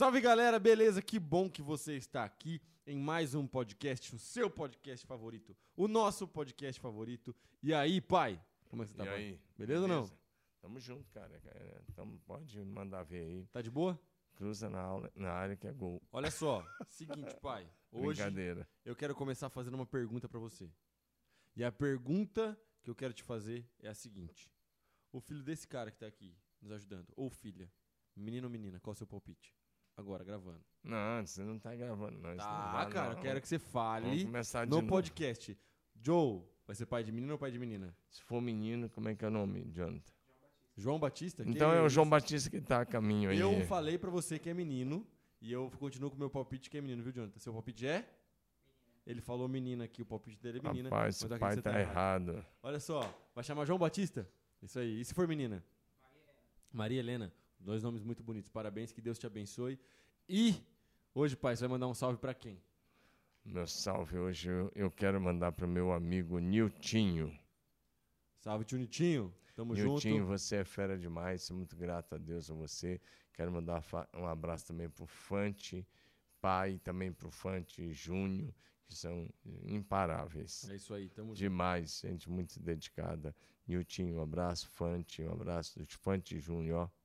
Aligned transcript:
Salve 0.00 0.18
galera, 0.18 0.58
beleza? 0.58 1.02
Que 1.02 1.18
bom 1.18 1.50
que 1.50 1.60
você 1.60 1.94
está 1.94 2.24
aqui 2.24 2.58
em 2.86 2.98
mais 2.98 3.34
um 3.34 3.46
podcast, 3.46 4.16
o 4.16 4.18
seu 4.18 4.48
podcast 4.48 5.06
favorito, 5.06 5.54
o 5.76 5.86
nosso 5.86 6.26
podcast 6.26 6.80
favorito. 6.80 7.36
E 7.62 7.74
aí, 7.74 8.00
pai? 8.00 8.42
Como 8.70 8.82
é 8.82 8.86
que 8.86 8.92
você 8.92 8.96
tá, 8.96 9.04
e 9.04 9.08
pai? 9.08 9.16
aí? 9.18 9.40
Beleza 9.58 9.82
ou 9.82 9.88
não? 9.88 10.10
Tamo 10.58 10.80
junto, 10.80 11.10
cara. 11.10 11.38
É, 11.44 11.82
Tamo, 11.94 12.18
pode 12.20 12.58
mandar 12.64 13.02
ver 13.02 13.26
aí. 13.26 13.46
Tá 13.52 13.60
de 13.60 13.70
boa? 13.70 14.00
Cruza 14.36 14.70
na, 14.70 14.80
aula, 14.80 15.12
na 15.14 15.32
área 15.32 15.54
que 15.54 15.66
é 15.66 15.72
gol. 15.74 16.00
Olha 16.10 16.30
só, 16.30 16.66
seguinte, 16.88 17.36
pai. 17.42 17.70
Hoje 17.92 18.22
Brincadeira. 18.22 18.66
eu 18.86 18.96
quero 18.96 19.14
começar 19.14 19.50
fazendo 19.50 19.74
uma 19.74 19.84
pergunta 19.84 20.26
pra 20.26 20.40
você. 20.40 20.72
E 21.54 21.62
a 21.62 21.70
pergunta 21.70 22.58
que 22.82 22.88
eu 22.88 22.94
quero 22.94 23.12
te 23.12 23.22
fazer 23.22 23.68
é 23.78 23.88
a 23.88 23.94
seguinte: 23.94 24.50
O 25.12 25.20
filho 25.20 25.42
desse 25.42 25.68
cara 25.68 25.90
que 25.90 25.98
tá 25.98 26.06
aqui 26.06 26.34
nos 26.58 26.72
ajudando, 26.72 27.12
ou 27.14 27.28
filha, 27.28 27.70
menino 28.16 28.46
ou 28.46 28.50
menina, 28.50 28.80
qual 28.80 28.92
é 28.92 28.94
o 28.94 28.96
seu 28.96 29.06
palpite? 29.06 29.59
Agora, 30.00 30.24
gravando. 30.24 30.60
Não, 30.82 31.24
você 31.26 31.42
não 31.42 31.58
tá 31.58 31.74
gravando, 31.76 32.18
não. 32.18 32.30
Não 32.30 32.36
Tá, 32.38 32.72
vai, 32.72 32.90
cara, 32.90 33.08
não. 33.10 33.16
eu 33.16 33.20
quero 33.22 33.40
que 33.40 33.46
você 33.46 33.58
fale 33.58 34.24
no 34.66 34.76
novo. 34.76 34.86
podcast. 34.88 35.56
Joe, 36.02 36.42
vai 36.66 36.74
ser 36.74 36.86
pai 36.86 37.04
de 37.04 37.12
menino 37.12 37.32
ou 37.34 37.38
pai 37.38 37.50
de 37.50 37.58
menina? 37.58 37.94
Se 38.08 38.22
for 38.22 38.40
menino, 38.40 38.88
como 38.88 39.08
é 39.10 39.14
que 39.14 39.22
é 39.24 39.28
o 39.28 39.30
nome, 39.30 39.70
Jonathan? 39.70 40.12
João 40.76 40.98
Batista? 40.98 41.44
Então 41.46 41.70
é 41.70 41.82
o 41.82 41.86
isso? 41.86 41.94
João 41.96 42.08
Batista 42.08 42.48
que 42.48 42.60
tá 42.62 42.80
a 42.80 42.86
caminho 42.86 43.28
aí. 43.28 43.38
Eu 43.38 43.60
falei 43.66 43.98
pra 43.98 44.08
você 44.10 44.38
que 44.38 44.48
é 44.48 44.54
menino 44.54 45.06
e 45.38 45.52
eu 45.52 45.70
continuo 45.78 46.08
com 46.08 46.16
o 46.16 46.18
meu 46.18 46.30
palpite 46.30 46.70
que 46.70 46.78
é 46.78 46.80
menino, 46.80 47.02
viu, 47.02 47.12
Jonathan? 47.12 47.38
Seu 47.38 47.52
palpite 47.52 47.86
é? 47.86 48.08
Ele 49.06 49.20
falou 49.20 49.46
menina 49.48 49.84
aqui, 49.84 50.00
o 50.00 50.06
palpite 50.06 50.40
dele 50.40 50.60
é 50.60 50.62
menina. 50.68 50.88
Rapaz, 50.88 51.16
esse 51.16 51.24
mas 51.24 51.32
aqui 51.32 51.40
pai 51.40 51.54
você 51.56 51.62
tá 51.62 51.78
errado. 51.78 52.46
Olha 52.62 52.80
só, 52.80 53.00
vai 53.34 53.44
chamar 53.44 53.66
João 53.66 53.78
Batista? 53.78 54.26
Isso 54.62 54.78
aí. 54.78 55.00
E 55.00 55.04
se 55.04 55.12
for 55.12 55.28
menina? 55.28 55.62
Maria 56.72 57.00
Helena. 57.00 57.30
Dois 57.60 57.82
nomes 57.82 58.02
muito 58.02 58.22
bonitos. 58.22 58.48
Parabéns, 58.50 58.90
que 58.90 59.00
Deus 59.00 59.18
te 59.18 59.26
abençoe. 59.26 59.78
E 60.28 60.54
hoje, 61.14 61.36
pai, 61.36 61.54
você 61.54 61.60
vai 61.62 61.70
mandar 61.70 61.88
um 61.88 61.94
salve 61.94 62.18
pra 62.18 62.32
quem? 62.34 62.58
Meu 63.44 63.66
salve 63.66 64.18
hoje 64.18 64.50
eu, 64.50 64.70
eu 64.74 64.90
quero 64.90 65.20
mandar 65.20 65.52
pro 65.52 65.66
meu 65.66 65.92
amigo 65.92 66.38
Niltinho. 66.38 67.36
Salve, 68.38 68.64
tio 68.64 68.78
Nitinho. 68.78 69.34
Tamo 69.54 69.74
Niltinho, 69.74 70.18
junto. 70.18 70.26
você 70.26 70.56
é 70.56 70.64
fera 70.64 70.96
demais. 70.96 71.42
Sou 71.42 71.56
muito 71.56 71.76
grato 71.76 72.14
a 72.14 72.18
Deus 72.18 72.50
a 72.50 72.54
você. 72.54 73.00
Quero 73.34 73.52
mandar 73.52 73.82
um 74.14 74.26
abraço 74.26 74.66
também 74.66 74.88
pro 74.88 75.06
Fante, 75.06 75.86
pai, 76.40 76.78
também 76.78 77.12
pro 77.12 77.30
Fante 77.30 77.92
Júnior, 77.92 78.54
que 78.86 78.94
são 78.94 79.28
imparáveis. 79.64 80.68
É 80.70 80.76
isso 80.76 80.94
aí, 80.94 81.08
tamo 81.10 81.28
junto. 81.28 81.38
Demais, 81.38 82.00
gente 82.00 82.28
muito 82.30 82.58
dedicada. 82.60 83.34
Niltinho, 83.66 84.16
um 84.16 84.22
abraço. 84.22 84.68
Fante, 84.68 85.22
um 85.22 85.32
abraço. 85.32 85.78
Fante 85.98 86.38
Júnior, 86.38 86.90
ó. 86.90 86.99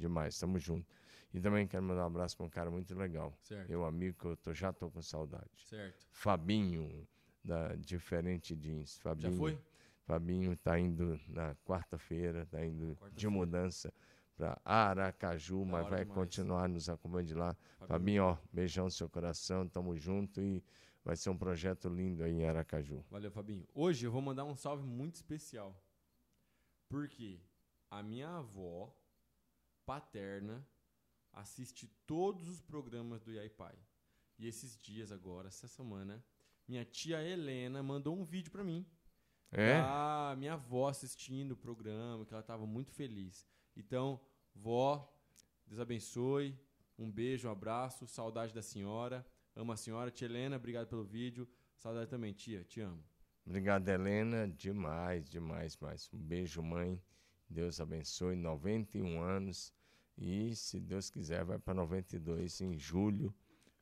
Demais, 0.00 0.38
tamo 0.38 0.58
junto. 0.58 0.86
E 1.32 1.40
também 1.40 1.66
quero 1.66 1.82
mandar 1.84 2.02
um 2.04 2.06
abraço 2.06 2.36
pra 2.36 2.46
um 2.46 2.48
cara 2.50 2.70
muito 2.70 2.94
legal. 2.94 3.32
Certo, 3.42 3.68
Meu 3.68 3.84
amigo 3.84 4.18
que 4.18 4.24
eu 4.24 4.36
tô, 4.36 4.52
já 4.54 4.72
tô 4.72 4.90
com 4.90 5.02
saudade. 5.02 5.50
certo. 5.68 6.06
Fabinho, 6.10 7.06
da 7.44 7.74
Diferente 7.76 8.56
Jeans. 8.56 8.94
Já 8.96 9.00
Fabinho, 9.02 9.36
foi? 9.36 9.58
Fabinho 10.04 10.56
tá 10.56 10.78
indo 10.78 11.20
na 11.28 11.54
quarta-feira, 11.64 12.46
tá 12.46 12.64
indo 12.64 12.88
de 12.88 12.96
Quarta-feira. 12.96 13.30
mudança 13.30 13.92
para 14.34 14.58
Aracaju, 14.64 15.60
Da 15.66 15.70
mas 15.72 15.88
vai 15.88 16.00
demais. 16.00 16.14
continuar 16.18 16.68
nos 16.68 16.88
acompanhando 16.88 17.28
de 17.28 17.34
lá. 17.34 17.54
Fabinho, 17.86 18.24
ó, 18.24 18.36
beijão 18.52 18.86
no 18.86 18.90
seu 18.90 19.08
coração, 19.08 19.68
tamo 19.68 19.94
junto 19.96 20.40
e 20.40 20.64
vai 21.04 21.14
ser 21.14 21.28
um 21.30 21.36
projeto 21.36 21.88
lindo 21.88 22.24
aí 22.24 22.32
em 22.32 22.46
Aracaju. 22.48 23.04
Valeu, 23.10 23.30
Fabinho. 23.30 23.66
Hoje 23.74 24.06
eu 24.06 24.10
vou 24.10 24.22
mandar 24.22 24.44
um 24.44 24.56
salve 24.56 24.82
muito 24.84 25.14
especial. 25.16 25.76
Porque 26.88 27.40
a 27.90 28.02
minha 28.02 28.28
avó 28.38 28.92
paterna 29.90 30.64
assiste 31.32 31.88
todos 32.06 32.46
os 32.46 32.60
programas 32.60 33.24
do 33.24 33.32
Yaipai. 33.32 33.76
E 34.38 34.46
esses 34.46 34.78
dias 34.78 35.10
agora, 35.10 35.48
essa 35.48 35.66
semana, 35.66 36.24
minha 36.68 36.84
tia 36.84 37.20
Helena 37.20 37.82
mandou 37.82 38.16
um 38.16 38.24
vídeo 38.24 38.52
pra 38.52 38.62
mim. 38.62 38.86
É? 39.50 39.80
Minha 40.36 40.52
avó 40.52 40.88
assistindo 40.88 41.52
o 41.52 41.56
programa, 41.56 42.24
que 42.24 42.32
ela 42.32 42.42
tava 42.42 42.64
muito 42.66 42.92
feliz. 42.92 43.44
Então, 43.76 44.20
vó, 44.54 45.12
Deus 45.66 45.80
abençoe. 45.80 46.56
Um 46.96 47.10
beijo, 47.10 47.48
um 47.48 47.50
abraço, 47.50 48.06
saudade 48.06 48.54
da 48.54 48.62
senhora. 48.62 49.26
Amo 49.56 49.72
a 49.72 49.76
senhora. 49.76 50.12
Tia 50.12 50.28
Helena, 50.28 50.54
obrigado 50.54 50.86
pelo 50.86 51.02
vídeo. 51.02 51.48
Saudade 51.76 52.08
também, 52.08 52.32
tia, 52.32 52.62
te 52.62 52.80
amo. 52.80 53.02
Obrigado, 53.44 53.88
Helena. 53.88 54.46
Demais, 54.46 55.28
demais, 55.28 55.76
mais. 55.78 56.08
Um 56.12 56.18
beijo, 56.18 56.62
mãe. 56.62 57.02
Deus 57.48 57.80
abençoe. 57.80 58.36
91 58.36 59.20
anos. 59.20 59.74
E, 60.20 60.54
se 60.54 60.78
Deus 60.78 61.08
quiser, 61.08 61.42
vai 61.44 61.58
para 61.58 61.72
92 61.72 62.60
em 62.60 62.78
julho 62.78 63.34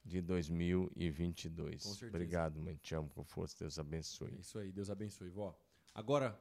de 0.04 0.22
2022. 0.22 1.82
Com 1.82 1.88
certeza. 1.91 2.09
Obrigado, 2.16 2.60
mãe. 2.62 2.76
Te 2.76 2.94
amo 2.94 3.09
com 3.10 3.25
força. 3.25 3.56
Deus 3.59 3.76
É 3.76 3.81
abençoe. 3.81 4.38
isso 4.38 4.59
aí, 4.59 4.71
Deus 4.71 4.88
abençoe, 4.88 5.28
vó. 5.28 5.59
Agora, 5.93 6.41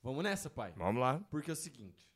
vamos 0.00 0.22
nessa, 0.22 0.48
pai. 0.48 0.72
Vamos 0.76 1.00
lá. 1.00 1.18
Porque 1.30 1.50
é 1.50 1.52
o 1.52 1.56
seguinte. 1.56 2.08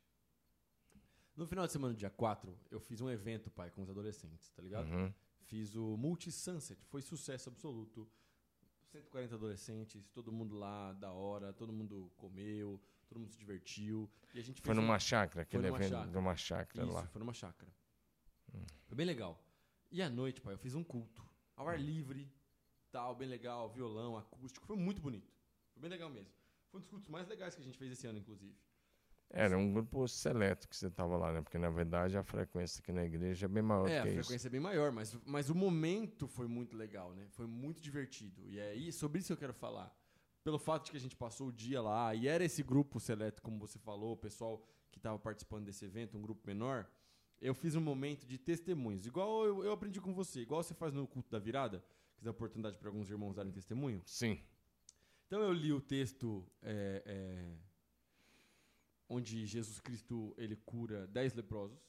No 1.35 1.45
final 1.45 1.65
de 1.65 1.73
semana, 1.73 1.93
dia 1.93 2.09
4, 2.09 2.57
eu 2.71 2.79
fiz 2.79 3.01
um 3.01 3.09
evento, 3.09 3.49
pai, 3.51 3.69
com 3.69 3.81
os 3.81 3.89
adolescentes, 3.89 4.49
tá 4.51 4.61
ligado? 4.61 4.89
Uhum. 4.89 5.13
Fiz 5.43 5.75
o 5.75 5.97
Multi 5.97 6.31
Sunset, 6.31 6.81
foi 6.85 7.01
sucesso 7.01 7.49
absoluto. 7.49 8.09
140 8.91 9.35
adolescentes, 9.35 10.09
todo 10.09 10.31
mundo 10.31 10.55
lá, 10.57 10.93
da 10.93 11.11
hora, 11.11 11.53
todo 11.53 11.71
mundo 11.71 12.11
comeu, 12.17 12.81
todo 13.09 13.19
mundo 13.19 13.31
se 13.31 13.37
divertiu. 13.37 14.09
E 14.33 14.39
a 14.39 14.43
gente 14.43 14.61
Foi 14.61 14.67
fez 14.73 14.77
um- 14.77 14.81
numa 14.81 14.99
chácara, 14.99 15.41
aquele 15.41 15.63
numa 15.67 15.77
evento 15.77 15.89
chácara. 15.91 16.11
de 16.11 16.17
uma 16.17 16.35
chácara 16.35 16.85
Isso, 16.85 16.93
lá. 16.95 17.07
foi 17.07 17.19
numa 17.19 17.33
chácara. 17.33 17.71
Foi 18.87 18.95
bem 18.95 19.05
legal. 19.05 19.43
E 19.91 20.01
à 20.01 20.09
noite, 20.09 20.39
pai, 20.41 20.53
eu 20.53 20.57
fiz 20.57 20.75
um 20.75 20.83
culto. 20.83 21.23
Ao 21.55 21.67
ar 21.67 21.79
livre, 21.79 22.31
tal, 22.91 23.15
bem 23.15 23.27
legal, 23.27 23.69
violão, 23.69 24.15
acústico. 24.17 24.65
Foi 24.65 24.77
muito 24.77 25.01
bonito. 25.01 25.33
Foi 25.73 25.81
bem 25.81 25.89
legal 25.89 26.09
mesmo. 26.09 26.31
Foi 26.69 26.77
um 26.79 26.81
dos 26.81 26.87
cultos 26.89 27.09
mais 27.09 27.27
legais 27.27 27.55
que 27.55 27.61
a 27.61 27.63
gente 27.63 27.77
fez 27.77 27.91
esse 27.91 28.07
ano, 28.07 28.19
inclusive. 28.19 28.55
Era 29.31 29.55
um 29.57 29.71
grupo 29.71 30.07
seleto 30.07 30.67
que 30.67 30.75
você 30.75 30.87
estava 30.87 31.15
lá, 31.15 31.31
né? 31.31 31.41
Porque 31.41 31.57
na 31.59 31.69
verdade 31.69 32.17
a 32.17 32.23
frequência 32.23 32.79
aqui 32.81 32.91
na 32.91 33.03
igreja 33.05 33.45
é 33.45 33.49
bem 33.49 33.61
maior 33.61 33.87
É, 33.87 33.99
a 33.99 34.03
do 34.03 34.07
que 34.09 34.15
frequência 34.15 34.47
é 34.47 34.49
bem 34.51 34.59
maior, 34.59 34.91
mas, 34.91 35.13
mas 35.25 35.49
o 35.51 35.55
momento 35.55 36.27
foi 36.27 36.47
muito 36.47 36.75
legal, 36.75 37.13
né? 37.13 37.27
Foi 37.29 37.45
muito 37.45 37.79
divertido. 37.81 38.43
E 38.47 38.57
é 38.59 38.69
aí, 38.71 38.91
sobre 38.91 39.19
isso 39.19 39.27
que 39.27 39.33
eu 39.33 39.37
quero 39.37 39.53
falar. 39.53 39.95
Pelo 40.43 40.57
fato 40.57 40.85
de 40.85 40.91
que 40.91 40.97
a 40.97 40.99
gente 40.99 41.15
passou 41.15 41.47
o 41.47 41.51
dia 41.51 41.81
lá, 41.81 42.15
e 42.15 42.27
era 42.27 42.43
esse 42.43 42.63
grupo 42.63 42.99
seleto, 42.99 43.41
como 43.41 43.59
você 43.59 43.77
falou, 43.77 44.13
o 44.13 44.17
pessoal 44.17 44.65
que 44.91 44.97
estava 44.97 45.19
participando 45.19 45.65
desse 45.65 45.85
evento, 45.85 46.17
um 46.17 46.21
grupo 46.21 46.41
menor, 46.47 46.89
eu 47.41 47.53
fiz 47.53 47.75
um 47.75 47.81
momento 47.81 48.25
de 48.25 48.37
testemunhos. 48.37 49.05
Igual 49.05 49.45
eu, 49.45 49.63
eu 49.63 49.71
aprendi 49.71 50.01
com 50.01 50.13
você, 50.13 50.41
igual 50.41 50.63
você 50.63 50.73
faz 50.73 50.93
no 50.93 51.07
culto 51.07 51.29
da 51.29 51.39
virada, 51.39 51.83
que 52.17 52.23
dá 52.23 52.31
oportunidade 52.31 52.77
para 52.77 52.89
alguns 52.89 53.09
irmãos 53.09 53.35
darem 53.35 53.51
testemunho. 53.51 54.01
Sim. 54.05 54.41
Então 55.27 55.41
eu 55.41 55.53
li 55.53 55.71
o 55.71 55.79
texto 55.79 56.45
é, 56.61 57.03
é, 57.05 57.57
onde 59.07 59.45
Jesus 59.45 59.79
Cristo 59.79 60.33
ele 60.37 60.55
cura 60.55 61.07
dez 61.07 61.33
leprosos, 61.33 61.79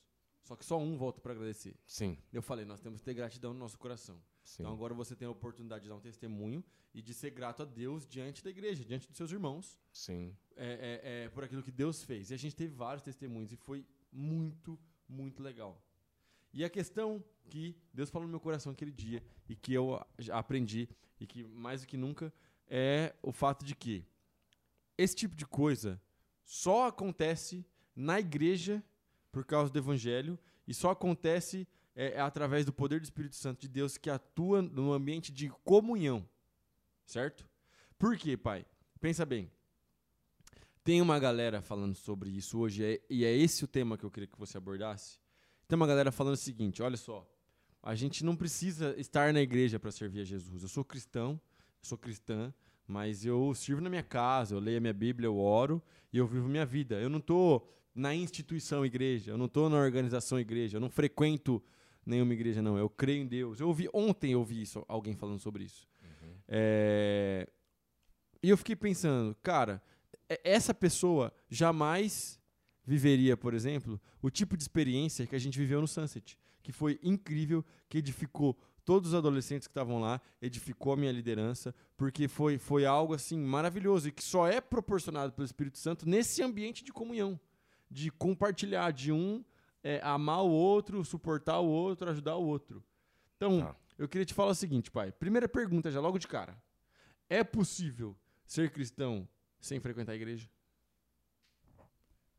só 0.43 0.57
que 0.57 0.65
só 0.65 0.79
um 0.79 0.97
volta 0.97 1.21
para 1.21 1.33
agradecer. 1.33 1.75
Sim. 1.87 2.19
Eu 2.33 2.43
falei, 2.43 2.65
nós 2.65 2.81
temos 2.81 3.01
que 3.01 3.05
ter 3.05 3.15
gratidão 3.15 3.53
no 3.53 3.59
nosso 3.59 3.79
coração. 3.79 4.21
Sim. 4.51 4.65
Então 4.65 4.73
agora 4.73 4.93
você 4.93 5.15
tem 5.15 5.29
a 5.29 5.31
oportunidade 5.31 5.85
de 5.85 5.89
dar 5.89 5.95
um 5.95 6.01
testemunho 6.01 6.65
e 6.93 7.01
de 7.01 7.15
ser 7.15 7.31
grato 7.31 7.63
a 7.63 7.65
Deus 7.65 8.05
diante 8.05 8.43
da 8.43 8.51
igreja, 8.51 8.85
diante 8.85 9.07
dos 9.07 9.17
seus 9.17 9.31
irmãos, 9.31 9.79
Sim. 9.93 10.37
é, 10.57 10.67
é, 10.67 11.25
é, 11.25 11.29
por 11.29 11.45
aquilo 11.45 11.63
que 11.63 11.71
Deus 11.71 12.03
fez. 12.03 12.31
E 12.31 12.35
a 12.35 12.37
gente 12.37 12.57
teve 12.57 12.75
vários 12.75 13.05
testemunhos 13.05 13.53
e 13.53 13.57
foi 13.57 13.87
muito, 14.13 14.77
muito 15.09 15.41
legal. 15.41 15.81
E 16.53 16.65
a 16.65 16.69
questão 16.69 17.23
que 17.49 17.77
Deus 17.95 18.11
falou 18.11 18.27
no 18.27 18.33
meu 18.33 18.41
coração 18.41 18.73
aquele 18.73 18.91
dia 18.91 19.23
e 19.49 19.55
que 19.55 19.73
eu 19.73 20.05
aprendi 20.33 20.89
e 21.21 21.29
que 21.29 21.45
mais 21.45 21.83
do 21.83 21.87
que 21.87 21.97
nunca 21.97 22.33
é 22.67 23.15
o 23.23 23.31
fato 23.31 23.65
de 23.65 23.77
que 23.77 24.05
esse 24.99 25.15
tipo 25.15 25.37
de 25.37 25.47
coisa 25.47 26.03
só 26.45 26.89
acontece 26.89 27.65
na 27.95 28.19
igreja 28.19 28.83
por 29.31 29.45
causa 29.45 29.73
do 29.73 29.79
evangelho 29.79 30.37
e 30.67 30.75
só 30.75 30.91
acontece 30.91 31.69
é, 31.95 32.13
é 32.13 32.21
através 32.21 32.65
do 32.65 32.73
poder 32.73 33.01
do 33.01 33.05
Espírito 33.05 33.37
Santo 33.37 33.61
de 33.61 33.69
Deus 33.69 33.97
que 33.97 34.11
atua 34.11 34.63
no 34.63 34.93
ambiente 34.93 35.33
de 35.33 35.49
comunhão. 35.65 36.29
Certo? 37.05 37.47
Por 37.99 38.17
quê, 38.17 38.37
pai? 38.37 38.65
Pensa 39.01 39.27
bem. 39.27 39.51
Tem 40.83 41.03
uma 41.03 41.19
galera 41.19 41.61
falando 41.61 41.95
sobre 41.95 42.31
isso 42.31 42.59
hoje, 42.59 42.85
é- 42.85 43.01
e 43.11 43.25
é 43.25 43.37
esse 43.37 43.65
o 43.65 43.69
tema 43.69 43.99
que 43.99 44.05
eu 44.05 44.11
queria 44.11 44.27
que 44.27 44.39
você 44.39 44.57
abordasse. 44.57 45.19
Tem 45.69 45.77
uma 45.77 45.87
galera 45.87 46.11
falando 46.11 46.35
o 46.35 46.39
seguinte: 46.39 46.83
olha 46.83 46.97
só, 46.97 47.29
a 47.83 47.95
gente 47.95 48.25
não 48.25 48.35
precisa 48.35 48.95
estar 48.99 49.33
na 49.33 49.41
igreja 49.41 49.79
para 49.79 49.91
servir 49.91 50.21
a 50.21 50.25
Jesus. 50.25 50.63
Eu 50.63 50.69
sou 50.69 50.85
cristão, 50.85 51.41
sou 51.83 51.99
cristã, 51.99 52.53
mas 52.87 53.25
eu 53.25 53.55
sirvo 53.55 53.81
na 53.81 53.91
minha 53.91 54.03
casa, 54.03 54.55
eu 54.55 54.59
leio 54.59 54.79
a 54.79 54.81
minha 54.81 54.93
Bíblia, 54.93 55.27
eu 55.27 55.39
oro 55.39 55.83
e 56.13 56.19
eu 56.19 56.27
vivo 56.27 56.49
minha 56.49 56.67
vida. 56.67 57.01
Eu 57.01 57.09
não 57.09 57.19
estou 57.19 57.69
na 57.95 58.15
instituição 58.15 58.85
igreja, 58.85 59.33
eu 59.33 59.39
não 59.39 59.47
estou 59.47 59.69
na 59.69 59.77
organização 59.77 60.41
igreja, 60.41 60.77
eu 60.77 60.81
não 60.81 60.91
frequento 60.91 61.63
nenhuma 62.11 62.35
igreja, 62.35 62.61
não. 62.61 62.77
Eu 62.77 62.91
creio 62.91 63.23
em 63.23 63.27
Deus. 63.27 63.61
Eu 63.61 63.69
ouvi 63.69 63.89
ontem, 63.95 64.33
eu 64.33 64.41
ouvi 64.41 64.61
isso, 64.61 64.85
alguém 64.89 65.15
falando 65.17 65.39
sobre 65.39 65.65
isso. 65.65 65.89
É, 66.49 67.49
E 68.43 68.49
eu 68.49 68.57
fiquei 68.57 68.75
pensando, 68.75 69.35
cara, 69.43 69.83
é- 70.29 70.41
essa 70.43 70.73
pessoa 70.75 71.33
jamais 71.49 72.41
viveria, 72.87 73.37
por 73.37 73.53
exemplo, 73.55 74.01
o 74.23 74.31
tipo 74.31 74.57
de 74.57 74.63
experiência 74.63 75.27
que 75.27 75.37
a 75.37 75.39
gente 75.39 75.59
viveu 75.59 75.81
no 75.81 75.87
Sunset. 75.89 76.37
Que 76.63 76.73
que 76.73 76.73
foi 76.73 76.99
incrível, 77.03 77.65
que 77.89 77.99
edificou 77.99 78.57
todos 78.85 79.11
os 79.11 79.15
adolescentes 79.15 79.67
que 79.69 79.71
estavam 79.73 79.99
lá, 80.01 80.21
edificou 80.43 80.93
a 80.93 80.97
minha 80.97 81.11
liderança, 81.13 81.75
porque 81.97 82.29
foi, 82.29 82.59
foi 82.59 82.85
algo 82.85 83.15
assim 83.15 83.39
maravilhoso 83.39 84.09
e 84.09 84.13
que 84.13 84.23
só 84.23 84.47
é 84.47 84.61
proporcionado 84.61 85.33
pelo 85.33 85.45
Espírito 85.47 85.79
Santo 85.79 86.09
nesse 86.09 86.43
ambiente 86.43 86.83
de 86.85 86.93
comunhão, 86.93 87.39
de 87.91 88.11
compartilhar, 88.11 88.91
de 88.93 89.11
um 89.13 89.43
é, 89.83 90.01
amar 90.03 90.43
o 90.45 90.51
outro, 90.51 91.05
suportar 91.05 91.61
o 91.61 91.67
outro, 91.67 92.11
ajudar 92.11 92.37
o 92.37 92.45
outro. 92.47 92.85
Então, 93.37 93.61
Tá. 93.61 93.77
eu 93.99 94.09
queria 94.09 94.25
te 94.25 94.35
falar 94.35 94.51
o 94.51 94.55
seguinte, 94.55 94.91
pai. 94.91 95.11
Primeira 95.13 95.49
pergunta, 95.49 95.91
já 95.91 96.01
logo 96.01 96.19
de 96.19 96.29
cara. 96.29 96.61
É 97.29 97.43
possível 97.45 98.17
ser 98.45 98.71
cristão 98.71 99.29
sem 99.61 99.81
frequentar 99.81 100.13
a 100.13 100.17
igreja? 100.17 100.49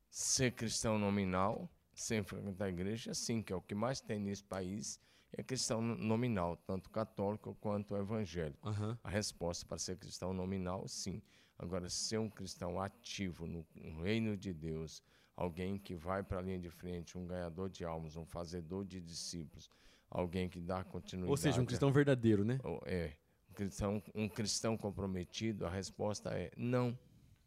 Ser 0.09 0.51
cristão 0.51 0.99
nominal, 0.99 1.69
sem 1.93 2.21
frequentar 2.23 2.65
a 2.65 2.69
igreja, 2.69 3.13
sim, 3.13 3.41
que 3.41 3.53
é 3.53 3.55
o 3.55 3.61
que 3.61 3.73
mais 3.73 4.01
tem 4.01 4.19
nesse 4.19 4.43
país, 4.43 4.99
é 5.31 5.41
cristão 5.41 5.81
nominal, 5.81 6.57
tanto 6.57 6.89
católico 6.89 7.55
quanto 7.61 7.95
evangélico. 7.95 8.67
Aham. 8.67 8.99
A 9.03 9.09
resposta 9.09 9.65
para 9.65 9.77
ser 9.77 9.97
cristão 9.97 10.33
nominal, 10.33 10.85
sim. 10.87 11.21
Agora, 11.57 11.89
ser 11.89 12.17
um 12.17 12.29
cristão 12.29 12.81
ativo 12.81 13.47
no 13.47 13.65
reino 14.01 14.35
de 14.35 14.51
Deus, 14.53 15.01
alguém 15.35 15.77
que 15.77 15.95
vai 15.95 16.23
para 16.23 16.39
a 16.39 16.41
linha 16.41 16.59
de 16.59 16.69
frente, 16.69 17.17
um 17.17 17.25
ganhador 17.25 17.69
de 17.69 17.83
almas, 17.83 18.15
um 18.15 18.25
fazedor 18.25 18.85
de 18.85 18.99
discípulos, 18.99 19.69
alguém 20.09 20.49
que 20.49 20.59
dá 20.59 20.83
continuidade. 20.83 21.31
Ou 21.31 21.37
seja, 21.37 21.61
um 21.61 21.65
cristão 21.65 21.91
verdadeiro, 21.91 22.43
né? 22.43 22.59
É, 22.85 23.13
um 23.49 23.53
cristão, 23.53 24.03
um 24.13 24.29
cristão 24.29 24.77
comprometido, 24.77 25.65
a 25.65 25.69
resposta 25.69 26.29
é 26.31 26.51
não, 26.55 26.97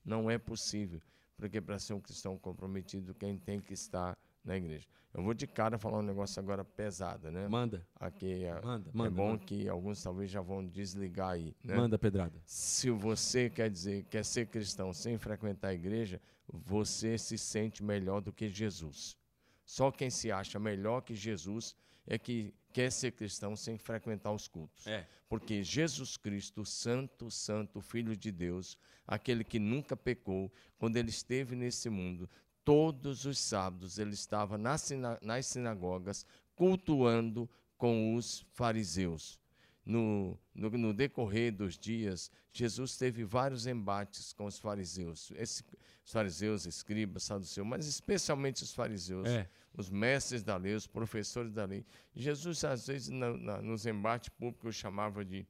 não 0.05 0.31
é 0.31 0.39
possível. 0.39 1.01
Porque 1.37 1.61
para 1.61 1.79
ser 1.79 1.95
um 1.95 2.01
cristão 2.01 2.39
comprometido, 2.39 3.15
quem 3.15 3.37
tem 3.37 3.61
que 3.61 3.75
estar 3.75 4.17
na 4.45 4.57
igreja. 4.57 4.87
Eu 5.13 5.23
vou 5.23 5.33
de 5.33 5.47
cara 5.47 5.79
falar 5.79 5.99
um 6.01 6.03
negócio 6.03 6.41
agora 6.41 6.65
pesado, 6.65 7.31
né? 7.31 7.47
Manda, 7.47 7.87
Aqui 7.95 8.45
é, 8.45 8.61
manda, 8.61 8.91
é 8.91 8.93
manda. 8.93 9.11
bom 9.11 9.29
manda. 9.31 9.45
que 9.45 9.69
alguns 9.69 10.03
talvez 10.03 10.29
já 10.31 10.41
vão 10.41 10.67
desligar 10.67 11.31
aí, 11.31 11.55
né? 11.63 11.77
Manda 11.77 11.97
pedrada. 11.97 12.43
Se 12.45 12.91
você 12.91 13.49
quer 13.49 13.71
dizer 13.71 14.05
quer 14.05 14.25
ser 14.25 14.47
cristão 14.49 14.93
sem 14.93 15.17
frequentar 15.17 15.69
a 15.69 15.75
igreja, 15.75 16.21
você 16.49 17.17
se 17.17 17.39
sente 17.39 17.83
melhor 17.83 18.21
do 18.21 18.33
que 18.33 18.49
Jesus. 18.49 19.17
Só 19.65 19.91
quem 19.91 20.11
se 20.11 20.33
acha 20.33 20.59
melhor 20.59 21.01
que 21.01 21.15
Jesus 21.15 21.77
é 22.07 22.19
que 22.19 22.53
quer 22.73 22.91
ser 22.91 23.13
cristão 23.13 23.55
sem 23.55 23.79
frequentar 23.79 24.33
os 24.33 24.49
cultos. 24.49 24.87
É. 24.87 25.07
Porque 25.29 25.63
Jesus 25.63 26.17
Cristo, 26.17 26.65
Santo, 26.65 27.31
Santo, 27.31 27.81
Filho 27.81 28.17
de 28.17 28.31
Deus, 28.31 28.77
aquele 29.07 29.45
que 29.45 29.59
nunca 29.59 29.97
pecou, 29.97 30.53
quando 30.77 30.97
ele 30.97 31.11
esteve 31.11 31.55
nesse 31.57 31.89
mundo, 31.89 32.29
todos 32.65 33.25
os 33.25 33.39
sábados 33.39 33.99
ele 33.99 34.15
estava 34.15 34.57
nas, 34.57 34.83
sina- 34.83 35.19
nas 35.23 35.47
sinagogas 35.47 36.25
cultuando 36.57 37.49
com 37.77 38.15
os 38.15 38.45
fariseus. 38.53 39.39
No, 39.85 40.39
no, 40.55 40.71
no 40.71 40.95
decorrer 40.95 41.53
dos 41.53 41.77
dias, 41.77 42.31
Jesus 42.53 42.97
teve 42.97 43.23
vários 43.23 43.67
embates 43.67 44.33
com 44.33 44.47
os 44.47 44.59
fariseus. 44.59 45.31
Esse- 45.37 45.63
os 46.05 46.11
fariseus, 46.13 46.65
escribas, 46.65 47.25
saduceus, 47.25 47.67
mas 47.67 47.87
especialmente 47.87 48.63
os 48.63 48.73
fariseus 48.73 49.29
É. 49.29 49.47
os 49.77 49.91
mestres 49.91 50.43
da 50.43 50.57
lei, 50.57 50.75
os 50.75 50.87
professores 50.87 51.53
da 51.53 51.65
lei. 51.67 51.85
Jesus, 52.15 52.65
às 52.65 52.87
vezes, 52.87 53.09
na- 53.11 53.37
na- 53.37 53.61
nos 53.63 53.85
embates 53.85 54.31
públicos, 54.31 54.75
chamava 54.75 55.23
de 55.25 55.47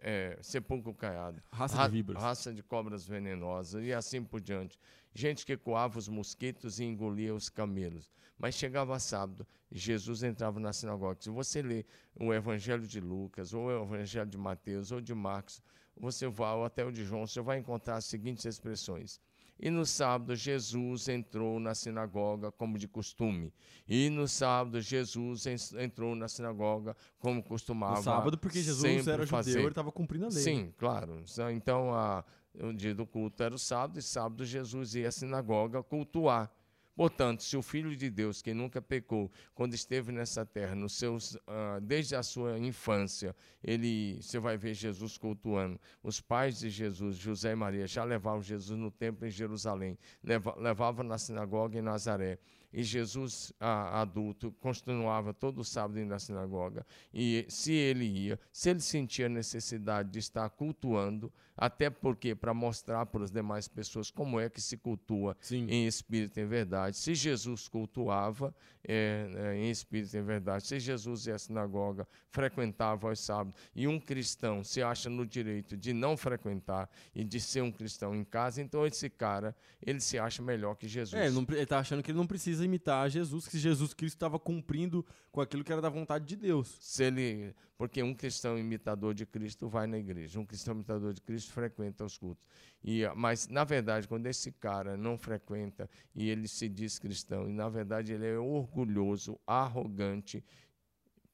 é, 0.00 0.38
sepulcro 0.42 0.94
caiado. 0.94 1.42
Raça 1.52 1.76
Ra- 1.76 1.88
de. 1.88 2.02
Raça 2.12 2.52
de 2.52 2.62
cobras 2.62 3.06
venenosas 3.06 3.84
e 3.84 3.92
assim 3.92 4.22
por 4.22 4.40
diante. 4.40 4.78
Gente 5.14 5.46
que 5.46 5.56
coava 5.56 5.98
os 5.98 6.08
mosquitos 6.08 6.78
e 6.78 6.84
engolia 6.84 7.34
os 7.34 7.48
camelos. 7.48 8.10
Mas 8.38 8.54
chegava 8.54 8.98
sábado, 8.98 9.46
Jesus 9.72 10.22
entrava 10.22 10.60
na 10.60 10.72
sinagoga. 10.72 11.16
Se 11.20 11.30
você 11.30 11.62
lê 11.62 11.86
o 12.14 12.34
Evangelho 12.34 12.86
de 12.86 13.00
Lucas, 13.00 13.54
ou 13.54 13.64
o 13.66 13.84
Evangelho 13.84 14.28
de 14.28 14.36
Mateus, 14.36 14.92
ou 14.92 15.00
de 15.00 15.14
Marcos, 15.14 15.62
você 15.96 16.28
vai, 16.28 16.54
ou 16.54 16.64
até 16.64 16.84
o 16.84 16.92
de 16.92 17.02
João, 17.02 17.26
você 17.26 17.40
vai 17.40 17.58
encontrar 17.58 17.96
as 17.96 18.04
seguintes 18.04 18.44
expressões. 18.44 19.18
E 19.58 19.70
no 19.70 19.86
sábado, 19.86 20.34
Jesus 20.36 21.08
entrou 21.08 21.58
na 21.58 21.74
sinagoga 21.74 22.52
como 22.52 22.76
de 22.78 22.86
costume. 22.86 23.52
E 23.88 24.10
no 24.10 24.28
sábado, 24.28 24.80
Jesus 24.80 25.46
en- 25.46 25.56
entrou 25.82 26.14
na 26.14 26.28
sinagoga 26.28 26.94
como 27.18 27.42
costumava. 27.42 27.96
No 27.96 28.02
sábado, 28.02 28.38
porque 28.38 28.60
Jesus 28.60 29.06
era 29.08 29.26
fazer. 29.26 29.50
judeu, 29.52 29.62
ele 29.64 29.70
estava 29.70 29.90
cumprindo 29.92 30.26
a 30.26 30.28
lei. 30.28 30.42
Sim, 30.42 30.74
claro. 30.76 31.22
Então, 31.54 31.94
a, 31.94 32.22
o 32.60 32.72
dia 32.72 32.94
do 32.94 33.06
culto 33.06 33.42
era 33.42 33.54
o 33.54 33.58
sábado, 33.58 33.98
e 33.98 34.02
sábado 34.02 34.44
Jesus 34.44 34.94
ia 34.94 35.08
à 35.08 35.12
sinagoga 35.12 35.82
cultuar. 35.82 36.50
Portanto, 36.96 37.42
se 37.42 37.58
o 37.58 37.62
Filho 37.62 37.94
de 37.94 38.08
Deus, 38.08 38.40
que 38.40 38.54
nunca 38.54 38.80
pecou, 38.80 39.30
quando 39.54 39.74
esteve 39.74 40.10
nessa 40.10 40.46
terra, 40.46 40.74
ah, 41.46 41.78
desde 41.82 42.16
a 42.16 42.22
sua 42.22 42.58
infância, 42.58 43.36
ele, 43.62 44.16
você 44.22 44.38
vai 44.38 44.56
ver 44.56 44.72
Jesus 44.72 45.18
cultuando. 45.18 45.78
Os 46.02 46.22
pais 46.22 46.58
de 46.58 46.70
Jesus, 46.70 47.18
José 47.18 47.52
e 47.52 47.54
Maria, 47.54 47.86
já 47.86 48.02
levavam 48.02 48.42
Jesus 48.42 48.78
no 48.78 48.90
templo 48.90 49.26
em 49.26 49.30
Jerusalém, 49.30 49.98
leva, 50.24 50.54
levavam 50.58 51.04
na 51.04 51.18
sinagoga 51.18 51.78
em 51.78 51.82
Nazaré. 51.82 52.38
E 52.78 52.82
Jesus, 52.82 53.54
a- 53.58 54.02
adulto, 54.02 54.52
continuava 54.60 55.32
todo 55.32 55.64
sábado 55.64 55.98
indo 55.98 56.10
na 56.10 56.18
sinagoga. 56.18 56.84
E 57.12 57.46
se 57.48 57.72
ele 57.72 58.04
ia, 58.04 58.38
se 58.52 58.68
ele 58.68 58.80
sentia 58.80 59.30
necessidade 59.30 60.10
de 60.10 60.18
estar 60.18 60.50
cultuando, 60.50 61.32
até 61.56 61.88
porque 61.88 62.34
para 62.34 62.52
mostrar 62.52 63.06
para 63.06 63.24
as 63.24 63.30
demais 63.30 63.66
pessoas 63.66 64.10
como 64.10 64.38
é 64.38 64.50
que 64.50 64.60
se 64.60 64.76
cultua 64.76 65.34
Sim. 65.40 65.66
em 65.70 65.86
espírito 65.86 66.38
e 66.38 66.42
em 66.42 66.46
verdade. 66.46 66.98
Se 66.98 67.14
Jesus 67.14 67.66
cultuava 67.66 68.54
é, 68.86 69.26
é, 69.34 69.56
em 69.56 69.70
espírito 69.70 70.14
e 70.14 70.18
em 70.18 70.22
verdade, 70.22 70.66
se 70.66 70.78
Jesus 70.78 71.26
ia 71.26 71.34
à 71.34 71.38
sinagoga, 71.38 72.06
frequentava 72.28 73.08
aos 73.08 73.20
sábados, 73.20 73.58
e 73.74 73.88
um 73.88 73.98
cristão 73.98 74.62
se 74.62 74.82
acha 74.82 75.08
no 75.08 75.24
direito 75.26 75.78
de 75.78 75.94
não 75.94 76.14
frequentar 76.14 76.90
e 77.14 77.24
de 77.24 77.40
ser 77.40 77.62
um 77.62 77.72
cristão 77.72 78.14
em 78.14 78.22
casa, 78.22 78.60
então 78.60 78.86
esse 78.86 79.08
cara, 79.08 79.56
ele 79.80 79.98
se 79.98 80.18
acha 80.18 80.42
melhor 80.42 80.74
que 80.74 80.86
Jesus. 80.86 81.18
É, 81.18 81.24
ele, 81.24 81.34
não 81.34 81.44
pre- 81.46 81.56
ele 81.56 81.64
tá 81.66 81.78
achando 81.78 82.02
que 82.02 82.10
ele 82.10 82.18
não 82.18 82.26
precisa 82.26 82.65
imitar 82.66 83.08
Jesus, 83.08 83.48
que 83.48 83.58
Jesus 83.58 83.94
Cristo 83.94 84.16
estava 84.16 84.38
cumprindo 84.38 85.04
com 85.32 85.40
aquilo 85.40 85.64
que 85.64 85.72
era 85.72 85.80
da 85.80 85.88
vontade 85.88 86.26
de 86.26 86.36
Deus. 86.36 86.76
Se 86.80 87.04
ele, 87.04 87.54
porque 87.78 88.02
um 88.02 88.14
cristão 88.14 88.58
imitador 88.58 89.14
de 89.14 89.24
Cristo 89.24 89.68
vai 89.68 89.86
na 89.86 89.98
igreja, 89.98 90.38
um 90.38 90.44
cristão 90.44 90.74
imitador 90.74 91.14
de 91.14 91.20
Cristo 91.20 91.52
frequenta 91.52 92.04
os 92.04 92.18
cultos. 92.18 92.44
E, 92.84 93.02
mas, 93.16 93.48
na 93.48 93.64
verdade, 93.64 94.06
quando 94.06 94.26
esse 94.26 94.52
cara 94.52 94.96
não 94.96 95.16
frequenta 95.16 95.88
e 96.14 96.28
ele 96.28 96.46
se 96.46 96.68
diz 96.68 96.98
cristão, 96.98 97.48
e 97.48 97.52
na 97.52 97.68
verdade 97.68 98.12
ele 98.12 98.26
é 98.26 98.38
orgulhoso, 98.38 99.38
arrogante, 99.46 100.44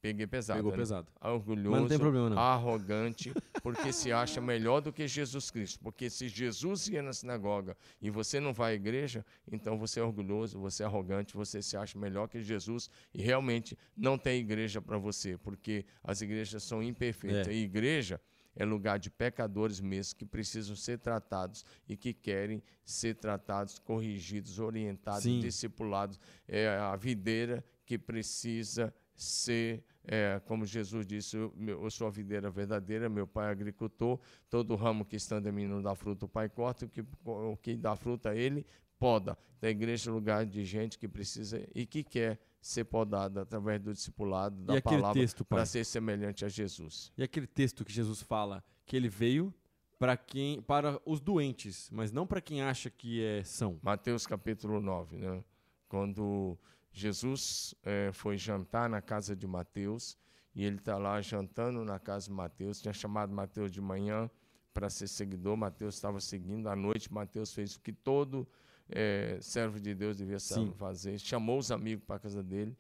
peguei 0.03 0.27
pesado. 0.27 0.59
Pegou 0.59 0.73
né? 0.73 0.79
pesado. 0.79 1.07
Orgulhoso, 1.21 1.71
Mas 1.71 1.81
não 1.83 1.89
tem 1.89 1.99
problema, 1.99 2.29
não. 2.29 2.39
arrogante, 2.39 3.33
porque 3.63 3.93
se 3.93 4.13
acha 4.13 4.41
melhor 4.41 4.81
do 4.81 4.93
que 4.93 5.07
Jesus 5.07 5.49
Cristo. 5.51 5.79
Porque 5.81 6.11
se 6.11 6.29
Jesus 6.29 6.89
ia 6.89 7.01
na 7.01 7.13
sinagoga 7.13 7.77
e 8.01 8.11
você 8.11 8.41
não 8.41 8.53
vai 8.53 8.73
à 8.73 8.75
igreja, 8.75 9.25
então 9.51 9.79
você 9.79 10.01
é 10.01 10.03
orgulhoso, 10.03 10.59
você 10.59 10.83
é 10.83 10.87
arrogante, 10.87 11.35
você 11.35 11.63
se 11.63 11.77
acha 11.77 11.97
melhor 11.97 12.27
que 12.29 12.43
Jesus 12.43 12.91
e 13.15 13.23
realmente 13.23 13.79
não 13.97 14.19
tem 14.19 14.41
igreja 14.41 14.83
para 14.83 14.99
você, 14.99 15.39
porque 15.39 15.87
as 16.03 16.21
igrejas 16.21 16.65
são 16.65 16.83
imperfeitas. 16.83 17.47
É. 17.47 17.53
E 17.53 17.63
igreja 17.63 18.21
é 18.57 18.65
lugar 18.65 18.99
de 18.99 19.09
pecadores 19.09 19.81
mesmo 19.81 20.19
que 20.19 20.27
precisam 20.27 20.75
ser 20.75 20.99
tratados 20.99 21.65
e 21.89 21.97
que 21.97 22.13
querem 22.13 22.61
ser 22.85 23.15
tratados, 23.15 23.79
corrigidos, 23.79 24.59
orientados, 24.59 25.23
Sim. 25.23 25.39
discipulados. 25.39 26.19
É 26.49 26.69
a 26.69 26.97
videira 26.97 27.65
que 27.87 27.97
precisa 27.97 28.93
ser, 29.23 29.85
é, 30.05 30.41
como 30.47 30.67
Jesus 30.67 31.07
disse, 31.07 31.37
eu, 31.37 31.91
sou 31.91 32.07
a 32.07 32.11
videira 32.11 32.51
verdadeira, 32.51 33.09
meu 33.09 33.27
pai 33.27 33.49
é 33.49 33.51
agricultor, 33.51 34.19
todo 34.51 34.75
ramo 34.75 35.05
que 35.05 35.17
estando 35.17 35.49
em 35.49 35.53
mim 35.53 35.67
não 35.67 35.81
dá 35.81 35.95
fruto, 35.95 36.27
o 36.27 36.29
pai 36.29 36.49
corta, 36.49 36.87
o 36.87 36.89
que, 36.89 37.05
o 37.25 37.57
que 37.57 37.77
dá 37.77 37.95
fruta 37.97 38.35
ele 38.35 38.67
poda. 38.99 39.37
Da 39.61 39.69
igreja 39.69 40.11
é 40.11 40.13
lugar 40.13 40.47
de 40.47 40.65
gente 40.65 40.99
que 40.99 41.09
precisa 41.09 41.67
e 41.75 41.87
que 41.87 42.03
quer 42.05 42.39
ser 42.61 42.85
podada 42.85 43.43
através 43.43 43.81
do 43.81 43.93
discipulado, 43.93 44.57
da 44.63 44.81
palavra, 44.81 45.21
para 45.49 45.67
ser 45.67 45.85
semelhante 45.85 46.45
a 46.45 46.49
Jesus. 46.49 47.13
E 47.17 47.23
aquele 47.23 47.47
texto 47.47 47.85
que 47.85 47.93
Jesus 47.93 48.23
fala 48.23 48.63
que 48.87 48.97
ele 48.97 49.09
veio 49.09 49.53
para 49.99 50.17
quem 50.17 50.61
para 50.63 51.01
os 51.05 51.21
doentes, 51.21 51.89
mas 51.93 52.11
não 52.11 52.27
para 52.27 52.41
quem 52.41 52.63
acha 52.63 52.91
que 52.91 53.23
é 53.23 53.45
são. 53.45 53.79
Mateus 53.83 54.27
capítulo 54.27 54.81
9, 54.81 55.17
né? 55.17 55.45
quando 55.93 56.59
Jesus 56.93 57.75
eh, 57.85 58.11
foi 58.13 58.37
jantar 58.37 58.89
na 58.89 59.01
casa 59.01 59.35
de 59.35 59.47
Mateus, 59.47 60.17
e 60.55 60.65
ele 60.65 60.77
está 60.77 60.99
lá 60.99 61.21
jantando 61.21 61.85
na 61.85 61.99
casa 61.99 62.27
de 62.27 62.33
Mateus, 62.33 62.81
tinha 62.81 62.93
chamado 62.93 63.33
Mateus 63.33 63.73
de 63.73 63.81
manhã 63.81 64.31
para 64.75 64.91
ser 64.91 65.09
seguidor, 65.09 65.57
Mateus 65.57 65.95
estava 65.95 66.21
seguindo, 66.21 66.69
à 66.69 66.77
noite 66.77 67.13
Mateus 67.13 67.53
fez 67.55 67.77
o 67.77 67.81
que 67.81 67.93
todo 67.93 68.47
eh, 68.89 69.39
servo 69.41 69.81
de 69.81 69.95
Deus 69.95 70.19
devia 70.19 70.39
Sim. 70.39 70.73
fazer, 70.77 71.19
chamou 71.19 71.59
os 71.59 71.71
amigos 71.71 72.05
para 72.05 72.17
a 72.17 72.21
casa 72.21 72.43
dele, 72.43 72.77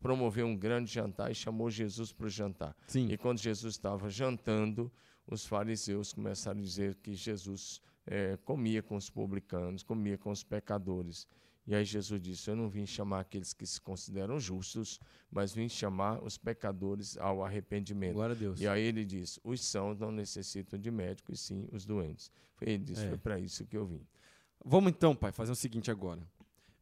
promoveu 0.00 0.46
um 0.46 0.56
grande 0.56 0.90
jantar 0.90 1.30
e 1.30 1.34
chamou 1.34 1.70
Jesus 1.70 2.12
para 2.12 2.26
o 2.26 2.30
jantar. 2.30 2.76
Sim. 2.86 3.08
E 3.10 3.16
quando 3.16 3.38
Jesus 3.38 3.74
estava 3.74 4.08
jantando, 4.08 4.90
os 5.26 5.46
fariseus 5.46 6.12
começaram 6.12 6.58
a 6.58 6.62
dizer 6.62 6.94
que 6.96 7.14
Jesus 7.14 7.82
eh, 8.06 8.38
comia 8.44 8.82
com 8.82 8.96
os 8.96 9.10
publicanos, 9.10 9.82
comia 9.82 10.16
com 10.16 10.30
os 10.30 10.42
pecadores. 10.42 11.26
E 11.68 11.74
aí 11.74 11.84
Jesus 11.84 12.18
disse: 12.18 12.48
Eu 12.48 12.56
não 12.56 12.70
vim 12.70 12.86
chamar 12.86 13.20
aqueles 13.20 13.52
que 13.52 13.66
se 13.66 13.78
consideram 13.78 14.40
justos, 14.40 14.98
mas 15.30 15.52
vim 15.52 15.68
chamar 15.68 16.24
os 16.24 16.38
pecadores 16.38 17.18
ao 17.18 17.44
arrependimento. 17.44 18.14
Glória 18.14 18.34
a 18.34 18.38
Deus. 18.38 18.58
E 18.58 18.66
aí 18.66 18.82
ele 18.82 19.04
diz: 19.04 19.38
Os 19.44 19.60
sãos 19.60 19.98
não 19.98 20.10
necessitam 20.10 20.78
de 20.78 20.90
médico, 20.90 21.30
e 21.30 21.36
sim 21.36 21.68
os 21.70 21.84
doentes. 21.84 22.32
Ele 22.62 22.78
disse: 22.78 23.04
É. 23.04 23.08
Foi 23.10 23.18
para 23.18 23.38
isso 23.38 23.66
que 23.66 23.76
eu 23.76 23.84
vim. 23.84 24.00
Vamos 24.64 24.90
então, 24.90 25.14
pai, 25.14 25.30
fazer 25.30 25.52
o 25.52 25.54
seguinte 25.54 25.90
agora. 25.90 26.26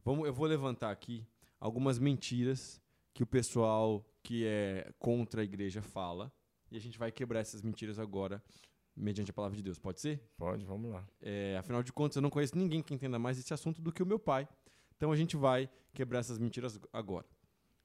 Vamos, 0.05 0.25
eu 0.25 0.33
vou 0.33 0.47
levantar 0.47 0.89
aqui 0.89 1.27
algumas 1.59 1.99
mentiras 1.99 2.81
que 3.13 3.21
o 3.21 3.27
pessoal 3.27 4.05
que 4.23 4.45
é 4.45 4.89
contra 4.99 5.41
a 5.41 5.43
igreja 5.43 5.81
fala. 5.81 6.31
E 6.71 6.77
a 6.77 6.79
gente 6.79 6.97
vai 6.97 7.11
quebrar 7.11 7.41
essas 7.41 7.61
mentiras 7.61 7.99
agora, 7.99 8.41
mediante 8.95 9.31
a 9.31 9.33
palavra 9.33 9.57
de 9.57 9.63
Deus. 9.63 9.77
Pode 9.77 9.99
ser? 9.99 10.21
Pode, 10.37 10.63
vamos 10.63 10.91
lá. 10.91 11.05
É, 11.21 11.57
afinal 11.57 11.83
de 11.83 11.91
contas, 11.91 12.15
eu 12.15 12.21
não 12.21 12.29
conheço 12.29 12.57
ninguém 12.57 12.81
que 12.81 12.93
entenda 12.93 13.19
mais 13.19 13.37
esse 13.37 13.53
assunto 13.53 13.81
do 13.81 13.91
que 13.91 14.01
o 14.01 14.05
meu 14.05 14.17
pai. 14.19 14.47
Então 14.97 15.11
a 15.11 15.15
gente 15.15 15.37
vai 15.37 15.69
quebrar 15.93 16.19
essas 16.19 16.37
mentiras 16.37 16.79
agora. 16.91 17.25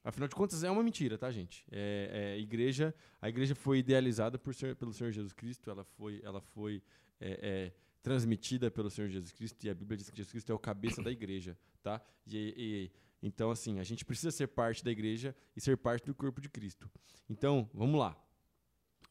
Afinal 0.04 0.26
de 0.28 0.34
contas, 0.34 0.64
é 0.64 0.70
uma 0.70 0.82
mentira, 0.82 1.16
tá, 1.16 1.30
gente? 1.30 1.64
É, 1.70 2.34
é, 2.36 2.40
igreja, 2.40 2.92
a 3.20 3.28
igreja 3.28 3.54
foi 3.54 3.78
idealizada 3.78 4.36
por 4.38 4.52
Senhor- 4.52 4.74
pelo 4.74 4.92
Senhor 4.92 5.12
Jesus 5.12 5.32
Cristo, 5.32 5.70
ela 5.70 5.84
foi, 5.84 6.20
ela 6.24 6.40
foi 6.40 6.82
é, 7.20 7.38
é, 7.40 7.72
transmitida 8.02 8.68
pelo 8.68 8.90
Senhor 8.90 9.08
Jesus 9.08 9.30
Cristo, 9.32 9.64
e 9.64 9.70
a 9.70 9.74
Bíblia 9.74 9.96
diz 9.96 10.10
que 10.10 10.16
Jesus 10.16 10.32
Cristo 10.32 10.50
é 10.50 10.54
o 10.54 10.58
cabeça 10.58 11.00
da 11.02 11.10
igreja, 11.10 11.56
tá? 11.82 12.00
E, 12.26 12.36
e- 12.56 12.90
então, 13.24 13.52
assim, 13.52 13.78
a 13.78 13.84
gente 13.84 14.04
precisa 14.04 14.32
ser 14.32 14.48
parte 14.48 14.82
da 14.82 14.90
igreja 14.90 15.36
e 15.54 15.60
ser 15.60 15.76
parte 15.76 16.04
do 16.04 16.12
corpo 16.12 16.40
de 16.40 16.48
Cristo. 16.48 16.90
Então, 17.30 17.70
vamos 17.72 18.00
lá. 18.00 18.16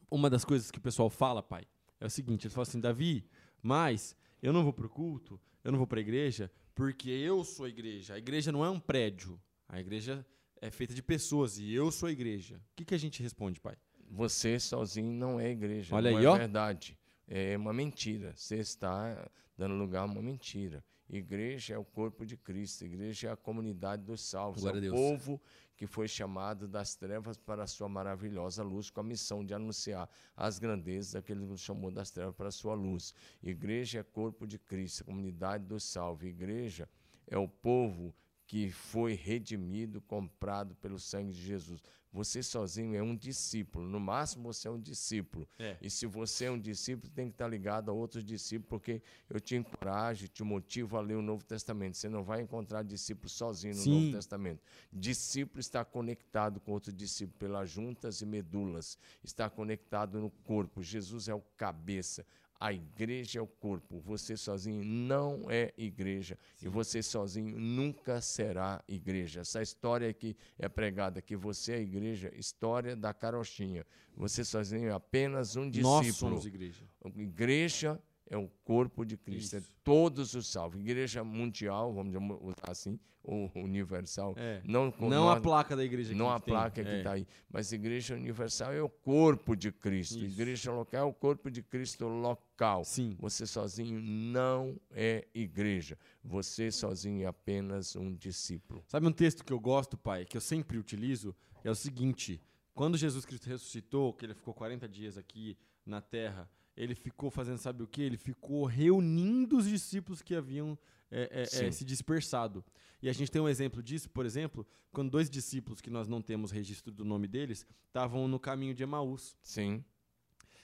Uma 0.09 0.29
das 0.29 0.43
coisas 0.43 0.69
que 0.69 0.77
o 0.77 0.81
pessoal 0.81 1.09
fala, 1.09 1.41
pai, 1.41 1.63
é 1.97 2.05
o 2.05 2.09
seguinte: 2.09 2.43
eles 2.45 2.53
falam 2.53 2.63
assim, 2.63 2.81
Davi, 2.81 3.25
mas 3.61 4.13
eu 4.41 4.51
não 4.51 4.61
vou 4.65 4.73
pro 4.73 4.89
culto, 4.89 5.39
eu 5.63 5.71
não 5.71 5.77
vou 5.77 5.87
pra 5.87 6.01
igreja, 6.01 6.51
porque 6.73 7.09
eu 7.09 7.43
sou 7.43 7.65
a 7.65 7.69
igreja. 7.69 8.13
A 8.13 8.17
igreja 8.17 8.51
não 8.51 8.63
é 8.63 8.69
um 8.69 8.79
prédio. 8.79 9.39
A 9.67 9.79
igreja 9.79 10.25
é 10.61 10.69
feita 10.69 10.93
de 10.93 11.01
pessoas 11.01 11.57
e 11.57 11.73
eu 11.73 11.91
sou 11.91 12.07
a 12.07 12.11
igreja. 12.11 12.55
O 12.55 12.75
que, 12.75 12.85
que 12.85 12.95
a 12.95 12.99
gente 12.99 13.21
responde, 13.21 13.59
pai? 13.59 13.75
Você 14.09 14.59
sozinho 14.59 15.11
não 15.11 15.39
é 15.39 15.49
igreja. 15.51 15.95
Olha 15.95 16.11
não 16.11 16.17
aí, 16.17 16.25
é 16.25 16.29
ó. 16.29 16.37
verdade. 16.37 16.97
É 17.27 17.57
uma 17.57 17.71
mentira. 17.71 18.33
Você 18.35 18.57
está 18.57 19.29
dando 19.57 19.75
lugar 19.75 20.01
a 20.01 20.05
uma 20.05 20.21
mentira. 20.21 20.83
Igreja 21.11 21.73
é 21.73 21.77
o 21.77 21.83
corpo 21.83 22.25
de 22.25 22.37
Cristo. 22.37 22.85
Igreja 22.85 23.27
é 23.27 23.31
a 23.31 23.35
comunidade 23.35 24.01
dos 24.01 24.21
salvos. 24.21 24.61
Glória 24.61 24.87
é 24.87 24.89
o 24.89 24.93
povo 24.93 25.41
que 25.75 25.85
foi 25.85 26.07
chamado 26.07 26.69
das 26.69 26.95
trevas 26.95 27.37
para 27.37 27.63
a 27.63 27.67
sua 27.67 27.89
maravilhosa 27.89 28.63
luz, 28.63 28.89
com 28.89 29.01
a 29.01 29.03
missão 29.03 29.43
de 29.43 29.53
anunciar 29.53 30.09
as 30.37 30.57
grandezas 30.57 31.11
daquele 31.11 31.41
que 31.41 31.47
nos 31.47 31.59
chamou 31.59 31.91
das 31.91 32.11
trevas 32.11 32.33
para 32.33 32.47
a 32.47 32.51
sua 32.51 32.75
luz. 32.75 33.13
Igreja 33.43 33.99
é 33.99 34.03
corpo 34.03 34.47
de 34.47 34.57
Cristo, 34.57 35.03
comunidade 35.03 35.65
dos 35.65 35.83
salvos. 35.83 36.25
Igreja 36.25 36.87
é 37.27 37.37
o 37.37 37.47
povo 37.47 38.15
que 38.51 38.69
foi 38.69 39.13
redimido, 39.13 40.01
comprado 40.01 40.75
pelo 40.75 40.99
sangue 40.99 41.31
de 41.31 41.41
Jesus. 41.41 41.81
Você 42.11 42.43
sozinho 42.43 42.93
é 42.93 43.01
um 43.01 43.15
discípulo, 43.15 43.87
no 43.87 43.97
máximo 43.97 44.51
você 44.51 44.67
é 44.67 44.71
um 44.71 44.77
discípulo. 44.77 45.47
É. 45.57 45.77
E 45.81 45.89
se 45.89 46.05
você 46.05 46.43
é 46.43 46.51
um 46.51 46.59
discípulo, 46.59 47.09
tem 47.13 47.27
que 47.27 47.35
estar 47.35 47.47
ligado 47.47 47.89
a 47.89 47.93
outros 47.93 48.25
discípulos, 48.25 48.67
porque 48.67 49.01
eu 49.29 49.39
te 49.39 49.55
encorajo, 49.55 50.27
te 50.27 50.43
motivo 50.43 50.97
a 50.97 50.99
ler 50.99 51.15
o 51.15 51.21
Novo 51.21 51.45
Testamento. 51.45 51.95
Você 51.95 52.09
não 52.09 52.25
vai 52.25 52.41
encontrar 52.41 52.83
discípulo 52.83 53.29
sozinho 53.29 53.73
no 53.73 53.81
Sim. 53.83 54.01
Novo 54.01 54.17
Testamento. 54.17 54.61
Discípulo 54.91 55.61
está 55.61 55.85
conectado 55.85 56.59
com 56.59 56.73
outro 56.73 56.91
discípulo 56.91 57.39
pelas 57.39 57.69
juntas 57.69 58.19
e 58.19 58.25
medulas, 58.25 58.97
está 59.23 59.49
conectado 59.49 60.19
no 60.19 60.29
corpo. 60.29 60.83
Jesus 60.83 61.29
é 61.29 61.33
o 61.33 61.39
cabeça. 61.55 62.25
A 62.61 62.71
igreja 62.71 63.39
é 63.39 63.41
o 63.41 63.47
corpo. 63.47 63.99
Você 64.01 64.37
sozinho 64.37 64.83
não 64.85 65.47
é 65.49 65.73
igreja. 65.75 66.37
E 66.61 66.67
você 66.67 67.01
sozinho 67.01 67.59
nunca 67.59 68.21
será 68.21 68.83
igreja. 68.87 69.41
Essa 69.41 69.63
história 69.63 70.13
que 70.13 70.37
é 70.59 70.69
pregada 70.69 71.23
que 71.23 71.35
você 71.35 71.73
é 71.73 71.81
igreja, 71.81 72.31
história 72.35 72.95
da 72.95 73.15
carochinha. 73.15 73.83
Você 74.15 74.45
sozinho 74.45 74.89
é 74.89 74.93
apenas 74.93 75.55
um 75.55 75.67
discípulo. 75.67 76.03
Nós 76.03 76.15
somos 76.15 76.45
igreja. 76.45 76.85
Igreja 77.15 77.99
é 78.31 78.37
o 78.37 78.47
corpo 78.63 79.05
de 79.05 79.17
Cristo, 79.17 79.57
é 79.57 79.59
Isso. 79.59 79.69
todos 79.83 80.33
os 80.33 80.47
salvos. 80.47 80.79
Igreja 80.79 81.23
mundial, 81.23 81.93
vamos 81.93 82.15
usar 82.41 82.71
assim, 82.71 82.97
ou 83.21 83.51
universal. 83.53 84.33
É. 84.37 84.61
Não, 84.65 84.89
com 84.89 85.09
Não 85.09 85.29
a 85.29 85.39
placa 85.39 85.75
da 85.75 85.83
igreja 85.83 86.15
não 86.15 86.27
que 86.27 86.31
a 86.31 86.39
tem. 86.39 86.53
placa 86.53 86.83
que 86.83 86.89
É. 86.89 86.97
está 86.99 87.11
aí. 87.11 87.27
Mas 87.51 87.71
igreja 87.73 88.15
universal 88.15 88.71
é 88.73 88.81
o 88.81 88.89
corpo 88.89 89.55
de 89.55 89.71
Cristo. 89.71 90.17
Isso. 90.17 90.25
Igreja 90.41 90.71
local 90.71 91.01
é 91.01 91.09
o 91.09 91.13
corpo 91.13 91.51
de 91.51 91.61
Cristo 91.61 92.07
local. 92.07 92.83
Sim. 92.85 93.15
Você 93.19 93.45
sozinho 93.45 93.99
não 94.01 94.79
é 94.91 95.27
igreja. 95.35 95.97
Você 96.23 96.71
sozinho 96.71 97.23
é 97.23 97.25
apenas 97.25 97.95
um 97.95 98.15
discípulo. 98.15 98.81
Sabe 98.87 99.05
um 99.07 99.11
texto 99.11 99.43
que 99.43 99.51
eu 99.53 99.59
gosto, 99.59 99.97
pai, 99.97 100.25
que 100.25 100.37
eu 100.37 100.41
sempre 100.41 100.77
utilizo? 100.77 101.35
É 101.63 101.69
o 101.69 101.75
seguinte: 101.75 102.41
quando 102.73 102.97
Jesus 102.97 103.25
Cristo 103.25 103.47
ressuscitou, 103.49 104.13
que 104.13 104.25
ele 104.25 104.33
ficou 104.33 104.53
40 104.53 104.87
dias 104.87 105.17
aqui 105.17 105.57
na 105.85 105.99
terra, 106.01 106.49
ele 106.75 106.95
ficou 106.95 107.29
fazendo, 107.29 107.57
sabe 107.57 107.83
o 107.83 107.87
que? 107.87 108.01
Ele 108.01 108.17
ficou 108.17 108.65
reunindo 108.65 109.57
os 109.57 109.67
discípulos 109.67 110.21
que 110.21 110.35
haviam 110.35 110.77
é, 111.09 111.29
é, 111.31 111.65
é, 111.65 111.71
se 111.71 111.83
dispersado. 111.83 112.63
E 113.01 113.09
a 113.09 113.13
gente 113.13 113.31
tem 113.31 113.41
um 113.41 113.49
exemplo 113.49 113.81
disso, 113.81 114.09
por 114.09 114.25
exemplo, 114.25 114.65
quando 114.91 115.09
dois 115.09 115.29
discípulos 115.29 115.81
que 115.81 115.89
nós 115.89 116.07
não 116.07 116.21
temos 116.21 116.51
registro 116.51 116.93
do 116.93 117.03
nome 117.03 117.27
deles 117.27 117.65
estavam 117.87 118.27
no 118.27 118.39
caminho 118.39 118.73
de 118.73 118.83
Emaús. 118.83 119.35
Sim, 119.41 119.83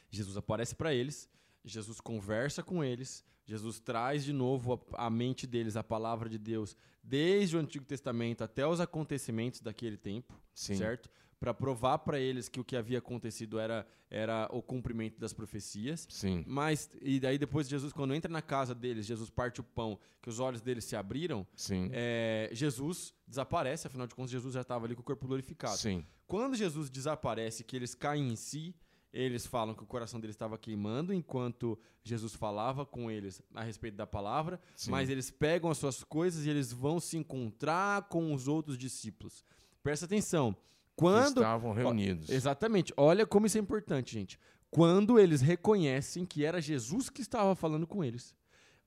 Jesus 0.10 0.38
aparece 0.38 0.76
para 0.76 0.94
eles, 0.94 1.30
Jesus 1.66 2.00
conversa 2.00 2.64
com 2.64 2.84
eles, 2.84 3.24
Jesus 3.46 3.80
traz 3.80 4.24
de 4.24 4.34
novo 4.34 4.86
a 4.94 5.10
mente 5.10 5.48
deles 5.48 5.76
a 5.76 5.84
palavra 5.84 6.30
de 6.30 6.38
Deus, 6.38 6.76
desde 7.04 7.56
o 7.56 7.60
Antigo 7.60 7.86
Testamento 7.86 8.44
até 8.44 8.66
os 8.68 8.80
acontecimentos 8.80 9.62
daquele 9.62 9.98
tempo, 9.98 10.40
sim. 10.54 10.76
certo? 10.76 11.10
Para 11.39 11.53
provar 11.53 12.00
para 12.00 12.20
eles 12.20 12.50
que 12.50 12.60
o 12.60 12.63
que 12.63 12.75
havia 12.75 12.98
acontecido 12.98 13.60
era, 13.60 13.86
era 14.10 14.50
o 14.51 14.62
cumprimento 14.62 15.20
das 15.20 15.34
profecias. 15.34 16.08
Sim, 16.10 16.44
Mas, 16.48 16.89
e 17.00 17.20
daí 17.20 17.38
depois 17.38 17.70
Jesus, 17.70 17.94
quando 17.94 18.13
entra 18.15 18.32
na 18.32 18.41
casa 18.41 18.74
deles, 18.74 19.06
Jesus 19.06 19.29
parte 19.29 19.62
o 19.62 19.63
pão, 19.63 20.00
que 20.22 20.29
os 20.29 20.39
olhos 20.39 20.62
deles 20.62 20.84
se 20.86 20.96
abriram, 20.96 21.46
sim, 21.56 21.89
é, 21.91 22.50
Jesus 22.51 23.13
desaparece, 23.27 23.86
afinal 23.86 24.08
de 24.08 24.15
contas, 24.15 24.32
Jesus 24.32 24.56
já 24.56 24.62
estava 24.62 24.86
ali 24.86 24.96
com 24.96 25.01
o 25.01 25.06
corpo 25.06 25.27
glorificado. 25.27 25.77
sim. 25.77 26.03
Quando 26.25 26.56
Jesus 26.56 26.89
desaparece, 26.89 27.63
que 27.63 27.74
eles 27.75 27.96
caem 27.96 28.34
em 28.34 28.36
si, 28.36 28.75
eles 29.13 29.46
falam 29.46 29.74
que 29.74 29.84
o 29.84 29.88
coração 29.88 30.20
deles 30.20 30.36
estava 30.36 30.58
queimando 30.58 31.13
enquanto 31.13 31.79
Jesus 32.03 32.36
falava 32.36 32.86
com 32.86 33.10
eles 33.10 33.41
a 33.53 33.63
respeito 33.63 33.96
da 33.96 34.06
palavra, 34.06 34.60
Sim. 34.75 34.91
mas 34.91 35.10
eles 35.10 35.32
pegam 35.32 35.72
as 35.72 35.77
suas 35.77 36.03
coisas 36.03 36.46
e 36.46 36.50
eles 36.50 36.74
vão 36.74 37.00
se 37.00 37.17
encontrar 37.17 38.10
com 38.10 38.34
os 38.34 38.48
outros 38.48 38.77
discípulos. 38.77 39.44
Presta 39.82 40.06
atenção. 40.06 40.56
Quando 40.98 41.38
estavam 41.38 41.72
reunidos. 41.74 42.27
Exatamente. 42.30 42.92
Olha 42.98 43.25
como 43.25 43.46
isso 43.46 43.58
é 43.58 43.62
importante, 43.62 44.16
gente. 44.16 44.39
Quando 44.72 45.20
eles 45.20 45.42
reconhecem 45.42 46.25
que 46.25 46.44
era 46.44 46.60
Jesus 46.60 47.08
que 47.08 47.22
estava 47.22 47.56
falando 47.56 47.86
com 47.86 48.04
eles, 48.04 48.36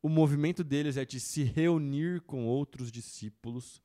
o 0.03 0.09
movimento 0.09 0.65
deles 0.65 0.97
é 0.97 1.05
de 1.05 1.21
se 1.21 1.45
reunir 1.45 2.21
com 2.23 2.47
outros 2.47 2.91
discípulos, 2.91 3.81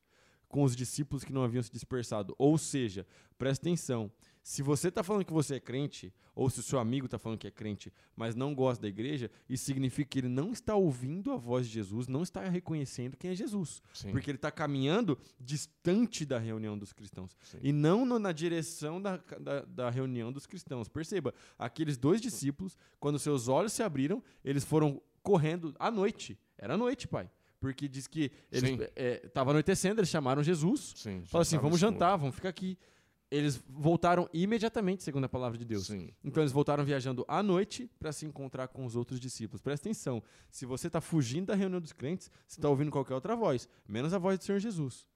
com 0.48 0.64
os 0.64 0.74
discípulos 0.74 1.22
que 1.22 1.32
não 1.32 1.44
haviam 1.44 1.62
se 1.62 1.70
dispersado. 1.70 2.34
Ou 2.36 2.58
seja, 2.58 3.06
presta 3.38 3.64
atenção. 3.64 4.10
Se 4.48 4.62
você 4.62 4.90
está 4.90 5.02
falando 5.02 5.24
que 5.24 5.32
você 5.32 5.56
é 5.56 5.60
crente, 5.60 6.14
ou 6.32 6.48
se 6.48 6.60
o 6.60 6.62
seu 6.62 6.78
amigo 6.78 7.06
está 7.06 7.18
falando 7.18 7.36
que 7.36 7.48
é 7.48 7.50
crente, 7.50 7.92
mas 8.14 8.36
não 8.36 8.54
gosta 8.54 8.80
da 8.82 8.86
igreja, 8.86 9.28
isso 9.48 9.64
significa 9.64 10.08
que 10.08 10.20
ele 10.20 10.28
não 10.28 10.52
está 10.52 10.76
ouvindo 10.76 11.32
a 11.32 11.36
voz 11.36 11.66
de 11.66 11.72
Jesus, 11.72 12.06
não 12.06 12.22
está 12.22 12.48
reconhecendo 12.48 13.16
quem 13.16 13.32
é 13.32 13.34
Jesus. 13.34 13.82
Sim. 13.92 14.12
Porque 14.12 14.30
ele 14.30 14.38
está 14.38 14.52
caminhando 14.52 15.18
distante 15.40 16.24
da 16.24 16.38
reunião 16.38 16.78
dos 16.78 16.92
cristãos. 16.92 17.36
Sim. 17.42 17.58
E 17.60 17.72
não 17.72 18.06
no- 18.06 18.20
na 18.20 18.30
direção 18.30 19.02
da, 19.02 19.16
da, 19.16 19.62
da 19.62 19.90
reunião 19.90 20.30
dos 20.32 20.46
cristãos. 20.46 20.88
Perceba, 20.88 21.34
aqueles 21.58 21.96
dois 21.98 22.20
discípulos, 22.20 22.78
quando 23.00 23.18
seus 23.18 23.48
olhos 23.48 23.72
se 23.72 23.82
abriram, 23.82 24.22
eles 24.44 24.62
foram 24.64 25.02
correndo 25.24 25.74
à 25.76 25.90
noite. 25.90 26.38
Era 26.56 26.76
noite, 26.76 27.08
pai. 27.08 27.28
Porque 27.58 27.88
diz 27.88 28.06
que 28.06 28.30
estava 29.24 29.50
anoitecendo, 29.50 29.98
eles 30.00 30.08
chamaram 30.08 30.40
Jesus. 30.40 30.92
Sim, 30.94 31.22
Falaram 31.24 31.42
assim: 31.42 31.58
vamos 31.58 31.80
jantar, 31.80 32.16
vamos 32.16 32.36
ficar 32.36 32.50
aqui. 32.50 32.78
Eles 33.36 33.62
voltaram 33.68 34.28
imediatamente, 34.32 35.02
segundo 35.02 35.24
a 35.24 35.28
palavra 35.28 35.58
de 35.58 35.64
Deus. 35.64 35.86
Sim, 35.86 36.10
Então 36.24 36.42
eles 36.42 36.52
voltaram 36.52 36.84
viajando 36.84 37.24
à 37.28 37.42
noite 37.42 37.90
para 37.98 38.12
se 38.12 38.24
encontrar 38.24 38.68
com 38.68 38.84
os 38.84 38.96
outros 38.96 39.20
discípulos. 39.20 39.60
Presta 39.60 39.88
atenção: 39.88 40.22
se 40.50 40.64
você 40.64 40.86
está 40.86 41.00
fugindo 41.00 41.46
da 41.46 41.54
reunião 41.54 41.80
dos 41.80 41.92
crentes, 41.92 42.30
você 42.46 42.58
está 42.58 42.68
ouvindo 42.68 42.90
qualquer 42.90 43.14
outra 43.14 43.36
voz, 43.36 43.68
menos 43.86 44.12
a 44.14 44.18
voz 44.18 44.38
do 44.38 44.44
Senhor 44.44 44.58
Jesus. 44.58 45.06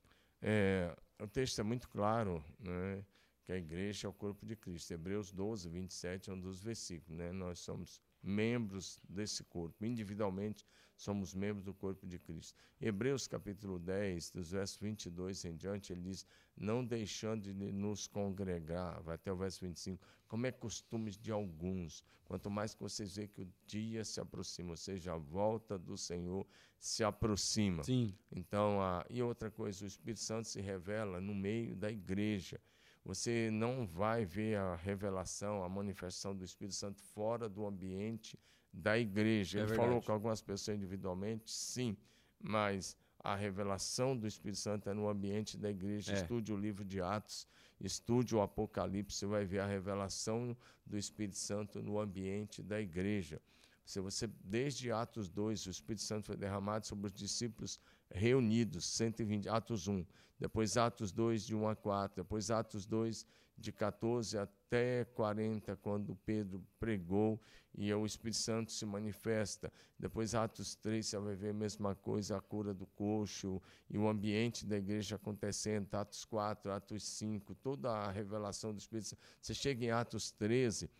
É, 0.42 0.94
o 1.20 1.26
texto 1.26 1.58
é 1.60 1.62
muito 1.62 1.88
claro, 1.88 2.42
né, 2.58 3.04
que 3.44 3.52
a 3.52 3.56
igreja 3.56 4.06
é 4.06 4.10
o 4.10 4.12
corpo 4.12 4.46
de 4.46 4.56
Cristo. 4.56 4.92
Hebreus 4.92 5.32
12, 5.32 5.68
27 5.68 6.30
é 6.30 6.32
um 6.32 6.40
dos 6.40 6.62
versículos. 6.62 7.18
Né? 7.18 7.32
Nós 7.32 7.58
somos 7.58 8.00
membros 8.22 9.00
desse 9.08 9.44
corpo. 9.44 9.84
Individualmente, 9.84 10.66
somos 10.96 11.34
membros 11.34 11.64
do 11.64 11.72
corpo 11.72 12.06
de 12.06 12.18
Cristo. 12.18 12.54
Hebreus 12.80 13.26
capítulo 13.26 13.78
10, 13.78 14.30
dos 14.30 14.50
versos 14.50 14.78
22 14.78 15.44
em 15.44 15.56
diante, 15.56 15.92
ele 15.92 16.02
diz: 16.02 16.26
Não 16.56 16.84
deixando 16.84 17.42
de 17.42 17.52
nos 17.54 18.06
congregar, 18.06 19.02
vai 19.02 19.14
até 19.14 19.32
o 19.32 19.36
verso 19.36 19.64
25, 19.64 20.06
como 20.28 20.46
é 20.46 20.52
costume 20.52 21.10
de 21.10 21.32
alguns. 21.32 22.04
Quanto 22.24 22.48
mais 22.48 22.74
que 22.74 22.80
vocês 22.80 23.16
veem 23.16 23.26
que 23.26 23.42
o 23.42 23.48
dia 23.66 24.04
se 24.04 24.20
aproxima, 24.20 24.70
ou 24.70 24.76
seja, 24.76 25.14
a 25.14 25.16
volta 25.16 25.76
do 25.76 25.96
Senhor 25.96 26.46
se 26.78 27.02
aproxima. 27.02 27.82
Sim. 27.82 28.14
Então, 28.30 28.80
a, 28.80 29.04
e 29.10 29.20
outra 29.20 29.50
coisa, 29.50 29.84
o 29.84 29.88
Espírito 29.88 30.20
Santo 30.20 30.46
se 30.46 30.60
revela 30.60 31.20
no 31.20 31.34
meio 31.34 31.74
da 31.74 31.90
igreja. 31.90 32.60
Você 33.04 33.50
não 33.50 33.86
vai 33.86 34.24
ver 34.24 34.56
a 34.56 34.76
revelação, 34.76 35.64
a 35.64 35.68
manifestação 35.68 36.36
do 36.36 36.44
Espírito 36.44 36.74
Santo 36.74 37.00
fora 37.00 37.48
do 37.48 37.66
ambiente 37.66 38.38
da 38.72 38.98
igreja. 38.98 39.58
É 39.58 39.62
Ele 39.62 39.68
verdade. 39.68 39.88
falou 39.88 40.02
com 40.02 40.12
algumas 40.12 40.42
pessoas 40.42 40.76
individualmente, 40.76 41.50
sim, 41.50 41.96
mas 42.38 42.96
a 43.18 43.34
revelação 43.34 44.16
do 44.16 44.26
Espírito 44.26 44.58
Santo 44.58 44.88
é 44.88 44.94
no 44.94 45.08
ambiente 45.08 45.56
da 45.56 45.70
igreja. 45.70 46.12
É. 46.12 46.14
Estude 46.16 46.52
o 46.52 46.56
livro 46.56 46.84
de 46.84 47.00
Atos, 47.00 47.46
estude 47.80 48.34
o 48.34 48.40
Apocalipse, 48.40 49.16
você 49.16 49.26
vai 49.26 49.44
ver 49.44 49.60
a 49.60 49.66
revelação 49.66 50.56
do 50.86 50.96
Espírito 50.96 51.36
Santo 51.36 51.82
no 51.82 51.98
ambiente 51.98 52.62
da 52.62 52.80
igreja. 52.80 53.40
Se 53.84 54.00
você, 54.00 54.28
desde 54.44 54.92
Atos 54.92 55.28
2, 55.28 55.66
o 55.66 55.70
Espírito 55.70 56.02
Santo 56.02 56.26
foi 56.26 56.36
derramado 56.36 56.86
sobre 56.86 57.06
os 57.06 57.12
discípulos 57.12 57.80
reunidos, 58.10 58.84
120, 58.86 59.48
Atos 59.48 59.88
1, 59.88 60.04
depois 60.38 60.76
Atos 60.76 61.12
2, 61.12 61.44
de 61.44 61.54
1 61.54 61.68
a 61.68 61.76
4, 61.76 62.22
depois 62.22 62.50
Atos 62.50 62.86
2, 62.86 63.26
de 63.60 63.72
14 63.72 64.38
até 64.38 65.04
40, 65.04 65.76
quando 65.76 66.16
Pedro 66.24 66.64
pregou 66.78 67.38
e 67.74 67.92
o 67.92 68.06
Espírito 68.06 68.38
Santo 68.38 68.72
se 68.72 68.84
manifesta. 68.86 69.72
Depois, 69.98 70.34
Atos 70.34 70.74
3, 70.76 71.06
você 71.06 71.18
vai 71.18 71.34
ver 71.36 71.50
a 71.50 71.54
mesma 71.54 71.94
coisa, 71.94 72.36
a 72.36 72.40
cura 72.40 72.72
do 72.72 72.86
coxo 72.86 73.60
e 73.88 73.98
o 73.98 74.08
ambiente 74.08 74.66
da 74.66 74.78
igreja 74.78 75.16
acontecendo. 75.16 75.94
Atos 75.94 76.24
4, 76.24 76.72
Atos 76.72 77.04
5, 77.04 77.54
toda 77.56 77.90
a 77.90 78.10
revelação 78.10 78.72
do 78.72 78.78
Espírito 78.78 79.08
Santo. 79.08 79.22
Você 79.40 79.54
chega 79.54 79.84
em 79.84 79.90
Atos 79.90 80.30
13, 80.32 80.90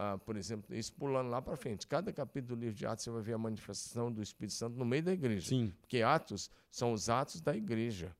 ah, 0.00 0.16
por 0.16 0.36
exemplo, 0.36 0.72
isso 0.76 0.92
pulando 0.94 1.28
lá 1.28 1.42
para 1.42 1.56
frente. 1.56 1.84
Cada 1.84 2.12
capítulo 2.12 2.54
do 2.54 2.60
livro 2.60 2.76
de 2.76 2.86
Atos 2.86 3.02
você 3.02 3.10
vai 3.10 3.20
ver 3.20 3.32
a 3.32 3.38
manifestação 3.38 4.12
do 4.12 4.22
Espírito 4.22 4.54
Santo 4.54 4.78
no 4.78 4.84
meio 4.84 5.02
da 5.02 5.12
igreja. 5.12 5.48
Sim. 5.48 5.74
Porque 5.80 6.02
Atos 6.02 6.48
são 6.70 6.92
os 6.92 7.08
atos 7.10 7.40
da 7.40 7.56
igreja. 7.56 8.14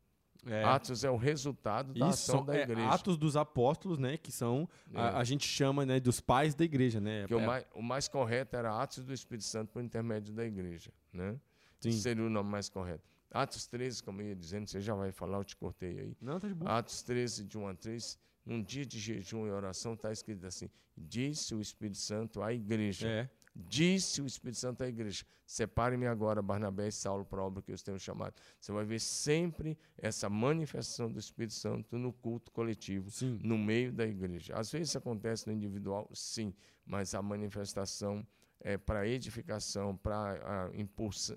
É. 0.45 0.65
Atos 0.65 1.05
é 1.05 1.11
o 1.11 1.17
resultado 1.17 1.93
da 1.95 2.09
Isso 2.09 2.33
ação 2.33 2.45
da 2.45 2.57
é, 2.57 2.63
igreja. 2.63 2.89
Atos 2.89 3.17
dos 3.17 3.37
Apóstolos, 3.37 3.97
né? 3.97 4.17
Que 4.17 4.33
são, 4.33 4.69
É. 4.93 4.99
a, 4.99 5.19
a 5.19 5.25
gente 5.25 5.47
chama 5.47 5.87
né, 5.87 6.01
dos 6.01 6.21
pais 6.21 6.53
da 6.53 6.65
igreja, 6.65 7.01
né? 7.01 7.21
Porque 7.23 7.35
o, 7.37 7.41
É, 7.41 7.47
mais, 7.47 7.65
o 7.73 7.83
mais 7.83 8.09
correto 8.09 8.57
era 8.57 8.83
Atos 8.83 9.05
do 9.05 9.13
Espírito 9.13 9.45
Santo 9.45 9.71
por 9.71 9.81
intermédio 9.81 10.35
da 10.35 10.45
igreja. 10.45 10.91
Né? 11.13 11.39
Sim. 11.79 11.93
Seria 11.93 12.25
o 12.25 12.29
nome 12.31 12.51
mais 12.51 12.69
correto. 12.69 13.05
Atos 13.31 13.67
13, 13.67 14.03
como 14.03 14.21
eu 14.21 14.29
ia 14.31 14.35
dizendo, 14.35 14.67
você 14.67 14.81
já 14.81 14.95
vai 14.95 15.13
falar, 15.13 15.39
eu 15.39 15.45
te 15.45 15.55
cortei 15.55 16.01
aí. 16.01 16.17
Não, 16.21 16.41
tá 16.41 16.49
de 16.49 16.55
boa. 16.55 16.77
Atos 16.79 17.03
13, 17.03 17.45
de 17.45 17.57
1 17.57 17.69
a 17.69 17.75
3, 17.75 18.19
num 18.49 18.63
dia 18.63 18.87
de 18.87 18.99
jejum 18.99 19.47
e 19.47 19.51
oração, 19.51 19.93
está 19.93 20.11
escrito 20.11 20.47
assim: 20.47 20.71
Disse 20.97 21.55
o 21.55 21.61
Espírito 21.61 21.99
Santo 21.99 22.43
à 22.43 22.53
igreja. 22.53 23.07
É. 23.07 23.31
Disse 23.55 24.23
o 24.23 24.27
Espírito 24.27 24.59
Santo 24.59 24.83
à 24.83 24.89
igreja: 24.89 25.27
Separe-me 25.45 26.07
agora, 26.07 26.41
Barnabé 26.41 26.89
e 26.89 26.93
Saulo, 26.93 27.27
para 27.27 27.41
a 27.43 27.45
obra 27.45 27.61
que 27.61 27.71
eu 27.71 27.77
tenho 27.77 27.99
chamado. 27.99 28.35
Você 28.59 28.73
vai 28.73 28.85
ver 28.85 29.01
sempre 29.01 29.77
essa 29.99 30.31
manifestação 30.31 31.13
do 31.13 31.19
Espírito 31.19 31.55
Santo 31.55 31.99
no 31.99 32.13
culto 32.13 32.51
coletivo 32.51 33.11
Sim. 33.11 33.39
no 33.43 33.59
meio 33.59 33.93
da 33.93 34.07
igreja. 34.07 34.55
Às 34.57 34.73
vezes 34.73 34.97
acontece 34.97 35.47
no 35.47 35.53
individual, 35.53 36.09
sim, 36.15 36.55
mas 36.87 37.15
a 37.15 37.21
manifestação 37.21 38.27
é 38.61 38.77
para 38.79 39.07
edificação, 39.07 39.97
para 39.97 40.71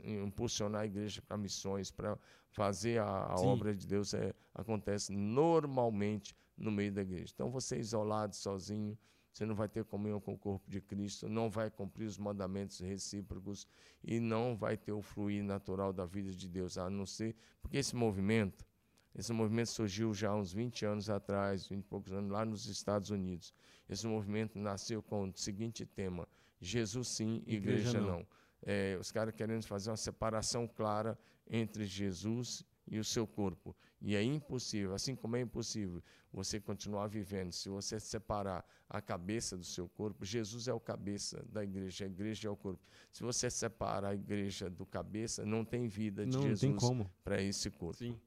impulsionar 0.05 0.81
a 0.81 0.85
igreja 0.85 1.21
para 1.21 1.37
missões, 1.37 1.91
para 1.91 2.17
fazer 2.51 2.99
a, 2.99 3.05
a 3.05 3.35
obra 3.35 3.75
de 3.75 3.87
Deus, 3.87 4.13
é, 4.13 4.33
acontece 4.53 5.11
normalmente 5.11 6.35
no 6.61 6.71
meio 6.71 6.91
da 6.91 7.01
igreja. 7.01 7.31
Então 7.33 7.49
você 7.49 7.75
é 7.75 7.79
isolado, 7.79 8.35
sozinho, 8.35 8.97
você 9.33 9.45
não 9.45 9.55
vai 9.55 9.67
ter 9.67 9.83
comunhão 9.85 10.19
com 10.19 10.33
o 10.33 10.37
corpo 10.37 10.69
de 10.69 10.81
Cristo, 10.81 11.27
não 11.29 11.49
vai 11.49 11.69
cumprir 11.69 12.05
os 12.05 12.17
mandamentos 12.17 12.79
recíprocos 12.79 13.67
e 14.03 14.19
não 14.19 14.55
vai 14.55 14.77
ter 14.77 14.91
o 14.91 15.01
fluir 15.01 15.43
natural 15.43 15.93
da 15.93 16.05
vida 16.05 16.31
de 16.31 16.47
Deus, 16.49 16.77
a 16.77 16.89
não 16.89 17.05
ser 17.05 17.35
porque 17.61 17.77
esse 17.77 17.95
movimento 17.95 18.65
esse 19.13 19.33
movimento 19.33 19.69
surgiu 19.69 20.13
já 20.13 20.29
há 20.29 20.35
uns 20.35 20.53
20 20.53 20.85
anos 20.85 21.09
atrás, 21.09 21.67
20 21.67 21.81
e 21.81 21.83
poucos 21.83 22.13
anos, 22.13 22.31
lá 22.31 22.45
nos 22.45 22.65
Estados 22.67 23.09
Unidos. 23.09 23.53
Esse 23.89 24.07
movimento 24.07 24.57
nasceu 24.57 25.03
com 25.03 25.27
o 25.27 25.31
seguinte 25.35 25.85
tema: 25.85 26.27
Jesus 26.59 27.09
sim, 27.09 27.43
igreja, 27.45 27.89
Igreja 27.89 27.99
não. 27.99 28.19
não. 28.19 28.27
É, 28.63 28.95
os 28.99 29.11
caras 29.11 29.33
querendo 29.35 29.63
fazer 29.63 29.89
uma 29.89 29.97
separação 29.97 30.67
clara 30.67 31.17
entre 31.49 31.85
Jesus 31.85 32.63
e 32.87 32.99
o 32.99 33.03
seu 33.03 33.27
corpo. 33.27 33.75
E 34.01 34.15
é 34.15 34.23
impossível, 34.23 34.95
assim 34.95 35.15
como 35.15 35.35
é 35.35 35.41
impossível 35.41 36.01
você 36.33 36.59
continuar 36.59 37.07
vivendo, 37.07 37.51
se 37.51 37.69
você 37.69 37.99
separar 37.99 38.65
a 38.89 39.01
cabeça 39.01 39.57
do 39.57 39.63
seu 39.63 39.87
corpo, 39.87 40.25
Jesus 40.25 40.67
é 40.67 40.73
o 40.73 40.79
cabeça 40.79 41.45
da 41.49 41.63
igreja, 41.63 42.05
a 42.05 42.07
igreja 42.07 42.47
é 42.47 42.51
o 42.51 42.55
corpo. 42.55 42.81
Se 43.11 43.21
você 43.21 43.49
separa 43.49 44.09
a 44.09 44.15
igreja 44.15 44.69
do 44.69 44.85
cabeça, 44.85 45.45
não 45.45 45.63
tem 45.65 45.87
vida 45.87 46.25
de 46.25 46.35
Não, 46.35 46.43
Jesus 46.43 46.75
para 47.23 47.41
esse 47.41 47.69
corpo. 47.69 47.97
Sim. 47.97 48.19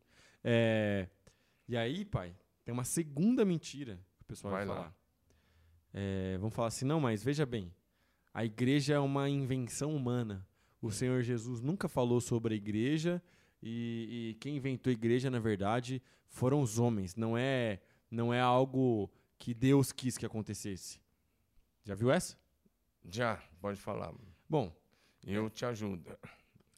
É, 0.43 1.09
e 1.67 1.77
aí, 1.77 2.05
pai, 2.05 2.37
tem 2.65 2.73
uma 2.73 2.85
segunda 2.85 3.45
mentira 3.45 3.99
que 4.19 4.23
o 4.23 4.27
pessoal 4.27 4.53
vai, 4.53 4.67
Vai 4.67 4.77
falar. 4.77 4.97
É, 5.93 6.39
vão 6.39 6.51
falar 6.51 6.69
assim, 6.69 6.85
não, 6.85 7.01
mas 7.01 7.23
veja 7.23 7.47
bem, 7.47 7.73
a 8.33 8.45
igreja 8.45 8.95
é 8.95 8.99
uma 8.99 9.29
invenção 9.29 9.95
humana. 9.95 10.47
O 10.83 10.91
Senhor 10.91 11.23
Jesus 11.23 11.63
nunca 11.63 11.89
falou 11.89 12.21
sobre 12.21 12.53
a 12.55 12.57
igreja 12.57 13.23
e, 13.67 14.31
e 14.31 14.35
quem 14.35 14.57
inventou 14.57 14.91
a 14.91 14.93
igreja, 14.93 15.31
na 15.31 15.39
verdade, 15.39 16.03
foram 16.29 16.61
os 16.61 16.79
homens. 16.79 17.17
Não 17.17 17.37
é, 17.37 17.81
não 18.11 18.33
é 18.33 18.39
algo 18.39 19.11
que 19.39 19.55
Deus 19.55 19.91
quis 19.91 20.19
que 20.19 20.27
acontecesse. 20.27 21.01
Já 21.83 21.95
viu 21.95 22.11
essa? 22.11 22.37
Já, 23.09 23.43
pode 23.63 23.81
falar. 23.81 24.13
Bom, 24.47 24.71
Eu 25.27 25.49
te 25.49 25.65
ajudo. 25.65 26.15